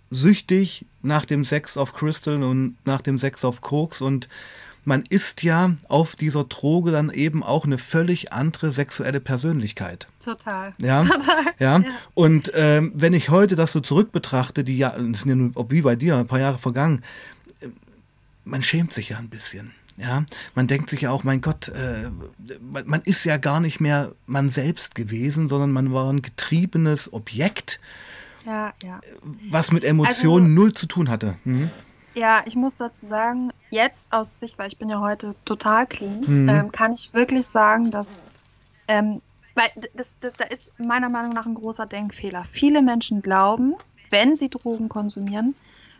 süchtig 0.09 0.85
nach 1.01 1.25
dem 1.25 1.45
Sex 1.45 1.77
auf 1.77 1.93
Crystal 1.93 2.43
und 2.43 2.75
nach 2.85 3.01
dem 3.01 3.19
Sex 3.19 3.45
auf 3.45 3.61
Koks 3.61 4.01
und 4.01 4.27
man 4.85 5.03
ist 5.09 5.43
ja 5.43 5.71
auf 5.87 6.15
dieser 6.15 6.43
Droge 6.45 6.91
dann 6.91 7.09
eben 7.11 7.43
auch 7.43 7.65
eine 7.65 7.77
völlig 7.77 8.31
andere 8.33 8.71
sexuelle 8.71 9.19
Persönlichkeit. 9.19 10.07
Total. 10.23 10.73
Ja, 10.81 11.01
Total. 11.01 11.43
ja. 11.59 11.83
Und 12.13 12.51
ähm, 12.55 12.91
wenn 12.95 13.13
ich 13.13 13.29
heute 13.29 13.55
das 13.55 13.71
so 13.71 13.81
zurück 13.81 14.11
betrachte, 14.11 14.63
die 14.63 14.77
ja, 14.77 14.95
sind 14.97 15.25
ja 15.25 15.35
nun, 15.35 15.51
ob 15.55 15.71
wie 15.71 15.81
bei 15.81 15.95
dir, 15.95 16.17
ein 16.17 16.27
paar 16.27 16.39
Jahre 16.39 16.57
vergangen, 16.57 17.03
äh, 17.61 17.67
man 18.45 18.63
schämt 18.63 18.93
sich 18.93 19.09
ja 19.09 19.17
ein 19.17 19.29
bisschen. 19.29 19.73
Ja, 19.97 20.23
man 20.55 20.67
denkt 20.67 20.89
sich 20.89 21.01
ja 21.01 21.11
auch, 21.11 21.25
mein 21.25 21.41
Gott, 21.41 21.67
äh, 21.67 22.09
man, 22.61 22.87
man 22.87 23.01
ist 23.01 23.25
ja 23.25 23.35
gar 23.35 23.59
nicht 23.59 23.81
mehr 23.81 24.13
man 24.27 24.49
selbst 24.49 24.95
gewesen, 24.95 25.49
sondern 25.49 25.71
man 25.71 25.91
war 25.93 26.09
ein 26.11 26.21
getriebenes 26.21 27.11
Objekt, 27.11 27.81
Ja, 28.45 28.71
ja. 28.81 29.01
was 29.51 29.73
mit 29.73 29.83
Emotionen 29.83 30.45
Also- 30.45 30.53
null 30.55 30.73
zu 30.73 30.85
tun 30.85 31.09
hatte. 31.09 31.35
Mhm. 31.43 31.69
Ja, 32.15 32.41
ich 32.45 32.55
muss 32.55 32.77
dazu 32.77 33.05
sagen, 33.05 33.51
jetzt 33.69 34.11
aus 34.11 34.39
Sicht, 34.39 34.57
weil 34.59 34.67
ich 34.67 34.77
bin 34.77 34.89
ja 34.89 34.99
heute 34.99 35.35
total 35.45 35.85
clean, 35.85 36.21
Mhm. 36.25 36.49
ähm, 36.49 36.71
kann 36.71 36.93
ich 36.93 37.13
wirklich 37.13 37.45
sagen, 37.45 37.91
dass, 37.91 38.27
ähm, 38.87 39.21
weil 39.55 39.69
das, 39.93 40.17
das, 40.19 40.35
da 40.35 40.45
ist 40.45 40.69
meiner 40.79 41.09
Meinung 41.09 41.33
nach 41.33 41.45
ein 41.45 41.55
großer 41.55 41.85
Denkfehler. 41.85 42.43
Viele 42.43 42.81
Menschen 42.81 43.21
glauben, 43.21 43.75
wenn 44.09 44.35
sie 44.35 44.49
Drogen 44.49 44.89
konsumieren, 44.89 45.55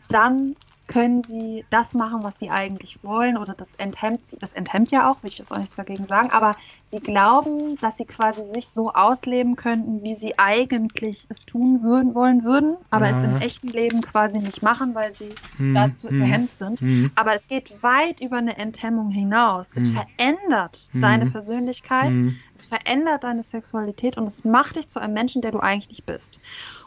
dann 0.08 0.56
können 0.90 1.22
sie 1.22 1.66
das 1.70 1.94
machen, 1.94 2.24
was 2.24 2.40
sie 2.40 2.50
eigentlich 2.50 3.00
wollen 3.04 3.38
oder 3.38 3.54
das 3.54 3.76
enthemmt 3.76 4.26
sie, 4.26 4.38
das 4.40 4.54
enthemmt 4.54 4.92
ja 4.92 5.10
auch, 5.10 5.22
will 5.22 5.30
ich 5.30 5.38
jetzt 5.38 5.52
auch 5.52 5.58
nichts 5.60 5.76
dagegen 5.76 6.08
sagen, 6.08 6.32
aber 6.32 6.56
sie 6.84 7.00
glauben, 7.00 7.78
dass 7.80 7.98
sie 7.98 8.06
quasi 8.06 8.44
sich 8.44 8.68
so 8.68 8.92
ausleben 8.92 9.56
könnten, 9.56 10.04
wie 10.04 10.16
sie 10.16 10.38
eigentlich 10.40 11.28
es 11.30 11.46
tun 11.46 11.84
würden, 11.84 12.16
wollen 12.16 12.44
würden, 12.44 12.76
aber 12.90 13.06
ja. 13.06 13.12
es 13.12 13.20
im 13.20 13.38
echten 13.38 13.68
Leben 13.68 14.02
quasi 14.02 14.40
nicht 14.40 14.64
machen, 14.64 14.96
weil 14.96 15.12
sie 15.12 15.30
hm, 15.58 15.76
dazu 15.76 16.10
hm, 16.10 16.18
gehemmt 16.18 16.56
sind. 16.56 16.82
Hm. 16.82 17.12
Aber 17.16 17.36
es 17.36 17.46
geht 17.46 17.84
weit 17.84 18.20
über 18.20 18.38
eine 18.38 18.58
Enthemmung 18.58 19.12
hinaus. 19.12 19.72
Es 19.76 19.90
hm. 19.90 19.96
verändert 19.96 20.90
hm. 20.92 21.02
deine 21.02 21.30
Persönlichkeit, 21.30 22.18
es 22.56 22.66
verändert 22.66 23.24
deine 23.24 23.44
Sexualität 23.44 24.18
und 24.18 24.26
es 24.26 24.44
macht 24.44 24.76
dich 24.76 24.88
zu 24.88 25.00
einem 25.00 25.14
Menschen, 25.14 25.44
der 25.44 25.52
du 25.52 25.60
eigentlich 25.60 26.04
bist. 26.04 26.42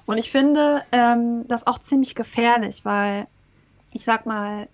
Und 0.06 0.18
ich 0.18 0.32
finde 0.32 0.82
ähm, 0.90 1.46
das 1.46 1.68
auch 1.68 1.78
ziemlich 1.78 2.16
gefährlich, 2.16 2.84
weil 2.84 3.28
ich 3.92 4.04
sag 4.04 4.26
mal, 4.26 4.68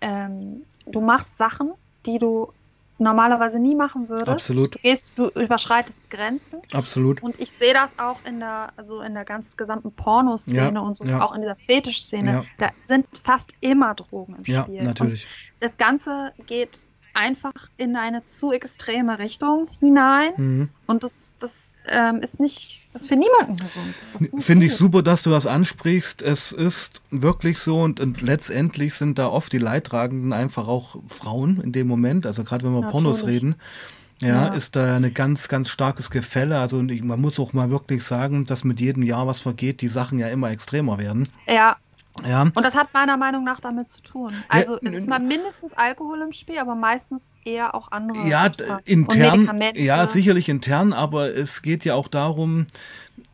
ähm, 0.00 0.62
du 0.86 1.00
machst 1.00 1.36
Sachen, 1.36 1.72
die 2.06 2.18
du 2.18 2.52
normalerweise 2.98 3.58
nie 3.58 3.74
machen 3.74 4.08
würdest. 4.08 4.28
Absolut. 4.28 4.74
Du 4.76 4.78
gehst, 4.78 5.12
du 5.16 5.28
überschreitest 5.30 6.08
Grenzen. 6.10 6.60
Absolut. 6.72 7.22
Und 7.22 7.38
ich 7.40 7.50
sehe 7.50 7.74
das 7.74 7.98
auch 7.98 8.20
in 8.24 8.40
der, 8.40 8.72
also 8.76 9.00
in 9.00 9.14
der 9.14 9.24
ganz 9.24 9.56
gesamten 9.56 9.90
Pornoszene 9.92 10.74
ja, 10.74 10.80
und 10.80 10.96
so, 10.96 11.04
ja. 11.04 11.20
auch 11.20 11.34
in 11.34 11.42
dieser 11.42 11.56
Fetischszene. 11.56 12.32
Ja. 12.32 12.44
Da 12.58 12.68
sind 12.84 13.06
fast 13.20 13.52
immer 13.60 13.94
Drogen 13.94 14.36
im 14.36 14.44
Spiel. 14.44 14.76
Ja, 14.76 14.84
natürlich. 14.84 15.24
Und 15.24 15.62
das 15.62 15.76
Ganze 15.76 16.32
geht 16.46 16.88
einfach 17.14 17.52
in 17.76 17.96
eine 17.96 18.22
zu 18.22 18.52
extreme 18.52 19.18
Richtung 19.18 19.68
hinein. 19.80 20.32
Mhm. 20.36 20.68
Und 20.86 21.02
das, 21.02 21.36
das 21.38 21.78
ähm, 21.88 22.16
ist 22.16 22.40
nicht, 22.40 22.88
das 22.92 23.02
ist 23.02 23.08
für 23.08 23.16
niemanden 23.16 23.56
gesund. 23.56 23.94
Finde 24.42 24.66
ich 24.66 24.74
super, 24.74 25.02
dass 25.02 25.22
du 25.22 25.30
das 25.30 25.46
ansprichst. 25.46 26.20
Es 26.22 26.52
ist 26.52 27.00
wirklich 27.10 27.58
so 27.58 27.80
und, 27.80 28.00
und 28.00 28.20
letztendlich 28.20 28.94
sind 28.94 29.18
da 29.18 29.28
oft 29.28 29.52
die 29.52 29.58
Leidtragenden 29.58 30.32
einfach 30.32 30.68
auch 30.68 30.96
Frauen 31.08 31.60
in 31.60 31.72
dem 31.72 31.86
Moment. 31.86 32.26
Also 32.26 32.44
gerade 32.44 32.64
wenn 32.64 32.72
wir 32.72 32.82
ja, 32.82 32.90
Pornos 32.90 33.26
reden. 33.26 33.56
Ja, 34.20 34.46
ja, 34.46 34.54
ist 34.54 34.76
da 34.76 34.96
ein 34.96 35.12
ganz, 35.12 35.48
ganz 35.48 35.68
starkes 35.68 36.10
Gefälle. 36.10 36.58
Also 36.58 36.82
man 36.82 37.20
muss 37.20 37.38
auch 37.38 37.52
mal 37.52 37.70
wirklich 37.70 38.04
sagen, 38.04 38.44
dass 38.44 38.64
mit 38.64 38.80
jedem 38.80 39.02
Jahr, 39.02 39.26
was 39.26 39.40
vergeht, 39.40 39.80
die 39.80 39.88
Sachen 39.88 40.18
ja 40.18 40.28
immer 40.28 40.50
extremer 40.50 40.98
werden. 40.98 41.28
Ja, 41.46 41.76
ja. 42.22 42.42
Und 42.42 42.62
das 42.62 42.76
hat 42.76 42.94
meiner 42.94 43.16
Meinung 43.16 43.42
nach 43.42 43.60
damit 43.60 43.88
zu 43.88 44.00
tun. 44.02 44.32
Also 44.48 44.74
ja, 44.74 44.80
es 44.84 44.94
ist 44.94 45.08
mal 45.08 45.18
mindestens 45.18 45.74
Alkohol 45.74 46.22
im 46.22 46.32
Spiel, 46.32 46.58
aber 46.58 46.74
meistens 46.74 47.34
eher 47.44 47.74
auch 47.74 47.90
andere. 47.90 48.28
Ja, 48.28 48.50
intern. 48.84 49.60
Ja, 49.74 50.06
sicherlich 50.06 50.48
intern, 50.48 50.92
aber 50.92 51.34
es 51.34 51.62
geht 51.62 51.84
ja 51.84 51.94
auch 51.94 52.08
darum, 52.08 52.66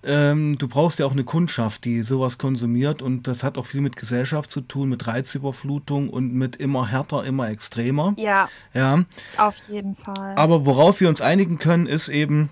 ähm, 0.02 0.56
du 0.56 0.66
brauchst 0.66 0.98
ja 0.98 1.06
auch 1.06 1.12
eine 1.12 1.24
Kundschaft, 1.24 1.84
die 1.84 2.00
sowas 2.00 2.38
konsumiert 2.38 3.02
und 3.02 3.28
das 3.28 3.42
hat 3.42 3.58
auch 3.58 3.66
viel 3.66 3.82
mit 3.82 3.96
Gesellschaft 3.96 4.50
zu 4.50 4.62
tun, 4.62 4.88
mit 4.88 5.06
Reizüberflutung 5.06 6.08
und 6.08 6.32
mit 6.32 6.56
immer 6.56 6.88
härter, 6.88 7.24
immer 7.24 7.50
extremer. 7.50 8.14
Ja. 8.16 8.48
Ja. 8.72 9.04
Auf 9.36 9.56
jeden 9.68 9.94
Fall. 9.94 10.34
Aber 10.36 10.64
worauf 10.64 11.00
wir 11.00 11.10
uns 11.10 11.20
einigen 11.20 11.58
können, 11.58 11.86
ist 11.86 12.08
eben, 12.08 12.48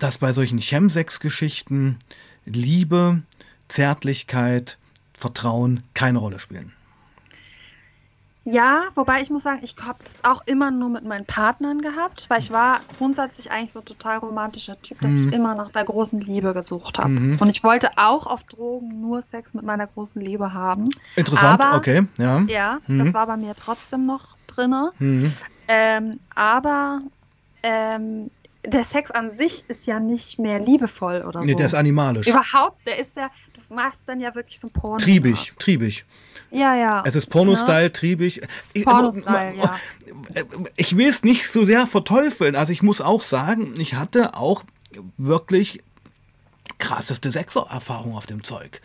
dass 0.00 0.18
bei 0.18 0.32
solchen 0.32 0.58
Chemsex-Geschichten 0.58 1.96
Liebe, 2.44 3.22
Zärtlichkeit, 3.68 4.78
Vertrauen 5.18 5.82
keine 5.94 6.18
Rolle 6.18 6.38
spielen. 6.38 6.72
Ja, 8.50 8.84
wobei 8.94 9.20
ich 9.20 9.28
muss 9.28 9.42
sagen, 9.42 9.60
ich 9.62 9.76
habe 9.84 9.98
das 10.02 10.24
auch 10.24 10.40
immer 10.46 10.70
nur 10.70 10.88
mit 10.88 11.04
meinen 11.04 11.26
Partnern 11.26 11.82
gehabt, 11.82 12.30
weil 12.30 12.38
ich 12.38 12.50
war 12.50 12.80
grundsätzlich 12.96 13.50
eigentlich 13.50 13.72
so 13.72 13.80
ein 13.80 13.84
total 13.84 14.16
romantischer 14.18 14.80
Typ, 14.80 15.02
dass 15.02 15.14
mhm. 15.14 15.28
ich 15.28 15.34
immer 15.34 15.54
nach 15.54 15.70
der 15.70 15.84
großen 15.84 16.18
Liebe 16.22 16.54
gesucht 16.54 16.98
habe. 16.98 17.10
Mhm. 17.10 17.36
Und 17.40 17.50
ich 17.50 17.62
wollte 17.62 17.90
auch 17.96 18.26
auf 18.26 18.44
Drogen 18.44 19.02
nur 19.02 19.20
Sex 19.20 19.52
mit 19.52 19.66
meiner 19.66 19.86
großen 19.86 20.22
Liebe 20.22 20.54
haben. 20.54 20.88
Interessant, 21.14 21.62
aber, 21.62 21.76
okay, 21.76 22.06
ja. 22.16 22.40
Ja, 22.48 22.78
mhm. 22.86 23.00
das 23.00 23.12
war 23.12 23.26
bei 23.26 23.36
mir 23.36 23.54
trotzdem 23.54 24.00
noch 24.00 24.38
drin. 24.46 24.74
Mhm. 24.98 25.30
Ähm, 25.68 26.18
aber 26.34 27.02
ähm, 27.62 28.30
der 28.64 28.84
Sex 28.84 29.10
an 29.10 29.30
sich 29.30 29.64
ist 29.68 29.86
ja 29.86 30.00
nicht 30.00 30.38
mehr 30.38 30.58
liebevoll 30.58 31.22
oder 31.26 31.40
so. 31.40 31.46
Nee, 31.46 31.54
der 31.54 31.66
ist 31.66 31.74
animalisch. 31.74 32.26
Überhaupt, 32.26 32.86
der 32.86 32.98
ist 32.98 33.16
ja, 33.16 33.30
du 33.54 33.74
machst 33.74 34.08
dann 34.08 34.20
ja 34.20 34.34
wirklich 34.34 34.58
so 34.58 34.68
ein 34.68 34.72
Porno. 34.72 34.98
Triebig, 34.98 35.52
triebig. 35.58 36.04
Ja, 36.50 36.74
ja. 36.74 37.02
Es 37.06 37.14
ist 37.14 37.26
Porno-Style, 37.26 37.84
ja. 37.84 37.88
triebig. 37.90 38.40
Porno-Style, 38.82 39.54
ja. 39.56 39.78
Ich 40.76 40.96
will 40.96 41.08
es 41.08 41.22
nicht 41.22 41.50
so 41.50 41.64
sehr 41.64 41.86
verteufeln. 41.86 42.56
Also 42.56 42.72
ich 42.72 42.82
muss 42.82 43.00
auch 43.00 43.22
sagen, 43.22 43.74
ich 43.78 43.94
hatte 43.94 44.34
auch 44.34 44.64
wirklich 45.16 45.82
krasseste 46.78 47.30
Sexerfahrung 47.30 48.16
auf 48.16 48.26
dem 48.26 48.44
Zeug. 48.44 48.80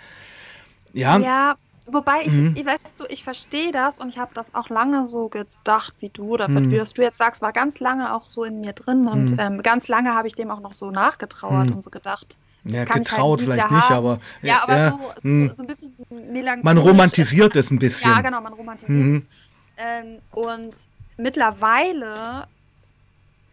Ja. 0.91 1.17
Ja, 1.17 1.55
Wobei 1.85 2.21
ich, 2.23 2.33
mhm. 2.33 2.53
ich, 2.55 2.65
weißt 2.65 3.01
du, 3.01 3.05
ich 3.09 3.23
verstehe 3.23 3.71
das 3.71 3.99
und 3.99 4.07
ich 4.07 4.17
habe 4.17 4.33
das 4.33 4.55
auch 4.55 4.69
lange 4.69 5.05
so 5.05 5.27
gedacht 5.27 5.93
wie 5.99 6.09
du, 6.09 6.33
oder 6.33 6.47
mhm. 6.47 6.71
wie 6.71 6.77
das 6.77 6.93
du 6.93 7.01
jetzt 7.01 7.17
sagst, 7.17 7.41
war 7.41 7.51
ganz 7.51 7.79
lange 7.79 8.13
auch 8.13 8.29
so 8.29 8.45
in 8.45 8.61
mir 8.61 8.71
drin 8.71 9.07
und 9.07 9.31
mhm. 9.31 9.39
ähm, 9.39 9.61
ganz 9.61 9.89
lange 9.89 10.15
habe 10.15 10.27
ich 10.27 10.33
dem 10.33 10.49
auch 10.49 10.61
noch 10.61 10.73
so 10.73 10.91
nachgetrauert 10.91 11.67
mhm. 11.67 11.75
und 11.75 11.83
so 11.83 11.89
gedacht. 11.89 12.37
Ja, 12.65 12.85
getraut 12.85 13.41
halt 13.41 13.41
vielleicht 13.41 13.71
nicht, 13.71 13.91
aber. 13.91 14.19
Ja, 14.41 14.63
aber 14.63 14.77
ja, 14.77 14.89
so, 14.91 14.99
so, 15.21 15.29
mhm. 15.29 15.51
so, 15.53 15.63
ein 15.63 15.67
bisschen 15.67 15.93
melancholisch. 16.09 16.63
Man 16.63 16.77
romantisiert 16.77 17.55
es 17.57 17.69
ein 17.69 17.79
bisschen. 17.79 18.09
Ja, 18.09 18.21
genau, 18.21 18.39
man 18.39 18.53
romantisiert 18.53 19.05
mhm. 19.05 19.15
es. 19.17 19.27
Ähm, 19.75 20.19
und 20.31 20.73
mittlerweile 21.17 22.47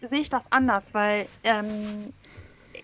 sehe 0.02 0.20
ich 0.20 0.30
das 0.30 0.52
anders, 0.52 0.94
weil 0.94 1.26
ähm, 1.42 2.04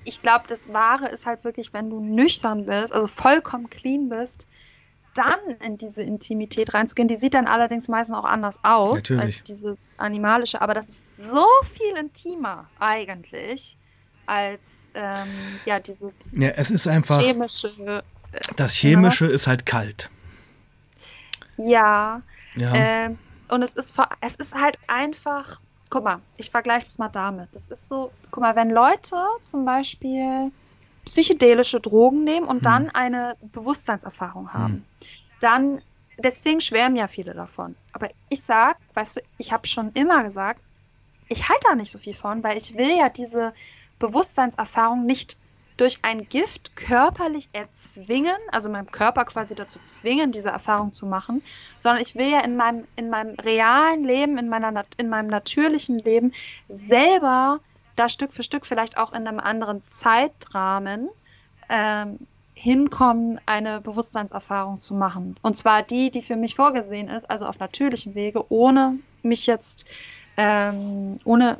ich 0.04 0.22
glaube, 0.22 0.46
das 0.48 0.72
Wahre 0.72 1.08
ist 1.08 1.26
halt 1.26 1.44
wirklich, 1.44 1.72
wenn 1.72 1.90
du 1.90 2.00
nüchtern 2.00 2.66
bist, 2.66 2.92
also 2.92 3.06
vollkommen 3.06 3.70
clean 3.70 4.08
bist, 4.08 4.48
dann 5.16 5.38
in 5.64 5.78
diese 5.78 6.02
Intimität 6.02 6.74
reinzugehen. 6.74 7.08
Die 7.08 7.14
sieht 7.14 7.34
dann 7.34 7.46
allerdings 7.46 7.88
meistens 7.88 8.16
auch 8.16 8.24
anders 8.24 8.58
aus 8.62 9.02
Natürlich. 9.02 9.36
als 9.38 9.44
dieses 9.44 9.94
animalische, 9.98 10.60
aber 10.60 10.74
das 10.74 10.88
ist 10.88 11.30
so 11.30 11.46
viel 11.62 11.96
intimer 11.96 12.66
eigentlich 12.78 13.76
als 14.26 14.90
ähm, 14.94 15.28
ja 15.64 15.78
dieses 15.78 16.32
ja, 16.36 16.50
es 16.50 16.70
ist 16.70 16.86
einfach 16.86 17.20
chemische. 17.20 17.68
Äh, 17.68 18.02
das 18.56 18.72
chemische 18.72 19.26
ja. 19.26 19.32
ist 19.32 19.46
halt 19.46 19.66
kalt. 19.66 20.10
Ja. 21.56 22.22
ja. 22.54 22.74
Äh, 23.06 23.14
und 23.48 23.62
es 23.62 23.72
ist 23.72 23.96
es 24.20 24.34
ist 24.36 24.54
halt 24.54 24.78
einfach. 24.88 25.60
Guck 25.88 26.02
mal, 26.02 26.20
ich 26.36 26.50
vergleiche 26.50 26.84
es 26.84 26.98
mal 26.98 27.08
damit. 27.08 27.48
Das 27.52 27.68
ist 27.68 27.86
so, 27.86 28.10
guck 28.32 28.42
mal, 28.42 28.56
wenn 28.56 28.70
Leute 28.70 29.16
zum 29.40 29.64
Beispiel 29.64 30.50
psychedelische 31.06 31.80
Drogen 31.80 32.24
nehmen 32.24 32.46
und 32.46 32.56
hm. 32.56 32.62
dann 32.62 32.90
eine 32.90 33.36
Bewusstseinserfahrung 33.40 34.52
haben, 34.52 34.74
hm. 34.74 34.84
dann, 35.40 35.82
deswegen 36.18 36.60
schwärmen 36.60 36.96
ja 36.96 37.06
viele 37.06 37.32
davon. 37.32 37.74
Aber 37.92 38.08
ich 38.28 38.42
sag, 38.42 38.76
weißt 38.92 39.16
du, 39.16 39.20
ich 39.38 39.52
habe 39.52 39.66
schon 39.66 39.92
immer 39.92 40.22
gesagt, 40.22 40.60
ich 41.28 41.48
halte 41.48 41.66
da 41.68 41.74
nicht 41.74 41.90
so 41.90 41.98
viel 41.98 42.14
von, 42.14 42.44
weil 42.44 42.58
ich 42.58 42.76
will 42.76 42.96
ja 42.96 43.08
diese 43.08 43.54
Bewusstseinserfahrung 43.98 45.06
nicht 45.06 45.38
durch 45.76 45.98
ein 46.02 46.28
Gift 46.28 46.74
körperlich 46.76 47.48
erzwingen, 47.52 48.36
also 48.50 48.68
meinem 48.68 48.90
Körper 48.90 49.24
quasi 49.26 49.54
dazu 49.54 49.78
zwingen, 49.84 50.32
diese 50.32 50.48
Erfahrung 50.48 50.92
zu 50.92 51.06
machen, 51.06 51.42
sondern 51.78 52.02
ich 52.02 52.14
will 52.14 52.30
ja 52.30 52.40
in 52.40 52.56
meinem, 52.56 52.86
in 52.96 53.10
meinem 53.10 53.34
realen 53.34 54.04
Leben, 54.04 54.38
in, 54.38 54.48
meiner, 54.48 54.84
in 54.96 55.08
meinem 55.08 55.28
natürlichen 55.28 55.98
Leben 55.98 56.32
selber 56.68 57.60
da 57.96 58.08
Stück 58.08 58.32
für 58.32 58.42
Stück 58.42 58.66
vielleicht 58.66 58.98
auch 58.98 59.12
in 59.12 59.26
einem 59.26 59.40
anderen 59.40 59.82
Zeitrahmen 59.90 61.08
ähm, 61.68 62.18
hinkommen, 62.54 63.40
eine 63.46 63.80
Bewusstseinserfahrung 63.80 64.80
zu 64.80 64.94
machen. 64.94 65.36
Und 65.42 65.56
zwar 65.56 65.82
die, 65.82 66.10
die 66.10 66.22
für 66.22 66.36
mich 66.36 66.54
vorgesehen 66.54 67.08
ist, 67.08 67.28
also 67.28 67.46
auf 67.46 67.58
natürlichem 67.58 68.14
Wege, 68.14 68.50
ohne 68.50 68.98
mich 69.22 69.46
jetzt, 69.46 69.86
ähm, 70.36 71.18
ohne 71.24 71.58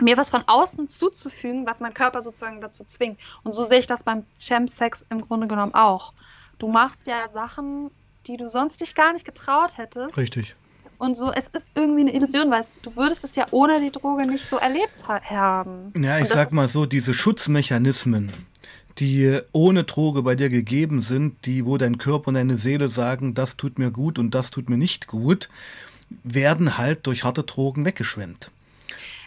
mir 0.00 0.16
was 0.16 0.30
von 0.30 0.42
außen 0.46 0.88
zuzufügen, 0.88 1.66
was 1.66 1.80
mein 1.80 1.94
Körper 1.94 2.20
sozusagen 2.20 2.60
dazu 2.60 2.84
zwingt. 2.84 3.18
Und 3.44 3.52
so 3.52 3.64
sehe 3.64 3.78
ich 3.78 3.86
das 3.86 4.02
beim 4.02 4.26
Chemsex 4.38 5.06
im 5.08 5.20
Grunde 5.20 5.46
genommen 5.46 5.74
auch. 5.74 6.12
Du 6.58 6.68
machst 6.68 7.06
ja 7.06 7.28
Sachen, 7.28 7.90
die 8.26 8.36
du 8.36 8.48
sonst 8.48 8.80
dich 8.80 8.94
gar 8.94 9.12
nicht 9.12 9.24
getraut 9.24 9.78
hättest. 9.78 10.16
Richtig 10.16 10.56
und 10.98 11.16
so. 11.16 11.32
Es 11.32 11.48
ist 11.48 11.72
irgendwie 11.76 12.02
eine 12.02 12.14
Illusion, 12.14 12.50
weil 12.50 12.64
du 12.82 12.94
würdest 12.96 13.24
es 13.24 13.36
ja 13.36 13.46
ohne 13.50 13.80
die 13.80 13.90
Droge 13.90 14.26
nicht 14.26 14.44
so 14.44 14.56
erlebt 14.56 15.06
ha 15.08 15.20
haben. 15.22 15.92
Ja, 15.96 16.18
ich 16.18 16.28
sag 16.28 16.52
mal 16.52 16.68
so, 16.68 16.86
diese 16.86 17.14
Schutzmechanismen, 17.14 18.32
die 18.98 19.40
ohne 19.52 19.84
Droge 19.84 20.22
bei 20.22 20.34
dir 20.34 20.50
gegeben 20.50 21.00
sind, 21.00 21.46
die, 21.46 21.66
wo 21.66 21.78
dein 21.78 21.98
Körper 21.98 22.28
und 22.28 22.34
deine 22.34 22.56
Seele 22.56 22.88
sagen, 22.88 23.34
das 23.34 23.56
tut 23.56 23.78
mir 23.78 23.90
gut 23.90 24.18
und 24.18 24.34
das 24.34 24.50
tut 24.50 24.68
mir 24.68 24.78
nicht 24.78 25.06
gut, 25.06 25.48
werden 26.22 26.78
halt 26.78 27.06
durch 27.06 27.24
harte 27.24 27.42
Drogen 27.42 27.84
weggeschwemmt. 27.84 28.50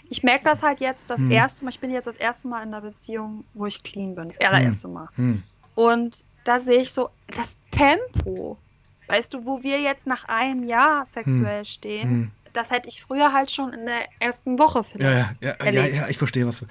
Ich 0.09 0.23
merke 0.23 0.45
das 0.45 0.63
halt 0.63 0.79
jetzt 0.79 1.09
das 1.09 1.19
hm. 1.19 1.31
erste 1.31 1.65
Mal, 1.65 1.71
ich 1.71 1.79
bin 1.79 1.91
jetzt 1.91 2.07
das 2.07 2.15
erste 2.15 2.47
Mal 2.47 2.63
in 2.63 2.69
einer 2.69 2.81
Beziehung, 2.81 3.43
wo 3.53 3.65
ich 3.65 3.83
clean 3.83 4.15
bin, 4.15 4.29
das 4.29 4.39
allererste 4.39 4.87
hm. 4.87 4.93
Mal. 4.93 5.09
Hm. 5.15 5.43
Und 5.75 6.23
da 6.45 6.59
sehe 6.59 6.81
ich 6.81 6.91
so, 6.91 7.09
das 7.35 7.57
Tempo, 7.71 8.57
Weißt 9.07 9.33
du, 9.33 9.45
wo 9.45 9.63
wir 9.63 9.79
jetzt 9.81 10.07
nach 10.07 10.25
einem 10.25 10.63
Jahr 10.63 11.05
sexuell 11.05 11.59
hm. 11.59 11.65
stehen, 11.65 12.09
hm. 12.09 12.31
das 12.53 12.71
hätte 12.71 12.89
ich 12.89 13.01
früher 13.01 13.31
halt 13.33 13.49
schon 13.51 13.73
in 13.73 13.85
der 13.85 14.01
ersten 14.19 14.59
Woche 14.59 14.79
Ja, 14.79 14.83
vielleicht 14.83 15.43
ja, 15.43 15.49
ja, 15.49 15.55
ja, 15.59 15.65
erlebt. 15.65 15.95
ja, 15.95 16.07
ich 16.09 16.17
verstehe 16.17 16.45
was. 16.47 16.65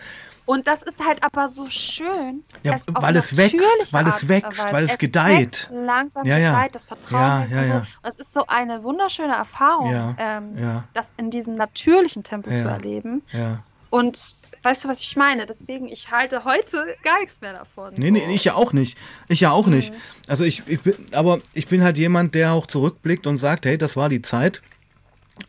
Und 0.44 0.68
das 0.68 0.82
ist 0.84 1.04
halt 1.04 1.24
aber 1.24 1.48
so 1.48 1.66
schön. 1.66 2.44
Ja, 2.62 2.74
es 2.74 2.86
weil 2.92 3.16
es 3.16 3.36
wächst, 3.36 3.92
weil 3.92 4.06
es 4.06 4.28
wächst, 4.28 4.72
weil 4.72 4.84
es 4.84 4.90
Weise. 4.90 4.98
gedeiht. 4.98 5.38
Wächst 5.40 5.70
langsam 5.72 6.24
Ja, 6.24 6.38
ja. 6.38 6.50
gedeiht, 6.52 6.74
das 6.76 6.84
Vertrauen 6.84 7.20
Ja, 7.20 7.40
wächst 7.40 7.52
ja, 7.54 7.64
so. 7.64 7.72
ja. 7.72 7.78
Und 7.78 7.86
es 8.08 8.16
ist 8.20 8.32
so 8.32 8.46
eine 8.46 8.82
wunderschöne 8.84 9.34
Erfahrung, 9.34 9.90
Ja, 9.90 10.14
ähm, 10.18 10.56
ja. 10.56 10.84
das 10.92 11.14
in 11.16 11.30
diesem 11.30 11.54
natürlichen 11.54 12.22
Tempo 12.22 12.50
zu 12.54 12.64
Ja. 12.64 12.70
erleben. 12.72 13.22
Ja. 13.32 13.58
Und 13.90 14.36
weißt 14.66 14.84
du, 14.84 14.88
was 14.88 15.00
ich 15.00 15.16
meine? 15.16 15.46
Deswegen, 15.46 15.86
ich 15.88 16.10
halte 16.10 16.44
heute 16.44 16.84
gar 17.02 17.20
nichts 17.20 17.40
mehr 17.40 17.52
davon. 17.54 17.94
Nee, 17.96 18.10
nee, 18.10 18.22
ich 18.34 18.44
ja 18.44 18.54
auch 18.54 18.72
nicht. 18.72 18.98
Ich 19.28 19.40
ja 19.40 19.52
auch 19.52 19.66
nicht. 19.68 19.92
Mhm. 19.92 19.96
Also 20.28 20.44
ich, 20.44 20.62
ich 20.66 20.80
bin, 20.80 20.94
aber 21.12 21.38
ich 21.54 21.68
bin 21.68 21.82
halt 21.82 21.96
jemand, 21.98 22.34
der 22.34 22.52
auch 22.52 22.66
zurückblickt 22.66 23.26
und 23.26 23.38
sagt, 23.38 23.64
hey, 23.64 23.78
das 23.78 23.96
war 23.96 24.08
die 24.08 24.22
Zeit. 24.22 24.60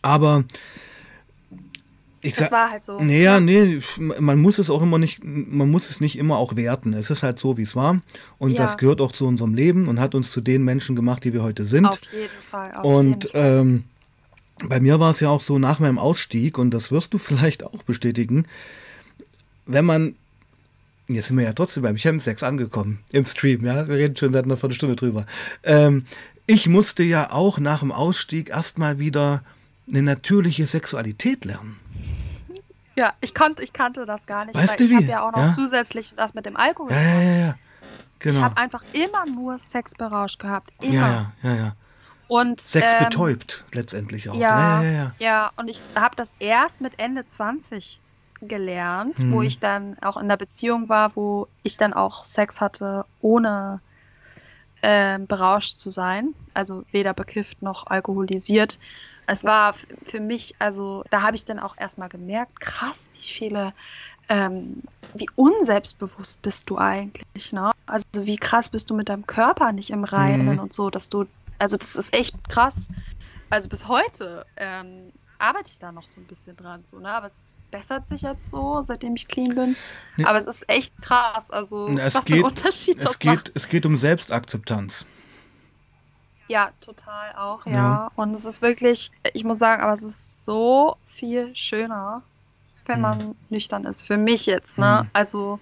Aber 0.02 0.44
ich 2.22 2.34
Das 2.36 2.46
sag, 2.46 2.52
war 2.52 2.72
halt 2.72 2.84
so. 2.84 3.00
nee, 3.00 3.24
ja, 3.24 3.40
nee, 3.40 3.80
man 3.98 4.40
muss 4.40 4.58
es 4.60 4.70
auch 4.70 4.82
immer 4.82 4.98
nicht, 4.98 5.24
man 5.24 5.70
muss 5.70 5.90
es 5.90 6.00
nicht 6.02 6.18
immer 6.18 6.38
auch 6.38 6.56
werten. 6.56 6.94
Es 6.94 7.10
ist 7.10 7.24
halt 7.24 7.40
so, 7.40 7.58
wie 7.58 7.62
es 7.64 7.76
war. 7.76 8.02
Und 8.38 8.52
Ja. 8.52 8.58
das 8.58 8.78
gehört 8.78 9.02
auch 9.02 9.12
zu 9.12 9.28
unserem 9.28 9.54
Leben 9.54 9.88
und 9.88 10.00
hat 10.00 10.16
uns 10.16 10.32
zu 10.32 10.42
den 10.42 10.64
Menschen 10.64 10.96
gemacht, 10.96 11.24
die 11.24 11.34
wir 11.34 11.44
heute 11.44 11.66
sind. 11.66 11.86
Auf 11.88 12.00
jeden 12.14 12.42
Fall. 12.42 12.74
Auf 12.76 12.84
Und 12.84 13.24
jeden 13.26 13.32
Fall. 13.32 13.60
ähm, 13.60 13.84
bei 14.66 14.80
mir 14.80 15.00
war 15.00 15.12
es 15.12 15.20
ja 15.20 15.30
auch 15.30 15.42
so 15.42 15.60
nach 15.60 15.80
meinem 15.80 16.00
Ausstieg, 16.00 16.58
und 16.58 16.72
das 16.72 16.92
wirst 16.92 17.14
du 17.14 17.18
vielleicht 17.20 17.64
auch 17.64 17.84
bestätigen, 17.84 18.46
wenn 19.68 19.86
man, 19.86 20.16
jetzt 21.08 21.28
sind 21.28 21.38
wir 21.38 21.46
ja 21.46 21.54
trotzdem 21.54 21.84
beim 21.84 21.96
Chemsex 21.96 22.44
angekommen 22.44 23.00
im 23.12 23.26
Stream, 23.26 23.66
ja, 23.66 23.88
wir 23.88 23.96
reden 23.96 24.16
schon 24.16 24.32
seit 24.34 24.46
einer 24.46 24.58
Viertelstunde 24.58 24.96
drüber. 24.96 25.26
Ähm, 25.64 26.06
ich 26.46 26.68
musste 26.68 27.04
ja 27.04 27.32
auch 27.32 27.60
nach 27.60 27.80
dem 27.80 27.92
Ausstieg 27.92 28.50
erstmal 28.50 29.00
wieder 29.00 29.44
eine 29.90 30.02
natürliche 30.02 30.66
Sexualität 30.68 31.46
lernen. 31.46 31.78
Ja, 32.96 33.14
ich, 33.22 33.36
konnte, 33.36 33.64
ich 33.64 33.74
kannte 33.74 34.06
das 34.06 34.26
gar 34.26 34.46
nicht. 34.46 34.56
Weißt 34.56 34.72
weil 34.72 34.78
du 34.78 34.84
ich 34.86 34.96
habe 34.96 35.06
ja 35.06 35.28
auch 35.28 35.32
noch 35.32 35.44
Ja. 35.44 35.50
zusätzlich 35.50 36.14
das 36.16 36.34
mit 36.34 36.46
dem 36.46 36.58
Alkohol 36.58 36.92
Ja, 36.92 37.00
ja, 37.02 37.22
ja, 37.22 37.38
ja. 37.40 37.56
Ich 38.14 38.20
Genau. 38.20 38.42
habe 38.42 38.58
einfach 38.58 38.84
immer 38.94 39.26
nur 39.32 39.60
Sex 39.60 39.94
berauscht 39.94 40.40
gehabt. 40.40 40.72
Immer. 40.82 40.94
Ja, 40.94 41.32
ja, 41.44 41.50
ja, 41.50 41.56
ja. 41.56 41.76
Und, 42.28 42.60
Sex 42.60 42.92
ähm, 42.98 43.06
betäubt 43.06 43.64
letztendlich 43.74 44.30
auch. 44.30 44.36
Ja, 44.36 44.82
ja, 44.82 44.84
ja, 44.84 44.92
ja. 44.92 45.16
ja, 45.20 45.52
und 45.58 45.70
ich 45.70 45.84
habe 45.96 46.16
das 46.16 46.34
erst 46.40 46.82
mit 46.82 46.94
Ende 46.98 47.26
20 47.28 48.02
gelernt, 48.42 49.26
wo 49.30 49.42
Mhm. 49.42 49.48
ich 49.48 49.60
dann 49.60 49.98
auch 50.00 50.18
in 50.18 50.28
der 50.30 50.38
Beziehung 50.38 50.90
war, 50.90 51.16
wo 51.16 51.48
ich 51.64 51.78
dann 51.78 51.94
auch 51.94 52.26
Sex 52.26 52.62
hatte, 52.62 53.06
ohne 53.20 53.82
ähm, 54.82 55.28
berauscht 55.28 55.80
zu 55.80 55.90
sein. 55.90 56.36
Also 56.54 56.84
weder 56.92 57.14
bekifft 57.14 57.62
noch 57.62 57.88
alkoholisiert. 57.88 58.80
Es 59.26 59.44
war 59.44 59.76
für 60.04 60.20
mich, 60.20 60.56
also 60.60 61.04
da 61.10 61.22
habe 61.22 61.36
ich 61.36 61.46
dann 61.46 61.60
auch 61.60 61.76
erstmal 61.78 62.10
gemerkt, 62.10 62.60
krass, 62.60 63.12
wie 63.14 63.20
viele, 63.20 63.74
ähm, 64.30 64.84
wie 65.14 65.28
unselbstbewusst 65.36 66.42
bist 66.44 66.70
du 66.70 66.78
eigentlich, 66.78 67.52
ne? 67.54 67.72
Also 67.88 68.04
wie 68.16 68.38
krass 68.38 68.70
bist 68.70 68.90
du 68.90 68.96
mit 68.96 69.10
deinem 69.10 69.28
Körper 69.28 69.72
nicht 69.74 69.92
im 69.92 70.04
Reinen 70.04 70.60
Mhm. 70.60 70.60
und 70.60 70.74
so, 70.74 70.90
dass 70.90 71.10
du, 71.10 71.26
also 71.60 71.78
das 71.78 71.96
ist 71.96 72.14
echt 72.14 72.36
krass. 72.50 72.90
Also 73.50 73.70
bis 73.70 73.88
heute 73.88 74.46
ähm, 74.58 75.12
arbeite 75.40 75.70
ich 75.70 75.80
da 75.80 75.92
noch 75.92 76.08
so 76.08 76.20
ein 76.20 76.26
bisschen 76.26 76.56
dran, 76.58 76.84
so, 76.86 77.00
ne? 77.00 77.10
Aber 77.12 77.28
es 77.28 77.58
bessert 77.72 78.08
sich 78.08 78.22
jetzt 78.22 78.50
so, 78.50 78.82
seitdem 78.82 79.16
ich 79.16 79.28
clean 79.28 79.54
bin. 79.56 79.76
Nee. 80.16 80.26
Aber 80.26 80.38
es 80.38 80.48
ist 80.48 80.68
echt 80.70 81.00
krass, 81.02 81.52
also 81.52 81.88
es 81.90 82.16
was 82.16 82.26
geht- 82.26 82.38
ein 82.38 82.44
Unterschied 82.44 82.98
das 83.04 83.16
Es 83.16 83.24
macht. 83.24 83.46
geht, 83.46 83.52
es 83.56 83.68
geht 83.70 83.86
um 83.86 83.98
Selbstakzeptanz. 83.98 85.06
Ja, 86.48 86.72
total 86.80 87.34
auch, 87.36 87.66
ja. 87.66 87.72
Ja. 87.74 88.12
Und 88.16 88.34
es 88.34 88.46
ist 88.46 88.62
wirklich, 88.62 89.12
ich 89.34 89.44
muss 89.44 89.60
sagen, 89.60 89.84
aber 89.84 89.92
es 89.92 90.02
ist 90.02 90.46
so 90.46 90.96
viel 91.06 91.54
schöner, 91.56 92.22
wenn 92.86 92.96
Hm. 92.96 93.02
man 93.02 93.36
nüchtern 93.50 93.84
ist. 93.86 94.04
Für 94.04 94.18
mich 94.18 94.46
jetzt, 94.46 94.78
ne? 94.78 95.02
Hm. 95.02 95.10
Also 95.14 95.60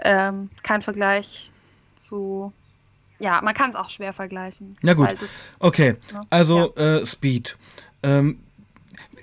ähm, 0.00 0.50
kein 0.62 0.82
Vergleich 0.82 1.50
zu. 1.96 2.52
Ja, 3.18 3.40
man 3.42 3.54
kann 3.54 3.70
es 3.70 3.76
auch 3.76 3.90
schwer 3.90 4.12
vergleichen. 4.12 4.76
Na 4.82 4.94
gut. 4.94 5.08
Das, 5.20 5.54
Okay, 5.58 5.96
ne? 6.12 6.20
also 6.30 6.74
äh, 6.76 7.04
Speed. 7.04 7.56
Ähm, 8.02 8.40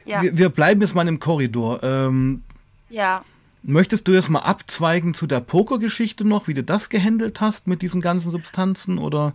ja, 0.05 0.21
wir, 0.21 0.37
wir 0.37 0.49
bleiben 0.49 0.81
jetzt 0.81 0.95
mal 0.95 1.07
im 1.07 1.19
Korridor. 1.19 1.83
Ähm, 1.83 2.43
ja. 2.89 3.23
möchtest 3.63 4.07
du 4.07 4.11
jetzt 4.13 4.29
mal 4.29 4.39
abzweigen 4.39 5.13
zu 5.13 5.27
der 5.27 5.39
Pokergeschichte 5.41 6.25
noch, 6.25 6.47
wie 6.47 6.53
du 6.53 6.63
das 6.63 6.89
gehandelt 6.89 7.41
hast 7.41 7.67
mit 7.67 7.81
diesen 7.81 8.01
ganzen 8.01 8.31
Substanzen 8.31 8.97
oder 8.99 9.33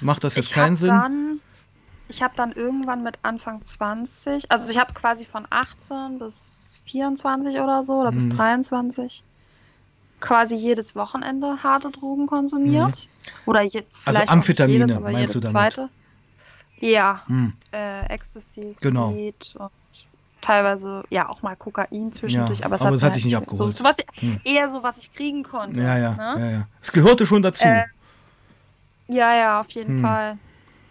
macht 0.00 0.24
das 0.24 0.36
jetzt 0.36 0.48
Ich 0.48 0.54
keinen 0.54 0.76
Sinn? 0.76 0.88
dann, 0.88 1.40
ich 2.08 2.22
habe 2.22 2.34
dann 2.36 2.52
irgendwann 2.52 3.02
mit 3.02 3.18
Anfang 3.22 3.60
20, 3.62 4.50
also 4.50 4.70
ich 4.70 4.78
habe 4.78 4.94
quasi 4.94 5.24
von 5.26 5.46
18 5.50 6.18
bis 6.18 6.80
24 6.86 7.56
oder 7.60 7.82
so 7.82 8.00
oder 8.00 8.10
bis 8.12 8.26
Mhm. 8.26 8.30
23 8.36 9.22
quasi 10.20 10.54
jedes 10.56 10.96
Wochenende 10.96 11.62
harte 11.62 11.90
Drogen 11.90 12.26
konsumiert. 12.26 13.08
Oder 13.46 13.62
je, 13.62 13.82
vielleicht 13.88 14.06
auch 14.06 14.20
nicht 14.20 14.28
Mhm. 14.30 14.32
Amphetamine, 14.32 14.78
jedes, 14.78 14.94
aber 14.96 15.10
meinst 15.12 15.20
jedes 15.20 15.32
du 15.34 15.40
damit? 15.40 15.52
zweite. 15.74 15.88
Ja, 16.80 17.22
Hm, 17.26 17.52
äh, 17.72 18.06
Ecstasy, 18.06 18.72
Genau. 18.80 19.10
Speed 19.10 19.56
und 19.58 19.70
teilweise 20.40 21.04
ja 21.10 21.28
auch 21.28 21.42
mal 21.42 21.56
Kokain 21.56 22.12
zwischendurch, 22.12 22.60
Ja, 22.60 22.66
aber 22.66 22.74
es 22.76 22.80
aber 22.82 22.88
hat 22.90 22.94
das 22.96 23.02
hat 23.02 23.16
dich 23.16 23.24
nicht 23.24 23.34
so, 23.34 23.38
abgeholt. 23.38 23.76
so 23.76 23.84
was, 23.84 23.96
Hm. 24.20 24.40
eher 24.44 24.70
so, 24.70 24.82
was 24.82 24.98
ich 24.98 25.12
kriegen 25.12 25.42
konnte. 25.42 25.80
ja, 25.82 25.98
ja, 25.98 26.14
ne? 26.14 26.34
ja, 26.40 26.50
ja. 26.50 26.68
Es 26.82 26.92
gehörte 26.92 27.26
schon 27.26 27.42
dazu. 27.42 27.64
Äh, 27.66 27.84
Ja, 29.08 29.34
ja, 29.34 29.60
auf 29.60 29.70
jeden 29.70 29.94
Hm. 29.96 30.00
Fall. 30.02 30.38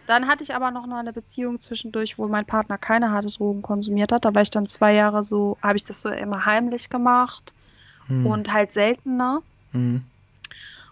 Dann 0.06 0.26
hatte 0.26 0.42
ich 0.42 0.54
aber 0.54 0.70
noch 0.70 0.88
eine 0.90 1.12
Beziehung 1.12 1.58
zwischendurch, 1.60 2.18
wo 2.18 2.26
mein 2.28 2.46
Partner 2.46 2.78
keine 2.78 3.10
harte 3.10 3.28
Drogen 3.28 3.60
konsumiert 3.62 4.10
hat. 4.10 4.24
Da 4.24 4.34
war 4.34 4.40
ich 4.42 4.50
dann 4.50 4.66
zwei 4.66 4.94
Jahre 4.94 5.22
so, 5.22 5.58
habe 5.62 5.76
ich 5.76 5.84
das 5.84 6.00
so 6.00 6.08
immer 6.08 6.46
heimlich 6.46 6.88
gemacht 6.88 7.52
Hm, 8.06 8.24
und 8.26 8.52
halt 8.52 8.72
seltener. 8.72 9.42
hm. 9.72 10.02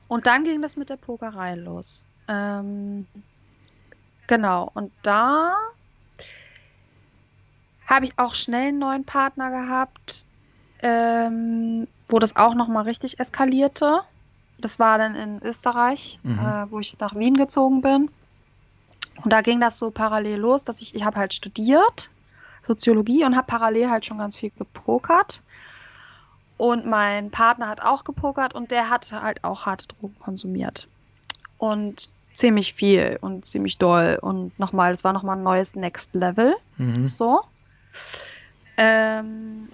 Und 0.09 0.27
dann 0.27 0.45
ging 0.45 0.61
das 0.63 0.77
mit 0.77 0.89
der 0.91 0.99
Pokerei 0.99 1.55
los. 1.57 2.05
Ähm, 2.29 3.07
genau. 4.27 4.71
Und 4.75 4.93
da 5.03 5.53
habe 7.87 8.05
ich 8.07 8.19
auch 8.19 8.35
schnell 8.35 8.69
einen 8.69 8.79
neuen 8.79 9.05
Partner 9.05 9.51
gehabt, 9.51 10.25
ähm, 10.83 11.87
wo 12.09 12.19
das 12.19 12.37
auch 12.37 12.55
noch 12.55 12.69
mal 12.69 12.83
richtig 12.83 13.19
eskalierte. 13.19 14.01
Das 14.59 14.79
war 14.79 14.99
dann 14.99 15.15
in 15.15 15.43
Österreich, 15.43 16.19
Mhm. 16.23 16.39
äh, 16.39 16.71
wo 16.71 16.81
ich 16.81 16.99
nach 16.99 17.15
Wien 17.15 17.35
gezogen 17.37 17.81
bin. 17.81 18.11
Und 19.23 19.33
da 19.33 19.41
ging 19.41 19.61
das 19.61 19.79
so 19.79 19.91
parallel 19.91 20.39
los, 20.39 20.65
dass 20.65 20.81
ich, 20.81 20.95
ich 20.95 21.05
habe 21.05 21.17
halt 21.17 21.33
studiert, 21.35 22.11
Soziologie 22.63 23.25
und 23.25 23.37
habe 23.37 23.47
parallel 23.47 23.89
halt 23.91 24.05
schon 24.05 24.19
ganz 24.19 24.37
viel 24.37 24.51
gepokert. 24.51 25.43
Und 26.59 26.87
mein 26.87 27.31
Partner 27.31 27.69
hat 27.69 27.83
auch 27.83 28.05
gepokert 28.05 28.55
und 28.55 28.71
der 28.71 28.89
hat 28.91 29.11
halt 29.13 29.45
auch 29.45 29.67
harte 29.67 29.87
Drogen 29.89 30.19
konsumiert. 30.19 30.89
Und 31.59 32.11
ziemlich 32.33 32.75
viel 32.75 33.19
und 33.21 33.45
ziemlich 33.45 33.79
doll. 33.79 34.19
Und 34.21 34.59
nochmal, 34.59 34.93
das 34.93 35.05
war 35.05 35.13
nochmal 35.13 35.37
ein 35.37 35.43
neues 35.43 35.75
Next 35.77 36.15
Level. 36.15 36.55
Mhm. 36.77 37.09
So. 37.09 37.43
Ähm, 38.77 39.71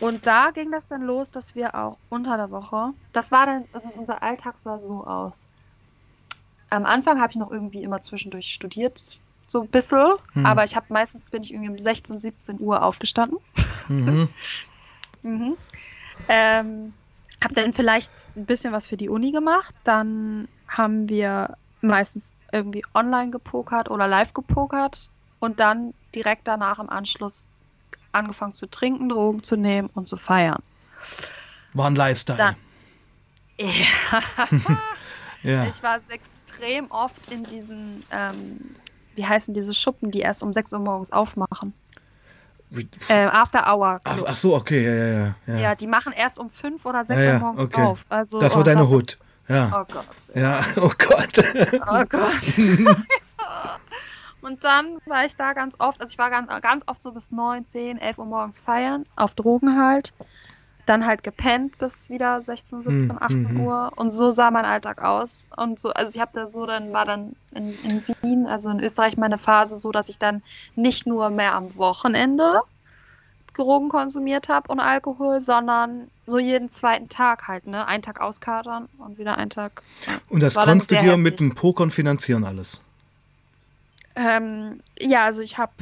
und 0.00 0.26
da 0.26 0.50
ging 0.52 0.70
das 0.70 0.88
dann 0.88 1.02
los, 1.02 1.30
dass 1.30 1.54
wir 1.54 1.74
auch 1.74 1.98
unter 2.08 2.36
der 2.36 2.50
Woche, 2.50 2.92
das 3.12 3.32
war 3.32 3.46
dann, 3.46 3.64
also 3.72 3.88
unser 3.98 4.22
Alltag 4.22 4.58
sah 4.58 4.78
so 4.78 5.04
aus. 5.04 5.48
Am 6.70 6.84
Anfang 6.84 7.20
habe 7.20 7.30
ich 7.32 7.36
noch 7.36 7.50
irgendwie 7.50 7.82
immer 7.82 8.00
zwischendurch 8.00 8.46
studiert, 8.52 9.00
so 9.46 9.62
ein 9.62 9.68
bisschen, 9.68 10.14
Hm. 10.34 10.46
aber 10.46 10.64
ich 10.64 10.76
habe 10.76 10.86
meistens 10.90 11.30
bin 11.30 11.42
ich 11.42 11.52
irgendwie 11.52 11.70
um 11.70 11.78
16, 11.78 12.16
17 12.16 12.60
Uhr 12.60 12.82
aufgestanden. 12.82 13.38
Mhm. 13.88 14.28
Mhm. 15.22 15.58
Ähm, 16.28 16.94
habe 17.42 17.54
dann 17.54 17.72
vielleicht 17.72 18.12
ein 18.36 18.46
bisschen 18.46 18.72
was 18.72 18.86
für 18.86 18.96
die 18.96 19.08
Uni 19.08 19.32
gemacht. 19.32 19.74
Dann 19.82 20.48
haben 20.68 21.08
wir 21.08 21.56
meistens 21.80 22.34
irgendwie 22.52 22.84
online 22.94 23.30
gepokert 23.30 23.90
oder 23.90 24.06
live 24.06 24.32
gepokert 24.32 25.10
und 25.40 25.60
dann 25.60 25.92
direkt 26.14 26.46
danach 26.48 26.78
im 26.78 26.88
Anschluss 26.88 27.48
angefangen 28.12 28.54
zu 28.54 28.66
trinken, 28.70 29.08
Drogen 29.08 29.42
zu 29.42 29.56
nehmen 29.56 29.90
und 29.94 30.08
zu 30.08 30.16
feiern. 30.16 30.62
War 31.74 31.86
ein 31.88 31.96
Lifestyle. 31.96 32.38
Dann- 32.38 32.56
Ja, 35.44 35.52
ja. 35.52 35.64
ich 35.68 35.80
war 35.84 36.00
extrem 36.08 36.90
oft 36.90 37.30
in 37.30 37.44
diesen, 37.44 38.02
ähm, 38.10 38.74
wie 39.14 39.24
heißen 39.24 39.54
diese 39.54 39.72
Schuppen, 39.72 40.10
die 40.10 40.18
erst 40.20 40.42
um 40.42 40.52
6 40.52 40.72
Uhr 40.72 40.80
morgens 40.80 41.12
aufmachen? 41.12 41.72
Äh, 43.08 43.26
After 43.26 43.72
Hour. 43.72 44.00
Ach, 44.02 44.18
ach 44.26 44.34
so, 44.34 44.56
okay, 44.56 44.84
ja, 44.84 44.94
ja, 44.94 45.34
ja. 45.46 45.58
Ja. 45.60 45.74
die 45.76 45.86
machen 45.86 46.12
erst 46.12 46.38
um 46.40 46.50
5 46.50 46.84
oder 46.84 47.04
6 47.04 47.24
Ja, 47.24 47.34
Uhr 47.34 47.38
morgens 47.38 47.60
okay. 47.62 47.82
auf. 47.82 48.04
Also, 48.08 48.40
Das 48.40 48.52
war 48.54 48.60
oh 48.60 48.64
deine 48.64 48.88
Hut. 48.88 49.16
Ja. 49.48 49.70
Oh 49.80 49.84
Gott. 49.92 50.06
Ja, 50.34 50.60
oh 50.76 50.90
Gott. 50.98 51.38
Oh 51.88 52.04
Gott. 52.08 52.96
Und 54.40 54.64
dann 54.64 54.98
war 55.06 55.24
ich 55.24 55.36
da 55.36 55.52
ganz 55.52 55.74
oft, 55.78 56.00
also 56.00 56.12
ich 56.12 56.18
war 56.18 56.30
ganz, 56.30 56.48
ganz 56.62 56.84
oft 56.86 57.02
so 57.02 57.12
bis 57.12 57.32
9, 57.32 57.64
10, 57.64 57.98
11 57.98 58.18
Uhr 58.18 58.26
morgens 58.26 58.60
feiern, 58.60 59.04
auf 59.16 59.34
Drogen 59.34 59.78
halt. 59.80 60.12
dann 60.86 61.04
halt 61.04 61.22
gepennt 61.22 61.76
bis 61.76 62.08
wieder 62.08 62.40
16, 62.40 62.80
17, 62.82 63.10
Hm, 63.10 63.18
18 63.20 63.54
mhm. 63.54 63.60
Uhr. 63.60 63.92
Und 63.96 64.10
so 64.10 64.30
sah 64.30 64.50
mein 64.50 64.64
Alltag 64.64 65.02
aus. 65.02 65.46
Und 65.54 65.78
so, 65.78 65.90
also 65.90 66.14
ich 66.14 66.20
habe 66.20 66.30
da 66.32 66.46
so, 66.46 66.64
dann 66.64 66.94
war 66.94 67.04
dann 67.04 67.36
in, 67.54 67.78
in 67.82 68.02
Wien, 68.22 68.46
also 68.46 68.70
in 68.70 68.80
Österreich, 68.80 69.18
meine 69.18 69.36
Phase 69.36 69.76
so, 69.76 69.92
dass 69.92 70.08
ich 70.08 70.18
dann 70.18 70.42
nicht 70.76 71.06
nur 71.06 71.28
mehr 71.28 71.54
am 71.54 71.76
Wochenende 71.76 72.62
Drogen 73.58 73.88
konsumiert 73.88 74.48
habe 74.48 74.70
und 74.72 74.80
Alkohol, 74.80 75.40
sondern 75.40 76.08
so 76.26 76.38
jeden 76.38 76.70
zweiten 76.70 77.08
Tag 77.08 77.48
halt, 77.48 77.66
ne? 77.66 77.86
Einen 77.86 78.02
Tag 78.02 78.20
auskatern 78.20 78.88
und 78.98 79.18
wieder 79.18 79.36
einen 79.36 79.50
Tag. 79.50 79.82
Und 80.28 80.40
das 80.40 80.54
dann 80.54 80.64
konntest 80.64 80.90
du 80.90 80.94
dir 81.00 81.16
mit 81.16 81.34
heftig. 81.34 81.50
dem 81.50 81.54
Pokern 81.54 81.90
finanzieren 81.90 82.44
alles. 82.44 82.80
Ähm, 84.18 84.80
ja, 84.98 85.24
also 85.24 85.42
ich 85.42 85.58
habe 85.58 85.72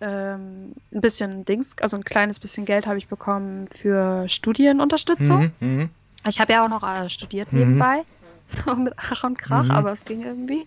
ähm, 0.00 0.70
ein 0.92 1.00
bisschen 1.00 1.44
Dings, 1.44 1.76
also 1.80 1.96
ein 1.96 2.04
kleines 2.04 2.40
bisschen 2.40 2.64
Geld 2.66 2.86
habe 2.86 2.98
ich 2.98 3.06
bekommen 3.06 3.68
für 3.68 4.28
Studienunterstützung. 4.28 5.52
Mhm, 5.60 5.68
mhm. 5.68 5.90
Ich 6.26 6.40
habe 6.40 6.52
ja 6.52 6.64
auch 6.64 6.68
noch 6.68 6.82
äh, 6.82 7.08
studiert 7.08 7.52
Mhm. 7.52 7.58
nebenbei, 7.60 8.02
so 8.48 8.74
mit 8.74 8.92
Ach 8.96 9.22
und 9.24 9.38
Krach, 9.38 9.68
Mhm. 9.68 9.70
aber 9.76 9.92
es 9.92 10.04
ging 10.04 10.22
irgendwie. 10.22 10.66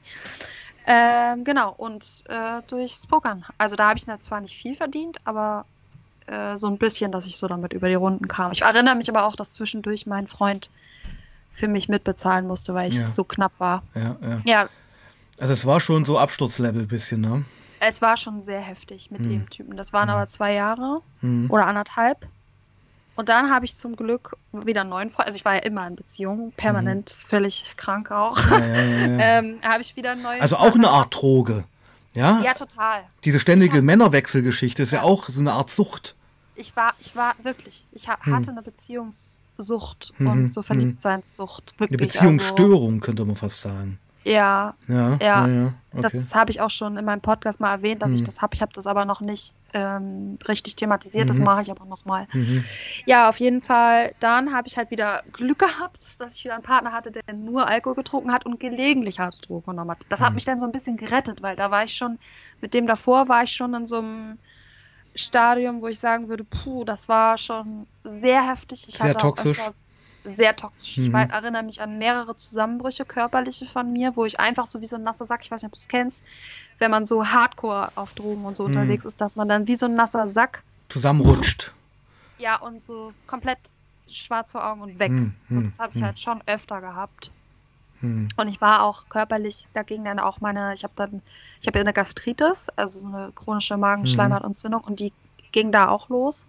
Ähm, 0.88 1.44
genau, 1.44 1.74
und 1.74 2.24
äh, 2.30 2.62
durchs 2.68 3.06
Pokern. 3.06 3.46
Also 3.58 3.76
da 3.76 3.90
habe 3.90 4.00
ich 4.00 4.06
zwar 4.22 4.40
nicht 4.42 4.56
viel 4.56 4.76
verdient, 4.76 5.18
aber 5.26 5.66
äh, 6.26 6.56
so 6.56 6.68
ein 6.68 6.78
bisschen, 6.78 7.12
dass 7.12 7.26
ich 7.26 7.38
so 7.38 7.48
damit 7.48 7.74
über 7.74 7.90
die 7.90 7.96
Runden 7.96 8.28
kam. 8.28 8.54
Ich 8.54 8.62
erinnere 8.62 8.96
mich 8.96 9.10
aber 9.10 9.26
auch, 9.26 9.36
dass 9.36 9.54
zwischendurch 9.54 10.08
mein 10.08 10.26
Freund 10.26 10.70
für 11.52 11.68
mich 11.68 11.90
mitbezahlen 11.90 12.48
musste, 12.48 12.74
weil 12.74 12.88
ich 12.88 12.96
Ja. 12.96 13.12
so 13.12 13.24
knapp 13.24 13.52
war. 13.60 13.84
Ja, 13.94 14.16
ja. 14.22 14.38
Ja, 14.46 14.70
Also 15.40 15.54
es 15.54 15.66
war 15.66 15.80
schon 15.80 16.06
so 16.06 16.18
Absturzlevel 16.20 16.86
bisschen, 16.86 17.22
ne? 17.22 17.44
es 17.82 18.02
war 18.02 18.18
schon 18.18 18.42
sehr 18.42 18.60
heftig 18.60 19.10
mit 19.10 19.22
Mhm. 19.22 19.30
dem 19.30 19.50
Typen. 19.50 19.78
Das 19.78 19.94
waren 19.94 20.10
Mhm. 20.10 20.16
aber 20.16 20.28
zwei 20.28 20.54
Jahre 20.54 21.02
Mhm. 21.22 21.50
oder 21.50 21.66
anderthalb. 21.66 22.28
Und 23.16 23.30
dann 23.30 23.50
habe 23.50 23.64
ich 23.66 23.74
zum 23.76 23.96
Glück 23.96 24.36
wieder 24.52 24.82
einen 24.82 24.90
neuen 24.90 25.10
Freund. 25.10 25.28
Also 25.28 25.38
ich 25.38 25.46
war 25.46 25.54
ja 25.56 25.60
immer 25.62 25.88
in 25.88 25.96
Beziehung, 25.96 26.52
permanent, 26.58 27.10
völlig 27.10 27.76
krank 27.78 28.12
auch. 28.12 28.38
Ja, 28.50 28.60
ja, 28.60 28.66
ja, 28.76 28.82
ja. 28.82 29.18
ähm, 29.40 29.60
habe 29.64 29.82
ich 29.82 29.96
wieder 29.96 30.12
einen 30.12 30.22
neuen 30.24 30.42
Also 30.42 30.58
auch 30.58 30.76
eine 30.76 30.90
Art 30.90 31.16
Droge. 31.16 31.64
Ja? 32.14 32.42
Ja, 32.42 32.54
total. 32.54 33.04
Diese 33.24 33.40
ständige 33.40 33.78
Ja. 33.78 33.82
Männerwechselgeschichte 33.82 34.84
ist 34.84 34.92
ja 34.92 35.00
Ja. 35.00 35.04
auch 35.06 35.30
so 35.30 35.40
eine 35.40 35.54
Art 35.54 35.70
Sucht. 35.70 36.16
Ich 36.56 36.76
war, 36.76 36.94
ich 37.00 37.16
war 37.16 37.36
wirklich, 37.44 37.88
ich 37.94 38.10
ha 38.10 38.18
Hm. 38.22 38.36
hatte 38.36 38.52
eine 38.52 38.62
Beziehungssucht 38.62 40.14
Mhm, 40.18 40.28
und 40.28 40.54
so 40.54 40.60
mhm. 40.60 40.66
Verliebtseinssucht. 40.66 41.76
Eine 41.80 41.90
Wirklich. 41.92 42.12
Beziehungsstörung, 42.14 43.00
könnte 43.00 43.24
man 43.24 43.38
fast 43.38 43.62
sagen. 43.62 44.00
Ja, 44.32 44.76
Ja, 44.88 45.18
Ja, 45.22 45.48
ja. 45.48 45.74
Okay. 45.92 46.02
das 46.04 46.36
habe 46.36 46.52
ich 46.52 46.62
auch 46.62 46.70
schon 46.70 46.98
in 46.98 47.06
meinem 47.06 47.22
Podcast 47.22 47.60
mal 47.60 47.72
erwähnt, 47.74 48.02
dass 48.04 48.12
ich 48.12 48.20
Mhm. 48.22 48.26
das 48.26 48.42
habe. 48.44 48.54
Ich 48.54 48.62
habe 48.62 48.72
das 48.74 48.86
aber 48.86 49.06
noch 49.06 49.22
nicht 49.22 49.56
ähm, 49.74 50.36
richtig 50.48 50.76
thematisiert. 50.76 51.30
Das 51.30 51.40
Mhm. 51.40 51.46
mache 51.46 51.62
ich 51.64 51.72
aber 51.72 51.86
nochmal. 51.86 52.28
mhm. 52.34 52.64
Ja, 53.06 53.28
auf 53.30 53.40
jeden 53.40 53.62
Fall. 53.62 54.14
Dann 54.20 54.54
habe 54.54 54.68
ich 54.68 54.78
halt 54.78 54.92
wieder 54.92 55.24
Glück 55.34 55.60
gehabt, 55.60 56.22
dass 56.22 56.36
ich 56.38 56.44
wieder 56.46 56.54
einen 56.56 56.64
Partner 56.64 56.92
hatte, 56.92 57.12
der 57.12 57.24
nur 57.34 57.68
Alkohol 57.68 57.96
getrunken 57.96 58.32
hat 58.32 58.46
und 58.46 58.60
gelegentlich 58.60 59.20
harte 59.20 59.42
Drogen 59.42 59.72
genommen 59.72 59.92
hat. 59.92 60.06
Das 60.10 60.22
hat 60.22 60.30
Mhm. 60.30 60.36
mich 60.36 60.46
dann 60.46 60.60
so 60.60 60.66
ein 60.68 60.72
bisschen 60.72 60.96
gerettet, 60.98 61.42
weil 61.42 61.56
da 61.56 61.72
war 61.72 61.84
ich 61.84 61.96
schon, 61.96 62.20
mit 62.62 62.74
dem 62.76 62.86
davor 62.88 63.28
war 63.30 63.44
ich 63.44 63.52
schon 63.52 63.74
in 63.74 63.86
so 63.88 63.98
einem 63.98 64.38
Stadium, 65.16 65.82
wo 65.82 65.88
ich 65.88 66.00
sagen 66.00 66.30
würde, 66.30 66.44
puh, 66.44 66.84
das 66.84 67.10
war 67.10 67.38
schon 67.38 67.88
sehr 68.04 68.48
heftig. 68.48 68.86
Ich 68.88 68.96
Sehr 68.98 69.08
hatte 69.10 69.18
auch 69.20 69.22
toxisch. 69.36 69.60
öfter- 69.60 69.74
sehr 70.24 70.56
toxisch. 70.56 70.98
Mhm. 70.98 71.06
Ich 71.08 71.14
erinnere 71.14 71.64
mich 71.64 71.82
an 71.82 71.98
mehrere 71.98 72.36
Zusammenbrüche, 72.36 73.06
körperliche 73.06 73.66
von 73.66 73.92
mir, 73.92 74.16
wo 74.16 74.26
ich 74.26 74.40
einfach 74.40 74.66
so 74.66 74.82
wie 74.82 74.86
so 74.86 74.96
ein 74.98 75.04
nasser 75.04 75.26
Sack, 75.26 75.42
ich 75.44 75.52
weiß 75.52 75.62
nicht, 75.62 75.68
ob 75.70 75.74
du 75.74 75.78
es 75.80 75.88
kennst, 75.88 76.24
wenn 76.78 76.92
man 76.92 77.06
so 77.06 77.26
hardcore 77.26 77.92
auf 77.96 78.14
Drogen 78.14 78.46
und 78.46 78.56
so 78.56 78.64
Mhm. 78.64 78.68
unterwegs 78.68 79.06
ist, 79.06 79.22
dass 79.22 79.36
man 79.36 79.48
dann 79.50 79.68
wie 79.68 79.76
so 79.76 79.86
ein 79.88 79.96
nasser 79.96 80.28
Sack 80.28 80.64
Zusammenrutscht. 80.90 81.76
ja, 82.38 82.60
und 82.60 82.82
so 82.84 83.12
komplett 83.28 83.60
schwarz 84.08 84.52
vor 84.52 84.66
Augen 84.66 84.82
und 84.82 85.00
weg. 85.00 85.12
Hm, 85.12 85.36
so, 85.48 85.62
das 85.62 85.80
habe 85.80 85.92
ich 85.94 86.00
hm. 86.00 86.06
halt 86.06 86.20
schon 86.20 86.42
öfter 86.48 86.82
gehabt. 86.82 87.32
Hm. 88.00 88.28
Und 88.38 88.48
ich 88.48 88.62
war 88.62 88.84
auch 88.84 89.10
körperlich, 89.10 89.68
da 89.74 89.84
ging 89.84 90.04
dann 90.06 90.20
auch 90.20 90.40
meine, 90.42 90.74
ich 90.74 90.84
habe 90.84 90.94
dann, 90.96 91.22
ich 91.62 91.68
habe 91.68 91.80
ja 91.80 91.84
eine 91.84 91.94
Gastritis, 91.94 92.70
also 92.76 93.00
so 93.00 93.08
eine 93.08 93.32
chronische 93.34 93.76
Mhm. 93.76 93.82
Magenschleimhautentzündung 93.82 94.82
und 94.84 95.00
die 95.00 95.14
ging 95.52 95.72
da 95.72 95.90
auch 95.90 96.10
los. 96.10 96.48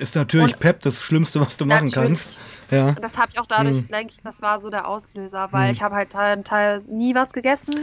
Ist 0.00 0.16
natürlich 0.16 0.54
Und- 0.54 0.60
Pep 0.60 0.80
das 0.82 1.00
Schlimmste, 1.02 1.40
was 1.40 1.56
du 1.56 1.64
machen 1.66 1.88
kannst. 1.90 2.40
Ja. 2.70 2.92
Das 2.92 3.16
habe 3.16 3.30
ich 3.32 3.38
auch 3.38 3.46
dadurch, 3.46 3.78
Hm. 3.82 3.88
denke 3.88 4.12
ich, 4.14 4.22
das 4.22 4.42
war 4.42 4.58
so 4.58 4.70
der 4.70 4.88
Auslöser, 4.88 5.48
weil 5.52 5.66
Hm. 5.66 5.72
ich 5.72 5.82
habe 5.82 5.94
halt 5.94 6.10
teil, 6.10 6.42
teil 6.42 6.80
nie 6.88 7.14
was 7.14 7.32
gegessen. 7.32 7.74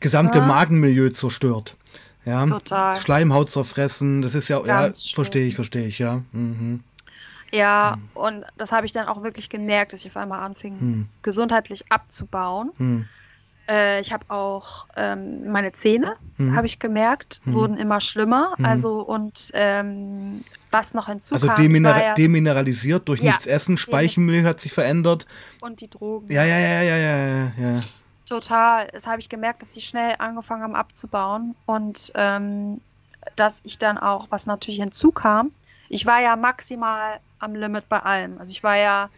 Gesamte 0.00 0.38
Ja. 0.38 0.46
Magenmilieu 0.46 1.10
zerstört. 1.10 1.76
Ja. 2.24 2.46
Total. 2.46 2.96
Schleimhaut 2.96 3.50
zerfressen, 3.50 4.22
das 4.22 4.34
ist 4.34 4.48
ja, 4.48 4.58
ja, 4.64 4.82
Ganz 4.82 5.10
verstehe 5.10 5.46
ich, 5.46 5.54
verstehe 5.56 5.86
ich, 5.86 5.98
ja. 5.98 6.22
Mhm. 6.32 6.80
Ja, 7.52 7.96
und 8.14 8.44
das 8.56 8.72
habe 8.72 8.86
ich 8.86 8.92
dann 8.92 9.06
auch 9.06 9.22
wirklich 9.22 9.48
gemerkt, 9.48 9.92
dass 9.92 10.04
ich 10.04 10.10
auf 10.10 10.16
einmal 10.16 10.40
anfing, 10.40 10.80
Hm. 10.80 11.08
gesundheitlich 11.22 11.84
abzubauen. 11.92 13.08
Äh, 13.68 14.00
ich 14.00 14.12
habe 14.12 14.24
auch 14.28 14.86
ähm, 14.96 15.50
meine 15.50 15.72
Zähne, 15.72 16.16
Mhm. 16.38 16.54
habe 16.56 16.66
ich 16.66 16.78
gemerkt, 16.78 17.40
Mhm. 17.44 17.54
wurden 17.54 17.76
immer 17.78 18.00
schlimmer. 18.00 18.54
Mhm. 18.58 18.64
Also 18.64 19.00
und 19.00 19.50
ähm, 19.54 20.44
was 20.70 20.92
noch 20.94 21.06
hinzukam, 21.06 21.36
Also 21.36 21.46
ich 21.48 21.66
deminer 21.68 21.94
war 21.94 22.04
ja, 22.04 22.14
demineralisiert 22.14 23.08
durch 23.08 23.20
Ja. 23.20 23.30
nichts 23.32 23.46
essen, 23.46 23.76
Speichenmilieu 23.78 24.44
hat 24.46 24.60
sich 24.60 24.72
verändert. 24.72 25.26
und 25.62 25.80
die 25.80 25.88
Drogen. 25.88 26.30
Ja, 26.30 26.44
ja, 26.44 26.58
ja, 26.58 26.82
ja, 26.82 26.96
ja, 26.96 27.16
ja, 27.26 27.52
ja. 27.58 27.80
Total. 28.28 28.88
Das 28.92 29.06
habe 29.06 29.20
ich 29.20 29.28
gemerkt, 29.28 29.62
dass 29.62 29.74
sie 29.74 29.80
schnell 29.80 30.14
angefangen 30.18 30.62
haben 30.62 30.74
abzubauen 30.74 31.54
und 31.64 32.12
ähm, 32.14 32.80
dass 33.36 33.62
ich 33.64 33.78
dann 33.78 33.98
auch, 33.98 34.26
was 34.30 34.46
natürlich 34.46 34.80
hinzukam, 34.80 35.52
ich 35.88 36.06
war 36.06 36.20
ja 36.20 36.36
maximal 36.36 37.20
am 37.38 37.54
Limit 37.54 37.88
bei 37.88 38.00
allem. 38.00 38.38
Also 38.38 38.50
ich 38.52 38.62
war 38.62 38.76
ja 38.76 39.10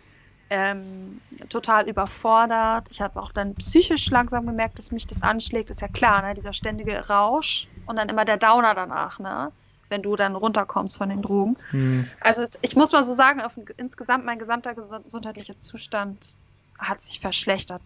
ähm, 0.51 1.21
total 1.49 1.89
überfordert. 1.89 2.89
Ich 2.91 3.01
habe 3.01 3.21
auch 3.21 3.33
dann 3.33 3.55
psychisch 3.57 4.11
langsam 4.11 4.47
gemerkt, 4.47 4.79
dass 4.79 4.91
mich 4.91 5.07
das 5.07 5.23
anschlägt. 5.23 5.71
Ist 5.71 5.83
ja 5.83 5.89
klar, 5.89 6.23
ne? 6.23 6.35
dieser 6.35 6.53
ständige 6.53 7.09
Rausch 7.09 7.69
und 7.85 7.97
dann 7.97 8.09
immer 8.09 8.25
der 8.25 8.39
Downer 8.39 8.75
danach, 8.75 9.19
ne? 9.19 9.53
wenn 9.91 10.03
du 10.03 10.17
dann 10.17 10.37
runterkommst 10.37 10.99
von 10.99 11.09
den 11.09 11.23
Drogen. 11.23 11.57
Hm. 11.71 12.09
Also 12.21 12.43
es, 12.43 12.59
ich 12.63 12.77
muss 12.77 12.93
mal 12.93 13.03
so 13.03 13.15
sagen, 13.15 13.41
auf, 13.41 13.59
insgesamt 13.79 14.25
mein 14.25 14.39
gesamter 14.39 14.73
gesu- 14.73 15.03
gesundheitlicher 15.03 15.59
Zustand 15.59 16.37
hat 16.79 17.01
sich 17.01 17.21
verschlechtert 17.21 17.83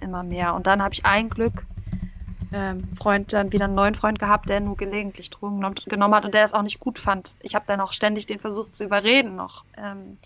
immer 0.00 0.22
mehr. 0.22 0.54
Und 0.54 0.66
dann 0.66 0.82
habe 0.82 0.94
ich 0.94 1.04
ein 1.04 1.28
Glück 1.28 1.66
ähm, 2.52 2.94
Freund 2.94 3.32
dann 3.32 3.52
wieder 3.52 3.64
einen 3.64 3.74
neuen 3.74 3.94
Freund 3.94 4.18
gehabt, 4.18 4.48
der 4.48 4.60
nur 4.60 4.76
gelegentlich 4.76 5.30
Drogen 5.30 5.56
genommen, 5.56 5.76
genommen 5.86 6.14
hat 6.14 6.24
und 6.24 6.34
der 6.34 6.42
das 6.42 6.52
auch 6.52 6.62
nicht 6.62 6.78
gut 6.80 6.98
fand. 6.98 7.36
Ich 7.40 7.54
habe 7.54 7.64
dann 7.66 7.80
auch 7.80 7.92
ständig 7.92 8.26
den 8.26 8.38
versucht 8.38 8.74
zu 8.74 8.84
überreden 8.84 9.36
noch, 9.36 9.64
ähm, 9.76 10.18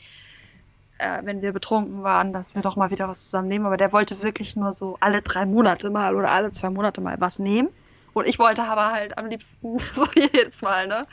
äh, 0.99 1.21
wenn 1.25 1.43
wir 1.43 1.53
betrunken 1.53 2.03
waren, 2.03 2.33
dass 2.33 2.55
wir 2.55 2.63
doch 2.63 2.77
mal 2.77 2.91
wieder 2.91 3.09
was 3.09 3.25
zusammen 3.25 3.49
nehmen. 3.49 3.67
Aber 3.67 3.77
der 3.77 3.93
wollte 3.93 4.23
wirklich 4.23 4.57
nur 4.57 4.73
so 4.73 4.97
alle 5.01 5.23
drei 5.23 5.47
Monate 5.47 5.91
mal 5.91 6.15
oder 6.15 6.31
alle 6.31 6.51
zwei 6.51 6.71
Monate 6.71 7.01
mal 7.01 7.21
was 7.21 7.39
nehmen. 7.39 7.69
Und 8.15 8.27
ich 8.27 8.39
wollte 8.39 8.65
aber 8.65 8.93
halt 8.93 9.19
am 9.19 9.27
liebsten 9.27 9.79
so 9.93 10.07
jedes 10.15 10.63
Mal, 10.63 10.87
ne? 10.87 11.07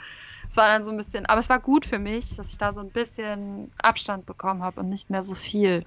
Es 0.49 0.57
war 0.57 0.67
dann 0.67 0.83
so 0.83 0.91
ein 0.91 0.97
bisschen, 0.97 1.25
aber 1.25 1.39
es 1.39 1.49
war 1.49 1.59
gut 1.59 1.85
für 1.85 1.99
mich, 1.99 2.35
dass 2.35 2.51
ich 2.51 2.57
da 2.57 2.71
so 2.71 2.81
ein 2.81 2.91
bisschen 2.91 3.71
Abstand 3.81 4.25
bekommen 4.25 4.61
habe 4.61 4.81
und 4.81 4.89
nicht 4.89 5.09
mehr 5.09 5.21
so 5.21 5.35
viel 5.35 5.83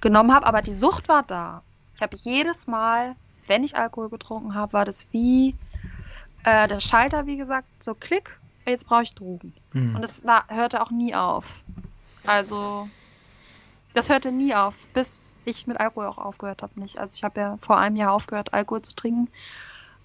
genommen 0.00 0.34
habe. 0.34 0.46
Aber 0.46 0.60
die 0.60 0.72
Sucht 0.72 1.08
war 1.08 1.22
da. 1.22 1.62
Ich 1.94 2.02
habe 2.02 2.16
jedes 2.16 2.66
Mal, 2.66 3.16
wenn 3.46 3.64
ich 3.64 3.76
Alkohol 3.76 4.10
getrunken 4.10 4.54
habe, 4.54 4.74
war 4.74 4.84
das 4.84 5.06
wie 5.12 5.54
äh, 6.44 6.68
der 6.68 6.80
Schalter, 6.80 7.26
wie 7.26 7.36
gesagt, 7.36 7.66
so 7.82 7.94
klick, 7.94 8.38
jetzt 8.66 8.86
brauche 8.86 9.02
ich 9.02 9.14
Drogen. 9.14 9.54
Hm. 9.72 9.96
Und 9.96 10.02
es 10.02 10.24
war, 10.24 10.44
hörte 10.48 10.82
auch 10.82 10.90
nie 10.90 11.14
auf. 11.14 11.64
Also, 12.26 12.88
das 13.94 14.08
hörte 14.08 14.32
nie 14.32 14.54
auf, 14.54 14.88
bis 14.88 15.38
ich 15.44 15.66
mit 15.66 15.78
Alkohol 15.80 16.06
auch 16.06 16.18
aufgehört 16.18 16.62
habe. 16.62 16.78
Nicht. 16.78 16.98
Also, 16.98 17.14
ich 17.14 17.24
habe 17.24 17.40
ja 17.40 17.56
vor 17.58 17.78
einem 17.78 17.96
Jahr 17.96 18.12
aufgehört, 18.12 18.52
Alkohol 18.54 18.82
zu 18.82 18.94
trinken. 18.94 19.28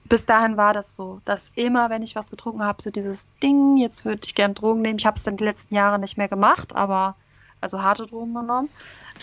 Bis 0.06 0.26
dahin 0.26 0.58
war 0.58 0.74
das 0.74 0.96
so, 0.96 1.22
dass 1.26 1.52
immer, 1.56 1.90
wenn 1.90 2.02
ich 2.02 2.16
was 2.16 2.32
getrunken 2.32 2.64
habe, 2.64 2.82
so 2.82 2.90
dieses 2.90 3.30
Ding, 3.42 3.78
jetzt 3.78 4.04
würde 4.04 4.22
ich 4.26 4.36
gern 4.36 4.54
Drogen 4.54 4.82
nehmen. 4.82 4.98
Ich 4.98 5.06
habe 5.06 5.16
es 5.16 5.24
dann 5.24 5.38
die 5.38 5.44
letzten 5.44 5.76
Jahre 5.76 6.00
nicht 6.00 6.18
mehr 6.18 6.28
gemacht, 6.28 6.76
aber 6.76 7.16
also 7.62 7.82
harte 7.82 8.06
Drogen 8.08 8.34
genommen. 8.34 8.70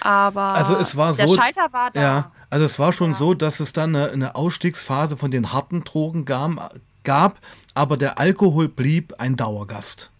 Aber 0.00 0.40
Also 0.54 0.76
es 0.76 0.96
war 0.96 1.12
der 1.14 1.26
so- 1.28 1.34
Schalter 1.34 1.72
war 1.72 1.90
da. 1.90 2.00
Ja, 2.00 2.32
also 2.50 2.64
es 2.64 2.78
war 2.78 2.92
schon 2.92 3.10
Ja. 3.10 3.16
so, 3.16 3.34
dass 3.34 3.58
es 3.60 3.72
dann 3.72 3.94
eine, 3.96 4.10
eine 4.12 4.34
Ausstiegsphase 4.36 5.16
von 5.16 5.30
den 5.30 5.52
harten 5.52 5.82
Drogen 5.82 6.24
gab, 6.24 6.72
gab, 7.04 7.38
aber 7.74 7.96
der 7.96 8.18
Alkohol 8.18 8.68
blieb 8.68 9.14
ein 9.18 9.36
Dauergast. 9.36 10.10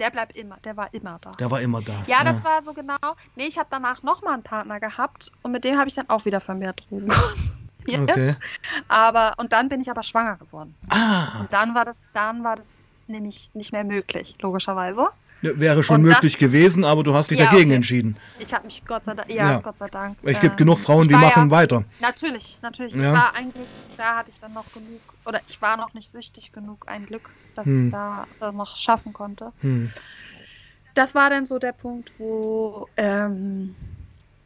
Der 0.00 0.10
bleibt 0.10 0.34
immer, 0.34 0.56
der 0.64 0.76
war 0.78 0.92
immer 0.94 1.18
da. 1.20 1.30
Der 1.32 1.50
war 1.50 1.60
immer 1.60 1.82
da. 1.82 1.92
Ja, 2.06 2.24
das 2.24 2.42
war 2.42 2.62
so 2.62 2.72
genau. 2.72 2.96
Nee, 3.36 3.44
ich 3.46 3.58
habe 3.58 3.68
danach 3.70 4.02
nochmal 4.02 4.32
einen 4.32 4.42
Partner 4.42 4.80
gehabt 4.80 5.30
und 5.42 5.52
mit 5.52 5.62
dem 5.62 5.78
habe 5.78 5.88
ich 5.88 5.94
dann 5.94 6.08
auch 6.08 6.24
wieder 6.24 6.40
vermehrt 6.40 6.82
Drogen 6.88 7.08
konsumiert. 7.86 8.10
Okay. 8.10 8.32
Aber, 8.88 9.34
und 9.36 9.52
dann 9.52 9.68
bin 9.68 9.82
ich 9.82 9.90
aber 9.90 10.02
schwanger 10.02 10.36
geworden. 10.36 10.74
Ah, 10.88 11.40
Und 11.40 11.52
dann 11.52 11.74
war 11.74 11.84
das, 11.84 12.08
dann 12.14 12.42
war 12.42 12.56
das 12.56 12.88
nämlich 13.08 13.50
nicht 13.54 13.72
mehr 13.72 13.84
möglich, 13.84 14.36
logischerweise. 14.40 15.08
Wäre 15.42 15.82
schon 15.82 15.96
Und 16.00 16.06
das- 16.06 16.14
möglich 16.16 16.38
gewesen, 16.38 16.84
aber 16.84 17.02
du 17.02 17.14
hast 17.14 17.30
dich 17.30 17.38
Ja, 17.38 17.46
dagegen 17.46 17.70
okay. 17.70 17.76
entschieden. 17.76 18.16
Ich 18.38 18.52
habe 18.52 18.64
mich 18.66 18.82
Gott 18.86 19.04
sei 19.04 19.14
Dank, 19.14 19.28
ja, 19.30 19.50
Ja. 19.52 19.58
Gott 19.60 19.78
sei 19.78 19.88
Dank. 19.88 20.18
Es 20.22 20.36
äh, 20.36 20.40
gibt 20.40 20.56
genug 20.56 20.78
Frauen, 20.78 21.08
die 21.08 21.14
machen 21.14 21.44
ja, 21.46 21.50
weiter. 21.50 21.84
Natürlich, 22.00 22.58
natürlich. 22.62 22.94
Ja. 22.94 23.00
Ich 23.02 23.08
war 23.08 23.34
ein 23.34 23.52
Glück, 23.52 23.66
da 23.96 24.16
hatte 24.16 24.30
ich 24.30 24.38
dann 24.38 24.52
noch 24.52 24.70
genug, 24.72 25.00
oder 25.24 25.40
ich 25.48 25.60
war 25.62 25.76
noch 25.76 25.94
nicht 25.94 26.08
süchtig 26.10 26.52
genug, 26.52 26.84
ein 26.88 27.06
Glück, 27.06 27.30
dass 27.54 27.66
Hm. 27.66 27.86
ich 27.86 27.92
da, 27.92 28.26
da 28.38 28.52
noch 28.52 28.76
schaffen 28.76 29.12
konnte. 29.12 29.52
Hm. 29.60 29.90
das 30.94 31.14
war 31.14 31.30
dann 31.30 31.46
so 31.46 31.58
der 31.58 31.72
Punkt, 31.72 32.10
wo, 32.18 32.88
ähm, 32.96 33.74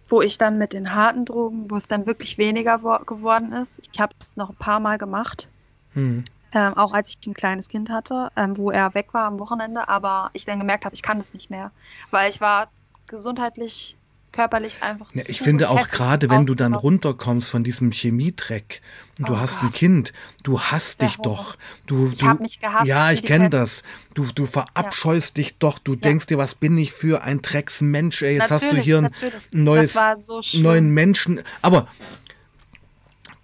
wo 0.08 0.20
ich 0.22 0.36
dann 0.38 0.58
mit 0.58 0.74
den 0.74 0.94
harten 0.94 1.24
Drogen, 1.24 1.70
wo 1.70 1.76
es 1.76 1.88
dann 1.88 2.06
wirklich 2.06 2.36
weniger 2.38 2.78
geworden 3.06 3.52
ist. 3.52 3.80
Ich 3.92 3.98
habe 3.98 4.12
es 4.20 4.36
noch 4.36 4.50
ein 4.50 4.56
paar 4.56 4.78
Mal 4.78 4.98
gemacht. 4.98 5.48
Hm. 5.94 6.22
Ähm, 6.54 6.76
auch 6.76 6.92
als 6.92 7.08
ich 7.08 7.26
ein 7.26 7.34
kleines 7.34 7.68
Kind 7.68 7.90
hatte, 7.90 8.30
ähm, 8.36 8.56
wo 8.56 8.70
er 8.70 8.94
weg 8.94 9.12
war 9.12 9.26
am 9.26 9.40
Wochenende, 9.40 9.88
aber 9.88 10.30
ich 10.34 10.44
dann 10.44 10.60
gemerkt 10.60 10.84
habe, 10.84 10.94
ich 10.94 11.02
kann 11.02 11.18
das 11.18 11.34
nicht 11.34 11.50
mehr, 11.50 11.72
weil 12.10 12.30
ich 12.30 12.40
war 12.40 12.68
gesundheitlich 13.08 13.96
körperlich 14.34 14.82
einfach. 14.82 15.14
Ja, 15.14 15.22
ich 15.26 15.40
finde 15.40 15.70
auch 15.70 15.88
gerade, 15.88 16.28
wenn 16.28 16.44
du 16.44 16.54
dann 16.54 16.74
runterkommst 16.74 17.48
von 17.48 17.62
diesem 17.62 17.92
Chemietreck 17.92 18.82
und 19.18 19.28
du 19.28 19.34
oh 19.34 19.38
hast 19.38 19.60
Gott. 19.60 19.70
ein 19.70 19.72
Kind, 19.72 20.12
du 20.42 20.60
hast 20.60 21.02
dich 21.02 21.16
doch. 21.18 21.56
Du, 21.86 22.10
ich 22.12 22.22
habe 22.24 22.42
mich 22.42 22.58
gehasst. 22.58 22.86
Ja, 22.86 23.12
ich 23.12 23.22
kenne 23.22 23.48
das. 23.48 23.82
Du, 24.14 24.26
du 24.26 24.46
verabscheust 24.46 25.38
ja. 25.38 25.44
dich 25.44 25.58
doch. 25.58 25.78
Du 25.78 25.92
ja. 25.94 26.00
denkst 26.00 26.26
dir, 26.26 26.36
was 26.36 26.56
bin 26.56 26.76
ich 26.76 26.92
für 26.92 27.22
ein 27.22 27.42
Drecksmensch? 27.42 28.22
Ey, 28.22 28.34
jetzt 28.34 28.50
natürlich, 28.50 28.76
hast 28.76 28.76
du 28.76 28.82
hier 28.82 28.98
ein 28.98 29.64
neues, 29.64 29.96
so 30.16 30.40
neuen 30.54 30.90
Menschen. 30.90 31.40
Aber 31.62 31.86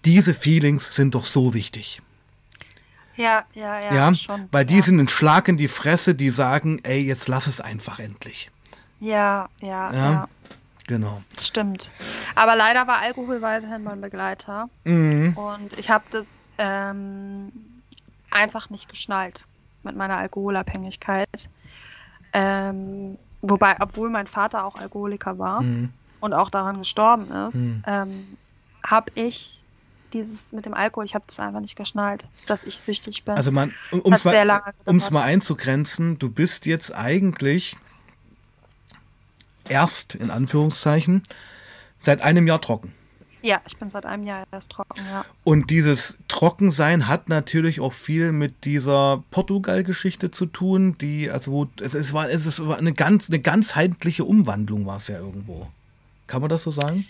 diese 0.05 0.35
Feelings 0.35 0.95
sind 0.95 1.15
doch 1.15 1.25
so 1.25 1.55
wichtig. 1.55 2.03
Ja, 3.17 3.45
ja, 3.55 3.81
ja, 3.81 3.95
ja 3.95 4.15
schon. 4.15 4.49
Weil 4.51 4.65
die 4.65 4.81
sind 4.81 4.99
ein 4.99 5.09
Schlag 5.09 5.49
in 5.49 5.57
die 5.57 5.69
Fresse, 5.69 6.15
die 6.15 6.31
sagen, 6.31 6.81
ey, 6.85 7.01
jetzt 7.01 7.29
lass 7.29 7.47
es 7.47 7.61
einfach 7.61 7.99
endlich. 7.99 8.51
Ja, 9.01 9.49
ja, 9.61 9.93
ja. 9.93 10.13
ja. 10.13 10.29
Genau. 10.87 11.23
Stimmt. 11.39 11.93
Aber 12.35 12.57
leider 12.57 12.87
war 12.89 13.01
Alkohol 13.01 13.43
weiterhin 13.43 13.85
mein 13.85 14.01
Begleiter. 14.01 14.69
Mhm. 14.85 15.37
Und 15.37 15.79
ich 15.79 15.89
habe 15.89 16.05
das 16.11 16.49
ähm, 16.59 17.53
einfach 18.31 18.71
nicht 18.71 18.89
geschnallt 18.89 19.47
mit 19.85 19.95
meiner 19.95 20.17
Alkoholabhängigkeit. 20.17 21.49
Ähm, 22.33 23.19
wobei, 23.41 23.77
obwohl 23.79 24.11
mein 24.11 24.27
Vater 24.27 24.65
auch 24.65 24.77
Alkoholiker 24.77 25.39
war 25.39 25.63
mhm. 25.63 25.93
und 26.19 26.33
auch 26.33 26.51
daran 26.51 26.79
gestorben 26.79 27.31
ist, 27.47 27.69
mhm. 27.69 27.85
ähm, 27.87 28.27
habe 28.85 29.13
ich 29.15 29.63
dieses 30.13 30.53
mit 30.53 30.67
dem 30.67 30.75
Alkohol, 30.75 31.05
ich 31.05 31.15
habe 31.15 31.25
das 31.27 31.41
einfach 31.41 31.61
nicht 31.61 31.77
geschnallt, 31.77 32.27
dass 32.47 32.65
ich 32.65 32.79
süchtig 32.79 33.25
bin. 33.25 33.35
Also 33.35 33.53
man, 33.53 33.73
um 33.91 34.13
es 34.13 34.25
mal, 34.25 34.63
mal 34.85 35.23
einzugrenzen, 35.23 36.19
du 36.19 36.31
bist 36.31 36.67
jetzt 36.67 36.95
eigentlich 36.95 37.77
erst, 39.69 40.15
in 40.15 40.31
Anführungszeichen, 40.31 41.23
seit 42.03 42.23
einem 42.23 42.47
Jahr 42.47 42.61
trocken. 42.61 42.93
Ja, 43.43 43.61
ich 43.67 43.79
bin 43.79 43.89
seit 43.89 44.05
einem 44.05 44.25
Jahr 44.25 44.45
erst 44.53 44.73
trocken, 44.73 45.01
ja. 45.11 45.25
Und 45.45 45.71
dieses 45.71 46.19
Trockensein 46.29 47.09
hat 47.09 47.31
natürlich 47.31 47.81
auch 47.81 47.95
viel 47.95 48.33
mit 48.33 48.67
dieser 48.67 49.25
Portugal-Geschichte 49.31 50.31
zu 50.31 50.45
tun, 50.45 50.99
die, 50.99 51.31
also 51.31 51.53
wo, 51.53 51.67
es, 51.81 51.95
es, 51.95 52.13
war, 52.13 52.29
es 52.29 52.67
war 52.67 52.77
eine 52.77 52.93
ganz, 52.93 53.29
eine 53.29 53.39
ganzheitliche 53.39 54.25
Umwandlung 54.25 54.85
war 54.85 54.99
es 54.99 55.09
ja 55.09 55.19
irgendwo. 55.19 55.71
Kann 56.27 56.43
man 56.43 56.51
das 56.51 56.65
so 56.65 56.71
sagen? 56.71 57.07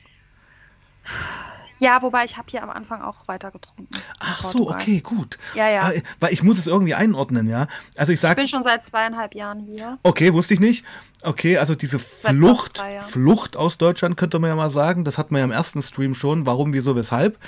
Ja, 1.81 2.03
wobei 2.03 2.25
ich 2.25 2.37
habe 2.37 2.47
hier 2.51 2.63
am 2.63 2.71
Anfang 2.71 3.03
auch 3.03 3.27
weiter 3.27 3.51
getrunken. 3.51 3.89
Ach 4.19 4.43
so, 4.43 4.71
okay, 4.71 5.01
gut. 5.01 5.39
Ja, 5.55 5.69
ja. 5.69 5.81
Ah, 5.83 5.93
weil 6.21 6.33
ich 6.33 6.43
muss 6.43 6.59
es 6.59 6.67
irgendwie 6.67 6.95
einordnen, 6.95 7.49
ja. 7.49 7.67
Also 7.97 8.13
ich 8.13 8.21
sag. 8.21 8.31
Ich 8.31 8.37
bin 8.37 8.49
schon 8.49 8.63
seit 8.63 8.85
zweieinhalb 8.85 9.35
Jahren 9.35 9.61
hier. 9.61 9.99
Okay, 10.03 10.33
wusste 10.33 10.55
ich 10.55 10.61
nicht. 10.61 10.85
Okay, 11.23 11.59
also 11.59 11.75
diese 11.75 11.99
Flucht, 11.99 12.83
Flucht 13.01 13.57
aus 13.57 13.79
Deutschland 13.79 14.17
könnte 14.17 14.39
man 14.39 14.49
ja 14.49 14.57
mal 14.57 14.71
sagen. 14.71 15.05
Das 15.05 15.19
hatten 15.19 15.35
wir 15.35 15.39
ja 15.41 15.45
im 15.45 15.53
ersten 15.53 15.83
Stream 15.83 16.15
schon. 16.15 16.47
Warum, 16.47 16.73
wieso, 16.73 16.97
weshalb? 16.97 17.39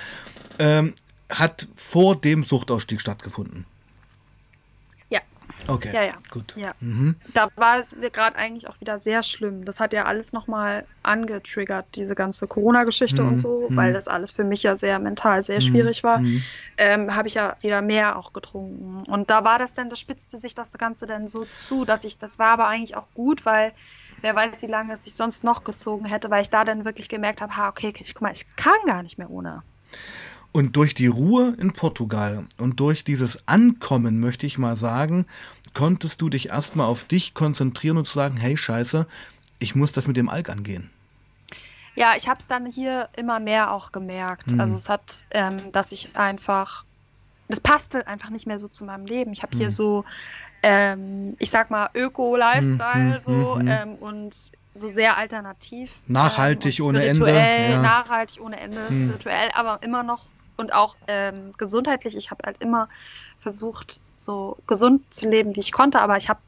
Ähm, 0.59 0.95
hat 1.31 1.69
vor 1.77 2.21
dem 2.21 2.45
Suchtausstieg 2.45 3.01
stattgefunden. 3.01 3.67
Okay. 5.69 5.91
Ja, 5.93 6.03
ja. 6.03 6.13
Gut. 6.31 6.55
Ja. 6.57 6.75
Mhm. 6.81 7.17
Da 7.35 7.49
war 7.57 7.79
es 7.79 7.97
gerade 8.13 8.37
eigentlich 8.37 8.69
auch 8.69 8.81
wieder 8.81 8.99
sehr 8.99 9.23
schlimm. 9.23 9.65
Das 9.65 9.81
hat 9.81 9.93
ja 9.93 10.05
alles 10.05 10.33
nochmal 10.33 10.85
angetriggert, 11.03 11.87
diese 11.95 12.15
ganze 12.15 12.47
Corona-Geschichte 12.47 13.23
mhm. 13.23 13.29
und 13.29 13.39
so, 13.39 13.69
mhm. 13.69 13.77
weil 13.77 13.93
das 13.93 14.09
alles 14.09 14.31
für 14.31 14.45
mich 14.45 14.63
ja 14.63 14.77
sehr 14.77 14.99
mental 14.99 15.43
sehr 15.43 15.57
mhm. 15.57 15.63
schwierig 15.63 16.03
war. 16.03 16.19
Mhm. 16.19 16.43
Ähm, 16.79 17.15
Habe 17.15 17.29
ich 17.29 17.35
ja 17.35 17.57
wieder 17.61 17.83
mehr 17.83 18.17
auch 18.17 18.33
getrunken. 18.33 19.05
Und 19.09 19.31
da 19.31 19.45
war 19.45 19.59
das 19.59 19.75
dann, 19.75 19.89
da 19.89 19.97
spitzte 19.97 20.39
sich 20.39 20.55
das 20.55 20.73
Ganze 20.75 21.07
dann 21.07 21.27
so 21.27 21.45
zu, 21.45 21.85
dass 21.85 22.05
ich, 22.05 22.19
das 22.19 22.39
war 22.39 22.49
aber 22.49 22.67
eigentlich 22.69 22.97
auch 22.97 23.09
gut, 23.15 23.47
weil 23.47 23.73
wer 24.21 24.35
weiß, 24.35 24.63
wie 24.63 24.67
lange 24.67 24.93
es 24.93 25.05
sich 25.05 25.15
sonst 25.15 25.45
noch 25.45 25.65
gezogen 25.65 26.07
hätte, 26.07 26.31
weil 26.31 26.43
ich 26.43 26.51
da 26.51 26.65
dann 26.65 26.85
wirklich 26.85 27.09
gemerkt 27.09 27.41
habe, 27.41 27.57
ha, 27.57 27.69
okay, 27.69 27.93
ich, 27.99 28.15
guck 28.15 28.23
mal, 28.23 28.33
ich 28.33 28.57
kann 28.57 28.79
gar 28.87 29.03
nicht 29.03 29.19
mehr 29.19 29.31
ohne. 29.31 29.63
Und 30.53 30.77
durch 30.77 30.95
die 30.95 31.07
Ruhe 31.07 31.57
in 31.59 31.73
Portugal 31.73 32.45
und 32.59 32.79
durch 32.79 33.05
dieses 33.05 33.49
Ankommen, 33.49 34.21
möchte 34.21 34.47
ich 34.47 34.59
mal 34.59 34.77
sagen, 34.77 35.27
konntest 35.75 36.21
du 36.21 36.29
dich 36.29 36.51
erstmal 36.51 36.87
auf 36.87 37.05
dich 37.05 37.33
konzentrieren 37.33 37.97
und 37.97 38.07
zu 38.07 38.15
sagen, 38.15 38.37
hey 38.37 38.57
Scheiße, 38.57 39.07
ich 39.59 39.75
muss 39.75 39.93
das 39.93 40.07
mit 40.07 40.19
dem 40.19 40.29
Alk 40.29 40.51
angehen. 40.51 40.91
Ja, 41.95 42.15
ich 42.17 42.29
habe 42.29 42.41
es 42.41 42.49
dann 42.49 42.67
hier 42.67 43.09
immer 43.17 43.39
mehr 43.41 43.73
auch 43.73 43.93
gemerkt. 43.93 44.53
Mhm. 44.53 44.61
Also 44.61 44.75
es 44.75 44.89
hat, 44.89 45.25
ähm, 45.31 45.73
dass 45.73 45.93
ich 45.93 46.17
einfach, 46.17 46.85
das 47.49 47.61
passte 47.61 48.07
einfach 48.07 48.31
nicht 48.31 48.47
mehr 48.47 48.59
so 48.59 48.69
zu 48.69 48.85
meinem 48.85 49.07
Leben. 49.07 49.33
Ich 49.33 49.43
habe 49.43 49.55
mhm. 49.55 49.61
hier 49.61 49.71
so, 49.71 50.05
ähm, 50.63 51.35
ich 51.39 51.51
sag 51.51 51.71
mal, 51.71 51.91
Öko-Lifestyle 51.95 53.15
mhm. 53.15 53.21
so 53.21 53.57
mhm. 53.57 53.69
ähm, 53.69 53.95
und 53.97 54.35
so 54.75 54.89
sehr 54.89 55.19
alternativ. 55.19 56.01
Nachhaltig 56.07 56.79
ähm, 56.79 56.87
ohne 56.87 57.05
Ende. 57.05 57.35
Ja. 57.35 57.83
Nachhaltig 57.83 58.43
ohne 58.43 58.59
Ende, 58.59 58.87
spirituell, 58.87 59.51
aber 59.55 59.83
immer 59.83 60.03
noch 60.03 60.25
und 60.57 60.73
auch 60.73 60.97
ähm, 61.07 61.53
gesundheitlich. 61.59 62.17
Ich 62.17 62.31
habe 62.31 62.43
halt 62.45 62.61
immer 62.61 62.89
versucht, 63.39 64.01
so 64.17 64.57
gesund 64.67 65.13
zu 65.13 65.29
leben, 65.29 65.55
wie 65.57 65.61
ich 65.61 65.73
konnte, 65.73 66.01
aber 66.01 66.17
ich 66.17 66.29
habe 66.29 66.41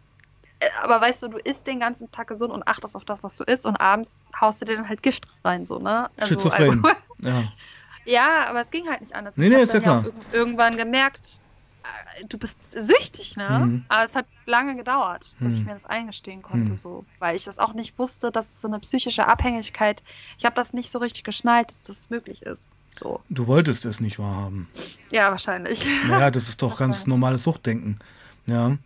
äh, 0.61 0.67
aber 0.83 1.01
weißt 1.01 1.23
du, 1.25 1.29
du 1.29 1.39
isst 1.39 1.67
den 1.67 1.81
ganzen 1.81 2.11
Tag 2.11 2.29
gesund 2.29 2.53
und 2.53 2.67
achtest 2.67 2.97
auf 2.97 3.05
das, 3.05 3.23
was 3.23 3.37
du 3.37 3.45
isst 3.45 3.67
und 3.67 3.77
abends 3.77 4.25
haust 4.41 4.61
du 4.63 4.67
dir 4.67 4.77
dann 4.77 4.89
halt 4.89 5.03
Gift 5.03 5.27
rein, 5.45 5.65
so, 5.65 5.79
ne? 5.79 6.11
Also, 6.17 6.35
Schizophren. 6.35 6.83
ja. 7.19 7.45
ja, 8.05 8.47
aber 8.49 8.61
es 8.61 8.71
ging 8.71 8.89
halt 8.89 9.01
nicht 9.01 9.15
anders. 9.15 9.37
Nee, 9.37 9.49
nee, 9.49 9.63
ist 9.63 9.75
ja 9.75 9.81
klar. 9.81 10.05
Ja 10.05 10.13
irgendwann 10.33 10.77
gemerkt, 10.77 11.41
äh, 11.85 12.25
du 12.27 12.39
bist 12.39 12.73
süchtig, 12.73 13.37
ne? 13.37 13.49
Mhm. 13.49 13.85
Aber 13.89 14.05
es 14.05 14.15
hat 14.17 14.27
lange 14.47 14.77
gedauert, 14.77 15.27
bis 15.39 15.55
mhm. 15.55 15.61
ich 15.61 15.67
mir 15.67 15.73
das 15.73 15.87
eingestehen 15.87 16.43
konnte, 16.43 16.73
mhm. 16.73 16.77
so, 16.77 17.05
weil 17.19 17.37
ich 17.37 17.45
das 17.45 17.59
auch 17.59 17.75
nicht 17.75 17.99
wusste, 17.99 18.31
dass 18.31 18.49
es 18.49 18.61
so 18.61 18.69
eine 18.69 18.79
psychische 18.81 19.27
Abhängigkeit, 19.27 20.03
ich 20.39 20.45
habe 20.45 20.55
das 20.55 20.73
nicht 20.73 20.91
so 20.91 20.99
richtig 20.99 21.25
geschnallt, 21.25 21.71
dass 21.71 21.83
das 21.83 22.11
möglich 22.11 22.43
ist. 22.43 22.71
So. 22.95 23.21
Du 23.29 23.47
wolltest 23.47 23.85
es 23.85 24.01
nicht 24.01 24.19
wahrhaben. 24.19 24.69
Ja, 25.11 25.31
wahrscheinlich. 25.31 25.85
Naja, 26.09 26.31
das 26.31 26.49
ist 26.49 26.63
doch 26.63 26.77
ganz 26.79 27.07
normales 27.07 27.43
Suchtdenken. 27.43 27.99
Ja. 28.47 28.77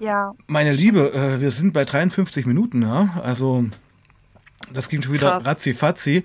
Ja. 0.00 0.34
Meine 0.46 0.72
Liebe, 0.72 1.12
äh, 1.12 1.40
wir 1.40 1.50
sind 1.50 1.72
bei 1.72 1.84
53 1.84 2.46
Minuten, 2.46 2.82
ja. 2.82 3.20
Also, 3.22 3.64
das 4.72 4.88
ging 4.88 5.02
schon 5.02 5.12
wieder 5.12 5.30
ratzi 5.30 5.74
fatzi. 5.74 6.24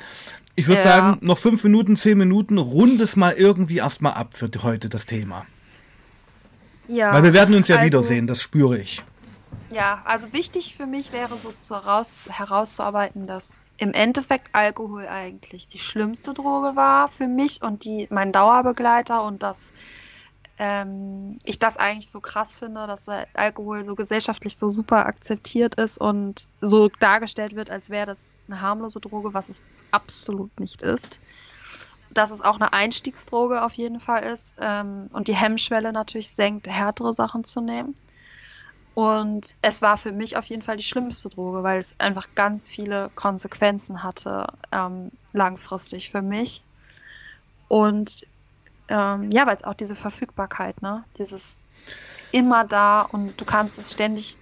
Ich 0.55 0.67
würde 0.67 0.81
ja. 0.81 0.87
sagen, 0.87 1.17
noch 1.21 1.37
fünf 1.37 1.63
Minuten, 1.63 1.97
zehn 1.97 2.17
Minuten, 2.17 2.57
rund 2.57 2.99
es 2.99 3.15
mal 3.15 3.33
irgendwie 3.33 3.77
erstmal 3.77 4.13
ab 4.13 4.29
für 4.33 4.49
heute 4.63 4.89
das 4.89 5.05
Thema. 5.05 5.45
Ja. 6.87 7.13
Weil 7.13 7.23
wir 7.23 7.33
werden 7.33 7.53
uns 7.53 7.67
ja 7.67 7.75
also, 7.75 7.85
wiedersehen, 7.85 8.25
das 8.25 8.41
spüre 8.41 8.79
ich. 8.79 9.03
Ja, 9.69 10.01
also 10.05 10.31
wichtig 10.31 10.75
für 10.75 10.87
mich 10.87 11.11
wäre 11.11 11.37
so 11.37 11.51
zu 11.51 11.75
heraus, 11.75 12.23
herauszuarbeiten, 12.29 13.27
dass 13.27 13.63
im 13.77 13.91
Endeffekt 13.93 14.47
Alkohol 14.53 15.07
eigentlich 15.07 15.67
die 15.67 15.79
schlimmste 15.79 16.33
Droge 16.33 16.77
war 16.77 17.09
für 17.09 17.27
mich 17.27 17.61
und 17.61 17.83
die 17.83 18.07
mein 18.09 18.31
Dauerbegleiter 18.31 19.23
und 19.23 19.43
dass 19.43 19.73
ähm, 20.57 21.37
ich 21.43 21.59
das 21.59 21.75
eigentlich 21.77 22.09
so 22.09 22.21
krass 22.21 22.57
finde, 22.57 22.87
dass 22.87 23.09
Alkohol 23.33 23.83
so 23.83 23.95
gesellschaftlich 23.95 24.57
so 24.57 24.69
super 24.69 25.05
akzeptiert 25.05 25.75
ist 25.75 25.97
und 25.97 26.47
so 26.61 26.87
dargestellt 26.99 27.53
wird, 27.55 27.69
als 27.69 27.89
wäre 27.89 28.05
das 28.07 28.39
eine 28.47 28.61
harmlose 28.61 29.01
Droge, 29.01 29.33
was 29.33 29.49
es 29.49 29.63
absolut 29.91 30.59
nicht 30.61 30.81
ist. 30.81 31.21
Dass 32.09 32.31
es 32.31 32.41
auch 32.41 32.55
eine 32.55 32.71
Einstiegsdroge 32.73 33.63
auf 33.63 33.73
jeden 33.73 33.99
Fall 33.99 34.23
ist 34.23 34.55
ähm, 34.59 35.05
und 35.11 35.27
die 35.27 35.35
Hemmschwelle 35.35 35.91
natürlich 35.91 36.31
senkt, 36.33 36.67
härtere 36.67 37.13
Sachen 37.13 37.43
zu 37.43 37.59
nehmen. 37.61 37.95
Und 38.97 39.55
es 39.61 39.83
war 39.83 39.95
für 39.95 40.11
mich 40.11 40.37
auf 40.37 40.45
jeden 40.45 40.63
Fall 40.63 40.77
die 40.77 40.83
schlimmste 40.83 41.29
Droge, 41.29 41.61
weil 41.61 41.77
es 41.77 41.99
einfach 41.99 42.29
ganz 42.33 42.67
viele 42.67 43.11
Konsequenzen 43.13 44.01
hatte, 44.01 44.47
ähm, 44.71 45.11
langfristig 45.33 46.09
für 46.09 46.23
mich. 46.23 46.63
Und 47.67 48.25
ähm, 48.87 49.29
ja, 49.29 49.45
weil 49.45 49.55
es 49.55 49.63
auch 49.63 49.75
diese 49.75 49.95
Verfügbarkeit, 49.95 50.81
ne, 50.81 51.03
dieses 51.19 51.67
immer 52.31 52.65
da 52.65 53.01
und 53.01 53.39
du 53.39 53.45
kannst 53.45 53.77
es 53.77 53.91
ständig, 53.91 54.37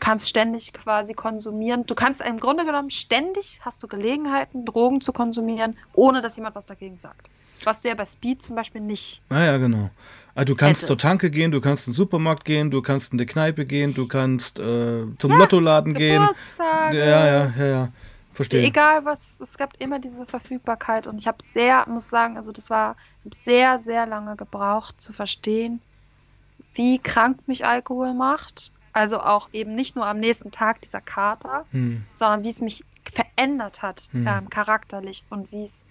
kannst 0.00 0.28
ständig 0.28 0.72
quasi 0.72 1.14
konsumieren. 1.14 1.86
Du 1.86 1.94
kannst 1.94 2.22
im 2.22 2.38
Grunde 2.38 2.64
genommen 2.64 2.90
ständig 2.90 3.60
hast 3.64 3.84
du 3.84 3.86
Gelegenheiten, 3.86 4.64
Drogen 4.64 5.00
zu 5.00 5.12
konsumieren, 5.12 5.78
ohne 5.92 6.22
dass 6.22 6.34
jemand 6.34 6.56
was 6.56 6.66
dagegen 6.66 6.96
sagt. 6.96 7.28
Was 7.64 7.82
du 7.82 7.88
ja 7.88 7.94
bei 7.94 8.04
Speed 8.04 8.42
zum 8.42 8.56
Beispiel 8.56 8.80
nicht. 8.80 9.22
Naja, 9.28 9.54
ah 9.54 9.58
genau. 9.58 9.90
Also 10.34 10.52
du 10.52 10.56
kannst 10.56 10.82
hättest. 10.82 10.86
zur 10.86 10.98
Tanke 10.98 11.30
gehen, 11.30 11.50
du 11.50 11.60
kannst 11.62 11.86
in 11.86 11.92
den 11.92 11.96
Supermarkt 11.96 12.44
gehen, 12.44 12.70
du 12.70 12.82
kannst 12.82 13.12
in 13.12 13.18
die 13.18 13.24
Kneipe 13.26 13.64
gehen, 13.64 13.94
du 13.94 14.06
kannst 14.06 14.58
äh, 14.58 15.06
zum 15.18 15.30
ja, 15.30 15.38
Lottoladen 15.38 15.94
gehen. 15.94 16.28
Ja, 16.58 16.92
ja, 16.92 17.26
ja, 17.26 17.66
ja. 17.66 17.88
Verstehe. 18.34 18.66
Egal 18.66 19.04
was, 19.06 19.40
es 19.40 19.56
gab 19.56 19.72
immer 19.78 19.98
diese 19.98 20.26
Verfügbarkeit 20.26 21.06
und 21.06 21.18
ich 21.18 21.26
habe 21.26 21.38
sehr, 21.42 21.86
muss 21.88 22.10
sagen, 22.10 22.36
also 22.36 22.52
das 22.52 22.68
war 22.68 22.96
sehr, 23.32 23.78
sehr 23.78 24.04
lange 24.06 24.36
gebraucht 24.36 25.00
zu 25.00 25.14
verstehen, 25.14 25.80
wie 26.74 26.98
krank 26.98 27.38
mich 27.46 27.66
Alkohol 27.66 28.12
macht. 28.12 28.72
Also 28.92 29.20
auch 29.20 29.48
eben 29.54 29.72
nicht 29.72 29.96
nur 29.96 30.06
am 30.06 30.18
nächsten 30.18 30.50
Tag 30.50 30.82
dieser 30.82 31.00
Kater, 31.00 31.64
Hm. 31.72 32.04
sondern 32.12 32.44
wie 32.44 32.50
es 32.50 32.60
mich 32.60 32.84
verändert 33.10 33.80
hat, 33.80 34.08
Hm. 34.12 34.26
ähm, 34.26 34.50
charakterlich 34.50 35.24
und 35.30 35.50
wie 35.52 35.62
es 35.62 35.86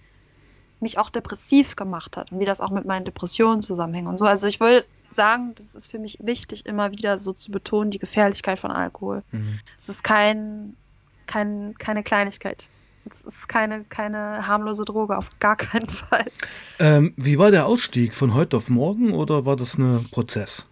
mich 0.80 0.98
auch 0.98 1.10
depressiv 1.10 1.76
gemacht 1.76 2.16
hat 2.16 2.32
und 2.32 2.40
wie 2.40 2.44
das 2.44 2.60
auch 2.60 2.70
mit 2.70 2.84
meinen 2.84 3.04
Depressionen 3.04 3.62
zusammenhängt 3.62 4.08
und 4.08 4.18
so. 4.18 4.24
Also 4.26 4.46
ich 4.46 4.60
will 4.60 4.84
sagen, 5.08 5.54
das 5.54 5.74
ist 5.74 5.90
für 5.90 5.98
mich 5.98 6.18
wichtig, 6.20 6.66
immer 6.66 6.90
wieder 6.90 7.18
so 7.18 7.32
zu 7.32 7.50
betonen, 7.50 7.90
die 7.90 7.98
Gefährlichkeit 7.98 8.58
von 8.58 8.70
Alkohol. 8.70 9.22
Hm. 9.30 9.58
Es 9.76 9.88
ist 9.88 10.04
kein, 10.04 10.76
kein, 11.26 11.74
keine 11.78 12.02
Kleinigkeit. 12.02 12.68
Es 13.08 13.22
ist 13.22 13.48
keine, 13.48 13.84
keine 13.84 14.46
harmlose 14.46 14.84
Droge, 14.84 15.16
auf 15.16 15.30
gar 15.38 15.56
keinen 15.56 15.88
Fall. 15.88 16.26
Ähm, 16.78 17.14
wie 17.16 17.38
war 17.38 17.50
der 17.50 17.66
Ausstieg? 17.66 18.14
Von 18.14 18.34
heute 18.34 18.56
auf 18.56 18.68
morgen 18.68 19.12
oder 19.12 19.46
war 19.46 19.56
das 19.56 19.78
ein 19.78 20.04
Prozess? 20.10 20.64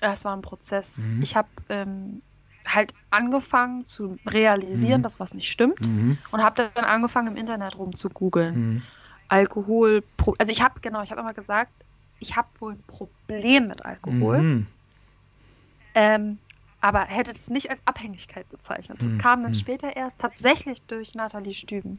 Ja, 0.00 0.12
Es 0.12 0.24
war 0.24 0.36
ein 0.36 0.42
Prozess. 0.42 1.08
Mhm. 1.08 1.22
Ich 1.22 1.34
habe 1.34 1.48
ähm, 1.68 2.22
halt 2.66 2.94
angefangen 3.10 3.84
zu 3.84 4.18
realisieren, 4.26 5.00
Mhm. 5.00 5.02
dass 5.02 5.20
was 5.20 5.34
nicht 5.34 5.50
stimmt 5.50 5.80
Mhm. 5.86 6.18
und 6.30 6.42
habe 6.42 6.70
dann 6.74 6.84
angefangen 6.84 7.28
im 7.28 7.36
Internet 7.36 7.76
rumzugoogeln. 7.78 8.54
Mhm. 8.54 8.82
Alkohol, 9.28 10.04
also 10.38 10.52
ich 10.52 10.62
habe 10.62 10.80
genau, 10.80 11.02
ich 11.02 11.10
habe 11.10 11.20
immer 11.20 11.34
gesagt, 11.34 11.72
ich 12.18 12.36
habe 12.36 12.48
wohl 12.60 12.72
ein 12.74 12.84
Problem 12.86 13.68
mit 13.68 13.84
Alkohol, 13.84 14.38
Mhm. 14.38 14.66
ähm, 15.94 16.38
aber 16.80 17.00
hätte 17.06 17.32
das 17.32 17.48
nicht 17.48 17.70
als 17.70 17.86
Abhängigkeit 17.86 18.48
bezeichnet. 18.50 19.00
Das 19.00 19.14
Mhm. 19.14 19.18
kam 19.18 19.42
dann 19.42 19.52
Mhm. 19.52 19.58
später 19.58 19.96
erst 19.96 20.20
tatsächlich 20.20 20.86
durch 20.86 21.14
Nathalie 21.14 21.54
Stüben, 21.54 21.98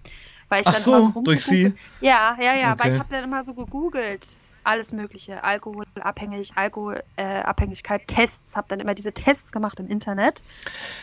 weil 0.49 0.61
ich 0.61 0.67
Ach 0.67 0.73
dann 0.73 0.83
so, 0.83 0.93
immer 0.93 1.01
so 1.13 1.21
durch 1.21 1.43
sie? 1.43 1.73
Ja, 1.99 2.37
ja, 2.39 2.53
ja, 2.55 2.77
weil 2.77 2.87
Okay. 2.87 2.93
ich 2.93 2.99
habe 2.99 3.09
dann 3.09 3.23
immer 3.23 3.43
so 3.43 3.53
gegoogelt. 3.55 4.37
Alles 4.65 4.91
Mögliche, 4.91 5.43
Alkoholabhängig, 5.43 6.53
Alkoholabhängigkeit, 6.55 8.07
Tests, 8.07 8.55
habe 8.55 8.67
dann 8.69 8.79
immer 8.79 8.95
diese 8.95 9.13
Tests 9.13 9.51
gemacht 9.51 9.79
im 9.79 9.87
Internet. 9.87 10.43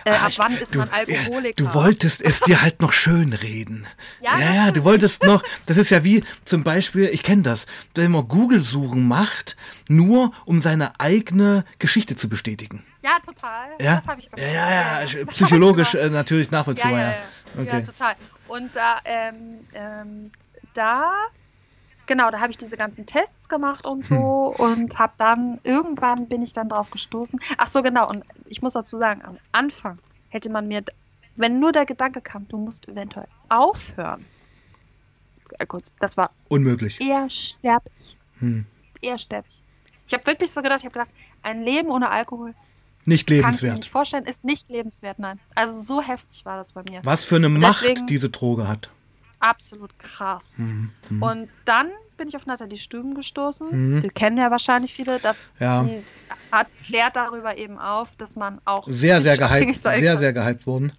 Äh, 0.05 0.11
Ah, 0.11 0.25
ab 0.25 0.29
ich- 0.31 0.39
wann 0.39 0.57
ist 0.57 0.75
du, 0.75 0.79
man 0.81 0.89
ja, 0.89 0.95
Alkoholiker? 0.95 1.65
Du 1.65 1.73
wolltest 1.75 2.21
es 2.23 2.41
dir 2.41 2.61
halt 2.63 2.81
noch 2.81 2.93
schön 2.93 3.33
reden. 3.33 3.87
Ja, 4.21 4.39
ja, 4.39 4.55
ja, 4.55 4.71
du 4.71 4.85
wolltest 4.85 5.25
noch, 5.25 5.43
das 5.67 5.77
ist 5.77 5.91
ja 5.91 6.05
wie 6.05 6.23
zum 6.45 6.63
Beispiel, 6.63 7.09
ich 7.09 7.23
kenne 7.25 7.43
das, 7.43 7.67
wenn 7.95 8.13
man 8.13 8.29
Google-Suchen 8.29 9.07
macht, 9.07 9.57
nur 9.89 10.33
um 10.45 10.61
seine 10.61 10.99
eigene 11.01 11.65
Geschichte 11.81 12.15
zu 12.17 12.29
bestätigen. 12.29 12.85
Ja, 13.03 13.19
total. 13.19 13.69
Ja, 13.81 13.97
Das 13.97 14.07
habe 14.07 14.21
ich 14.21 14.27
ja, 14.27 14.31
gemacht. 14.31 14.53
ja, 14.55 14.71
ja, 14.71 14.85
hab 15.01 15.05
ich 15.05 15.27
psychologisch 15.27 15.95
äh, 15.95 16.09
natürlich 16.09 16.47
Ja, 16.47 16.53
nachvollziehbar. 16.59 16.93
ja, 16.93 16.99
Ja, 17.11 17.11
ja. 17.57 17.61
Okay. 17.63 17.67
ja, 17.69 17.81
total. 17.81 18.15
Und 18.49 18.77
da, 18.77 18.99
ähm, 19.05 19.67
ähm, 19.75 20.31
da, 20.75 21.11
genau, 22.07 22.31
da 22.31 22.41
habe 22.41 22.51
ich 22.51 22.59
diese 22.59 22.77
ganzen 22.77 23.07
Tests 23.07 23.49
gemacht 23.49 23.87
und 23.87 24.05
so 24.05 24.55
Hm. 24.57 24.65
und 24.65 24.99
habe 24.99 25.13
dann, 25.19 25.61
irgendwann 25.65 26.29
bin 26.29 26.43
ich 26.43 26.53
dann 26.53 26.69
drauf 26.69 26.91
gestoßen. 26.91 27.39
Ach 27.59 27.67
so, 27.67 27.83
genau, 27.83 28.09
und 28.09 28.25
ich 28.47 28.63
muss 28.63 28.73
dazu 28.75 28.99
sagen, 28.99 29.23
am 29.25 29.39
Anfang 29.53 29.99
hätte 30.29 30.51
man 30.51 30.69
mir, 30.69 30.83
wenn 31.37 31.59
nur 31.61 31.73
der 31.73 31.87
Gedanke 31.87 32.21
kam, 32.21 32.47
du 32.49 32.59
musst 32.59 32.89
eventuell 32.89 33.27
aufhören. 33.49 34.25
Äh, 35.59 35.67
Kurz, 35.67 35.93
das 36.01 36.17
war 36.17 36.31
Unmöglich. 36.49 37.01
eher 37.01 37.29
sterblich. 37.29 38.17
Hm. 38.39 38.67
Eher 39.01 39.19
sterblich. 39.19 39.63
Ich 40.07 40.15
habe 40.15 40.27
wirklich 40.27 40.51
so 40.51 40.63
gedacht, 40.63 40.81
ich 40.81 40.85
habe 40.85 40.93
gedacht, 40.93 41.15
ein 41.43 41.63
Leben 41.63 41.91
ohne 41.91 42.11
Alkohol 42.11 42.55
Nicht 43.05 43.27
kann 43.27 43.35
ich 43.37 43.41
mir 43.41 43.47
lebenswert. 43.47 43.77
nicht 43.77 43.91
vorstellen, 43.91 44.25
ist 44.25 44.45
nicht 44.45 44.69
lebenswert, 44.69 45.19
nein. 45.19 45.39
Also 45.55 45.83
so 45.83 46.03
heftig 46.03 46.45
war 46.45 46.57
das 46.57 46.73
bei 46.73 46.83
mir. 46.89 47.01
Was 47.05 47.25
für 47.25 47.37
eine 47.37 47.49
Macht 47.49 47.83
deswegen- 47.83 48.07
diese 48.07 48.31
Droge 48.31 48.69
hat. 48.69 48.91
Absolut 49.43 49.99
krass. 49.99 50.59
Hm. 50.59 50.91
Hm. 51.09 51.23
Und 51.23 51.49
dann 51.65 51.89
bin 52.17 52.29
ich 52.29 52.37
auf 52.37 52.47
Nathalie 52.47 52.79
Stüben 52.79 53.15
gestoßen. 53.15 53.97
Mhm. 53.97 54.01
Die 54.01 54.09
kennen 54.09 54.37
ja 54.39 54.51
wahrscheinlich 54.53 54.95
viele, 54.95 55.19
dass 55.19 55.55
Ja. 55.59 55.83
sie 55.83 55.99
hat, 56.53 56.69
klärt 56.87 57.17
darüber 57.17 57.59
eben 57.59 57.79
auf, 57.79 58.15
dass 58.15 58.37
man 58.37 58.61
auch 58.65 58.87
Sehr, 58.89 59.21
sehr 59.21 59.37
gehypt, 59.39 59.75
sehr, 59.83 60.19
sehr 60.19 60.33
gehypt 60.33 60.65
worden. 60.67 60.93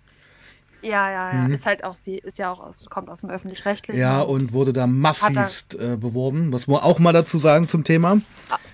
Ja, 0.81 1.09
ja, 1.09 1.33
ja. 1.33 1.41
Mhm. 1.43 1.53
Ist 1.53 1.65
halt 1.65 1.85
auch 1.85 1.95
sie, 1.95 2.17
ist 2.17 2.37
ja 2.39 2.51
auch 2.51 2.59
aus, 2.59 2.85
kommt 2.89 3.09
aus 3.09 3.21
dem 3.21 3.29
öffentlich-rechtlichen. 3.29 4.01
Ja, 4.01 4.19
und 4.19 4.51
wurde 4.51 4.73
da 4.73 4.85
massivst 4.85 5.75
äh, 5.75 5.95
beworben. 5.95 6.49
Muss 6.49 6.67
man 6.67 6.81
auch 6.81 6.99
mal 6.99 7.13
dazu 7.13 7.39
sagen 7.39 7.69
zum 7.69 7.85
Thema. 7.85 8.19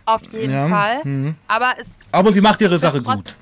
Auf 0.06 0.24
jeden 0.34 0.52
ja. 0.52 0.68
Fall. 0.68 1.02
Mhm. 1.04 1.36
Aber 1.48 1.76
es 1.78 2.00
Aber 2.12 2.32
sie 2.32 2.42
macht 2.42 2.62
ihre 2.62 2.80
Sache 2.80 3.04
gut. 3.04 3.36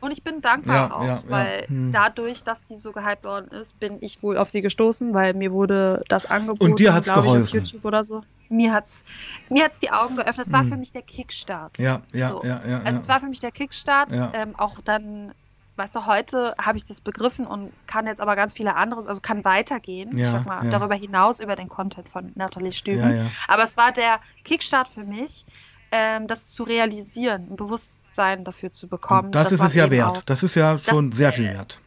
Und 0.00 0.12
ich 0.12 0.22
bin 0.24 0.40
dankbar 0.40 0.74
Ja, 0.88 0.94
auch, 0.94 1.02
ja, 1.02 1.08
ja. 1.16 1.22
weil 1.26 1.66
Hm. 1.66 1.90
dadurch, 1.92 2.42
dass 2.42 2.68
sie 2.68 2.76
so 2.76 2.92
gehypt 2.92 3.24
worden 3.24 3.48
ist, 3.48 3.78
bin 3.80 3.98
ich 4.00 4.22
wohl 4.22 4.38
auf 4.38 4.48
sie 4.48 4.60
gestoßen, 4.62 5.12
weil 5.14 5.34
mir 5.34 5.52
wurde 5.52 6.02
das 6.08 6.26
angeboten. 6.26 6.64
Und 6.72 6.78
dir 6.78 6.94
hat's 6.94 7.06
glaub 7.06 7.18
ich, 7.18 7.30
auf 7.30 7.34
geholfen? 7.34 7.56
YouTube 7.64 7.84
oder 7.84 8.02
so. 8.02 8.22
Mir 8.48 8.72
hat's, 8.72 9.04
mir 9.50 9.64
hat's 9.64 9.78
die 9.80 9.90
Augen 9.92 10.16
geöffnet. 10.16 10.46
Es 10.46 10.52
war 10.52 10.62
Hm. 10.62 10.68
für 10.70 10.76
mich 10.78 10.92
der 10.92 11.02
Kickstart. 11.02 11.78
Ja, 11.78 12.00
ja, 12.12 12.28
So. 12.30 12.42
ja, 12.44 12.60
ja. 12.66 12.80
Also 12.84 12.98
es 12.98 13.08
war 13.08 13.20
für 13.20 13.26
mich 13.28 13.40
der 13.40 13.52
Kickstart. 13.52 14.12
Ja. 14.12 14.32
Ähm, 14.34 14.54
auch 14.58 14.80
dann, 14.84 15.32
weißt 15.76 15.94
du, 15.96 16.06
heute 16.06 16.54
habe 16.60 16.76
ich 16.78 16.84
das 16.84 17.00
begriffen 17.00 17.46
und 17.46 17.70
kann 17.86 18.06
jetzt 18.06 18.20
aber 18.20 18.36
ganz 18.36 18.52
viele 18.54 18.74
anderes, 18.76 19.06
also 19.06 19.20
kann 19.20 19.44
weitergehen. 19.44 20.16
Ja, 20.16 20.24
ich 20.26 20.32
sag 20.32 20.46
mal, 20.46 20.64
ja. 20.64 20.70
darüber 20.70 20.94
hinaus 20.94 21.40
über 21.40 21.56
den 21.56 21.68
Content 21.68 22.08
von 22.08 22.32
Nathalie 22.34 22.72
Stüben. 22.72 23.00
ja, 23.00 23.10
ja. 23.22 23.26
Aber 23.48 23.62
es 23.62 23.76
war 23.76 23.92
der 23.92 24.18
Kickstart 24.44 24.88
für 24.88 25.04
mich, 25.04 25.44
ähm, 25.92 26.26
das 26.26 26.48
zu 26.50 26.62
realisieren, 26.62 27.48
ein 27.50 27.56
Bewusstsein 27.56 28.44
dafür 28.44 28.70
zu 28.72 28.86
bekommen. 28.88 29.30
Das 29.32 29.44
dass 29.44 29.52
ist 29.54 29.62
es 29.62 29.74
ja 29.74 29.90
wert. 29.90 30.18
auch- 30.18 30.22
Das 30.22 30.42
ist 30.42 30.54
ja 30.54 30.78
schon 30.78 31.10
sehr 31.12 31.32
viel 31.32 31.52
wert. 31.52 31.80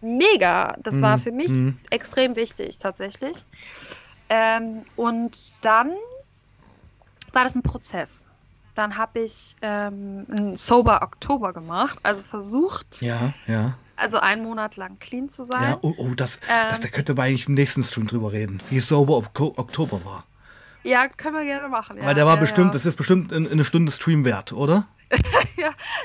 Mega. 0.00 0.76
Das 0.82 1.00
war 1.00 1.16
Mhm, 1.16 1.22
für 1.22 1.32
mich 1.32 1.48
mhm. 1.48 1.78
extrem 1.90 2.36
wichtig, 2.36 2.78
tatsächlich. 2.78 3.36
Ähm, 4.28 4.82
und 4.96 5.52
dann 5.64 5.90
war 7.32 7.44
das 7.44 7.54
ein 7.54 7.62
Prozess. 7.62 8.24
Dann 8.74 8.96
habe 8.96 9.20
ich 9.20 9.56
ähm, 9.60 10.24
einen 10.30 10.56
Sober 10.56 11.02
Oktober 11.02 11.52
gemacht, 11.52 11.98
also 12.04 12.22
versucht, 12.22 13.02
Ja, 13.02 13.32
ja. 13.48 13.76
also 13.96 14.18
einen 14.20 14.44
Monat 14.44 14.76
lang 14.76 14.98
clean 15.00 15.28
zu 15.28 15.44
sein. 15.44 15.62
Ja, 15.62 15.78
oh, 15.82 15.94
oh 15.98 16.10
das, 16.14 16.36
Ähm. 16.48 16.68
das, 16.70 16.80
da 16.80 16.88
könnte 16.88 17.14
man 17.14 17.26
eigentlich 17.26 17.48
im 17.48 17.54
nächsten 17.54 17.82
Stream 17.82 18.06
drüber 18.06 18.30
reden, 18.30 18.62
wie 18.70 18.78
sober 18.78 19.16
Okto 19.16 19.52
Oktober 19.56 20.04
war. 20.04 20.24
Ja, 20.84 21.08
können 21.08 21.36
wir 21.36 21.44
gerne 21.44 21.68
machen. 21.68 21.96
Ja, 21.98 22.04
Weil 22.06 22.14
der 22.14 22.26
war 22.26 22.34
ja, 22.34 22.40
bestimmt, 22.40 22.68
ja. 22.68 22.72
das 22.74 22.86
ist 22.86 22.96
bestimmt 22.96 23.32
in, 23.32 23.46
in 23.46 23.52
eine 23.52 23.64
Stunde 23.64 23.90
Stream 23.92 24.24
wert, 24.24 24.52
oder? 24.52 24.86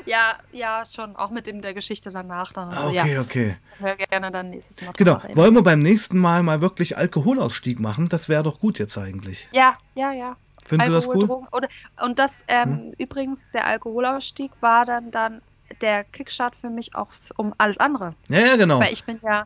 ja, 0.05 0.33
ja, 0.51 0.83
schon. 0.85 1.15
Auch 1.15 1.29
mit 1.29 1.45
dem 1.47 1.61
der 1.61 1.73
Geschichte 1.73 2.09
danach 2.09 2.53
dann. 2.53 2.69
und 2.69 2.77
Ah, 2.77 2.81
so. 2.81 2.87
okay, 2.89 3.13
Ja, 3.13 3.21
okay. 3.21 3.57
hör 3.79 3.95
gerne 3.95 4.31
dann 4.31 4.49
nächstes 4.49 4.81
Mal 4.81 4.93
Genau. 4.93 5.21
Wollen 5.33 5.53
wir 5.55 5.61
beim 5.61 5.81
nächsten 5.81 6.17
Mal 6.17 6.41
mal 6.43 6.61
wirklich 6.61 6.97
Alkoholausstieg 6.97 7.79
machen? 7.79 8.07
Das 8.09 8.29
wäre 8.29 8.43
doch 8.43 8.59
gut 8.59 8.79
jetzt 8.79 8.97
eigentlich. 8.97 9.47
Ja, 9.51 9.75
ja, 9.95 10.11
ja. 10.13 10.35
Findest 10.65 10.89
du 10.89 10.93
das 10.93 11.07
Alkohol, 11.07 11.23
cool? 11.23 11.27
Drogen. 11.27 11.47
Oder, 11.51 11.67
und 12.05 12.17
das, 12.19 12.45
ähm, 12.47 12.93
übrigens, 12.97 13.51
der 13.51 13.67
Alkoholausstieg 13.67 14.51
war 14.61 14.85
dann, 14.85 15.11
dann 15.11 15.41
der 15.81 16.05
Kickstart 16.05 16.55
für 16.55 16.69
mich 16.69 16.95
auch 16.95 17.09
um 17.35 17.53
alles 17.57 17.79
andere. 17.79 18.15
Ja, 18.29 18.39
ja, 18.39 18.55
genau. 18.55 18.79
Weil 18.79 18.93
ich 18.93 19.03
bin 19.03 19.19
ja, 19.21 19.45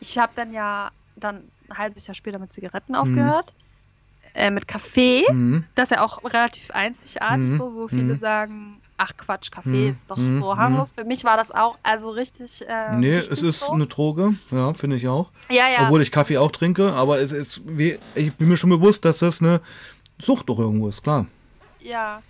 ich 0.00 0.18
habe 0.18 0.32
dann 0.34 0.52
ja 0.52 0.90
dann 1.16 1.44
ein 1.70 1.78
halbes 1.78 2.06
Jahr 2.06 2.14
später 2.14 2.38
mit 2.38 2.52
Zigaretten 2.52 2.94
aufgehört. 2.94 3.52
Äh, 4.38 4.50
mit 4.52 4.68
Kaffee, 4.68 5.24
Mhm. 5.32 5.64
das 5.74 5.90
ist 5.90 5.96
ja 5.96 6.04
auch 6.04 6.22
relativ 6.22 6.70
einzigartig, 6.70 7.44
Mhm. 7.44 7.56
so, 7.58 7.74
wo 7.74 7.88
viele 7.88 8.14
Mhm. 8.14 8.16
sagen, 8.18 8.80
ach 8.96 9.10
Quatsch, 9.16 9.50
Kaffee 9.50 9.84
Mhm. 9.86 9.90
ist 9.90 10.10
doch 10.12 10.16
Mhm. 10.16 10.38
so 10.38 10.56
harmlos. 10.56 10.92
Für 10.92 11.04
mich 11.04 11.24
war 11.24 11.36
das 11.36 11.50
auch 11.50 11.76
also 11.82 12.10
richtig. 12.10 12.64
Äh, 12.68 12.96
Nee, 12.98 13.16
wichtig 13.16 13.32
es 13.32 13.42
ist 13.42 13.60
so. 13.60 13.72
eine 13.72 13.86
Droge, 13.88 14.32
ja, 14.52 14.72
finde 14.74 14.94
ich 14.96 15.08
auch. 15.08 15.30
Ja, 15.50 15.64
ja. 15.68 15.82
Obwohl 15.86 16.02
ich 16.02 16.12
Kaffee 16.12 16.38
auch 16.38 16.52
trinke, 16.52 16.92
aber 16.92 17.18
es 17.18 17.32
ist, 17.32 17.62
wie, 17.66 17.98
ich 18.14 18.32
bin 18.34 18.48
mir 18.48 18.56
schon 18.56 18.70
bewusst, 18.70 19.04
dass 19.04 19.18
das 19.18 19.40
eine 19.42 19.60
Sucht 20.22 20.48
doch 20.48 20.58
irgendwo 20.60 20.88
ist, 20.88 21.02
klar. 21.02 21.26
Ja. 21.80 22.22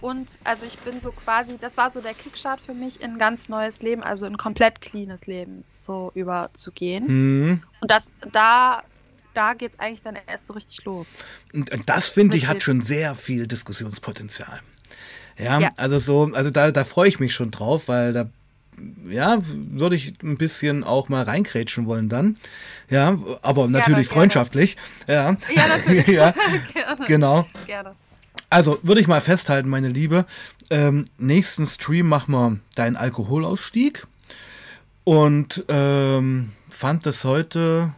Und 0.00 0.38
also 0.44 0.64
ich 0.64 0.78
bin 0.78 1.00
so 1.00 1.10
quasi, 1.10 1.58
das 1.58 1.76
war 1.76 1.90
so 1.90 2.00
der 2.00 2.14
Kickstart 2.14 2.60
für 2.60 2.72
mich 2.74 3.00
in 3.00 3.12
ein 3.14 3.18
ganz 3.18 3.48
neues 3.48 3.82
Leben, 3.82 4.04
also 4.04 4.26
in 4.26 4.34
ein 4.34 4.38
komplett 4.38 4.80
cleanes 4.80 5.26
Leben 5.26 5.64
so 5.76 6.12
überzugehen. 6.14 7.04
Mhm. 7.08 7.60
Und 7.80 7.90
das, 7.90 8.12
da, 8.30 8.82
da 9.38 9.54
geht 9.54 9.74
es 9.74 9.78
eigentlich 9.78 10.02
dann 10.02 10.18
erst 10.26 10.46
so 10.46 10.52
richtig 10.54 10.84
los. 10.84 11.20
Und 11.54 11.70
das 11.86 12.08
finde 12.08 12.36
ich 12.36 12.48
hat 12.48 12.62
schon 12.64 12.80
sehr 12.80 13.14
viel 13.14 13.46
Diskussionspotenzial. 13.46 14.60
Ja, 15.38 15.60
Ja. 15.60 15.70
also 15.76 16.00
so, 16.00 16.32
also 16.34 16.50
da, 16.50 16.72
da 16.72 16.84
freue 16.84 17.08
ich 17.08 17.20
mich 17.20 17.34
schon 17.34 17.52
drauf, 17.52 17.86
weil 17.86 18.12
da 18.12 18.28
ja, 19.08 19.38
würde 19.44 19.94
ich 19.96 20.14
ein 20.22 20.36
bisschen 20.38 20.82
auch 20.82 21.08
mal 21.08 21.22
reinkrätschen 21.22 21.86
wollen 21.86 22.08
dann. 22.08 22.34
Ja, 22.90 23.16
aber 23.42 23.68
natürlich 23.68 24.08
gerne. 24.08 24.20
freundschaftlich. 24.20 24.76
Ja, 25.06 25.36
Ja, 25.54 25.66
natürlich. 25.68 26.06
ja, 26.08 26.34
gerne. 26.72 27.06
genau. 27.06 27.46
gerne. 27.66 27.94
Also 28.50 28.78
würde 28.82 29.00
ich 29.00 29.06
mal 29.06 29.20
festhalten, 29.20 29.68
meine 29.68 29.88
Liebe. 29.88 30.26
Ähm, 30.70 31.04
nächsten 31.16 31.66
Stream 31.66 32.08
machen 32.08 32.32
wir 32.32 32.58
deinen 32.74 32.96
Alkoholausstieg. 32.96 34.04
Und 35.04 35.64
ähm, 35.68 36.52
fand 36.68 37.06
es 37.06 37.24
heute 37.24 37.92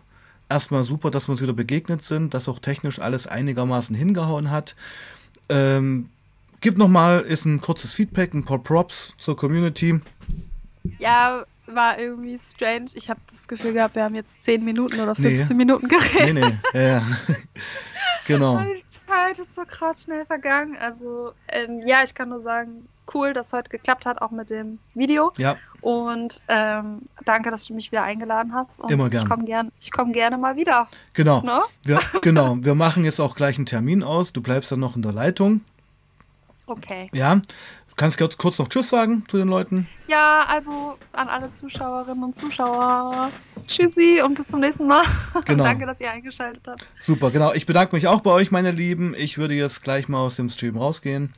erstmal 0.51 0.85
super, 0.85 1.11
dass 1.11 1.29
wir 1.29 1.33
uns 1.33 1.41
wieder 1.43 1.53
begegnet 1.53 2.03
sind, 2.03 2.35
dass 2.35 2.49
auch 2.49 2.59
technisch 2.59 2.99
alles 2.99 3.27
einigermaßen 3.27 3.95
hingehauen 3.97 4.51
hat. 4.51 4.75
Ähm, 5.49 6.11
gib 6.61 6.77
nochmal, 6.77 7.21
ist 7.21 7.45
ein 7.45 7.61
kurzes 7.61 7.95
Feedback, 7.95 8.35
ein 8.35 8.45
paar 8.45 8.59
Props 8.59 9.15
zur 9.19 9.37
Community. 9.37 10.01
Ja, 10.99 11.45
war 11.67 11.99
irgendwie 11.99 12.39
strange. 12.39 12.87
Ich 12.95 13.09
habe 13.09 13.21
das 13.29 13.47
Gefühl 13.47 13.73
gehabt, 13.73 13.95
wir 13.95 14.05
haben 14.05 14.15
jetzt 14.15 14.43
10 14.43 14.65
Minuten 14.65 15.01
oder 15.01 15.15
Nee. 15.19 15.37
15 15.37 15.57
Minuten 15.57 15.87
geredet. 15.89 16.35
Nee, 16.35 16.59
nee, 16.73 16.81
ja, 16.87 17.03
genau. 18.27 18.59
Die 18.61 18.83
Zeit 18.89 19.39
ist 19.39 19.55
so 19.55 19.63
krass 19.67 20.05
schnell 20.05 20.25
vergangen. 20.27 20.77
Also, 20.81 21.33
ähm, 21.49 21.83
ja, 21.87 22.03
ich 22.03 22.15
kann 22.15 22.29
nur 22.29 22.41
sagen, 22.41 22.89
cool, 23.15 23.33
dass 23.33 23.49
es 23.49 23.53
heute 23.53 23.71
geklappt 23.71 24.07
hat, 24.07 24.21
auch 24.23 24.31
mit 24.31 24.51
dem 24.51 24.79
Video. 24.95 25.33
Ja. 25.37 25.57
Und 25.81 26.43
ähm, 26.49 27.03
danke, 27.25 27.51
dass 27.51 27.67
du 27.67 27.75
mich 27.75 27.91
wieder 27.93 28.03
eingeladen 28.03 28.53
hast. 28.55 28.81
Und 28.81 28.91
Immer 28.91 29.11
gern. 29.11 29.23
Ich 29.23 29.29
komme 29.29 29.45
gern, 29.45 29.73
ich 29.79 29.93
komm 29.93 30.13
gerne 30.13 30.39
mal 30.39 30.57
wieder. 30.57 30.87
Genau. 31.15 31.41
Ne? 31.43 31.63
Wir, 31.85 32.01
genau. 32.23 32.57
Wir 32.61 32.75
machen 32.75 33.05
jetzt 33.05 33.21
auch 33.21 33.35
gleich 33.35 33.57
einen 33.57 33.67
Termin 33.67 34.03
aus. 34.03 34.33
Du 34.33 34.43
bleibst 34.43 34.71
dann 34.73 34.81
noch 34.81 34.97
in 34.97 35.03
der 35.03 35.13
Leitung. 35.13 35.63
Okay. 36.67 37.11
Ja. 37.13 37.37
Du 37.37 37.97
kannst 37.97 38.17
kurz, 38.19 38.37
kurz 38.37 38.59
noch 38.59 38.69
Tschüss 38.69 38.89
sagen 38.89 39.25
zu 39.29 39.37
den 39.37 39.49
Leuten. 39.49 39.87
Ja, 40.07 40.45
also 40.49 40.97
an 41.13 41.29
alle 41.29 41.51
Zuschauerinnen 41.51 42.23
und 42.23 42.37
Zuschauer. 42.37 43.31
Tschüssi 43.67 44.23
und 44.25 44.35
bis 44.35 44.49
zum 44.49 44.61
nächsten 44.61 44.87
Mal. 44.87 45.03
Genau. 45.45 45.65
danke, 45.65 45.87
dass 45.87 46.01
ihr 46.01 46.11
eingeschaltet 46.11 46.67
habt. 46.69 46.87
Super, 46.99 47.31
genau. 47.31 47.53
Ich 47.53 47.67
bedanke 47.67 47.95
mich 47.95 48.07
auch 48.07 48.21
bei 48.21 48.31
euch, 48.31 48.51
meine 48.51 48.71
Lieben. 48.71 49.15
Ich 49.17 49.39
würde 49.39 49.55
jetzt 49.55 49.83
gleich 49.83 50.09
mal 50.09 50.19
aus 50.19 50.37
dem 50.37 50.49
Stream 50.49 50.77
rausgehen. 50.77 51.33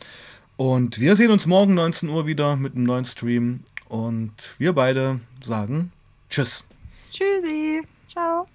Und 0.57 1.01
wir 1.01 1.17
sehen 1.17 1.31
uns 1.31 1.47
morgen 1.47 1.75
19 1.75 2.09
Uhr 2.09 2.27
wieder 2.27 2.57
mit 2.57 2.75
einem 2.75 2.85
neuen 2.85 3.05
Stream. 3.05 3.65
Und 3.93 4.33
wir 4.57 4.73
beide 4.73 5.21
sagen 5.45 5.93
Tschüss. 6.31 6.65
Tschüssi. 7.11 7.83
Ciao. 8.07 8.47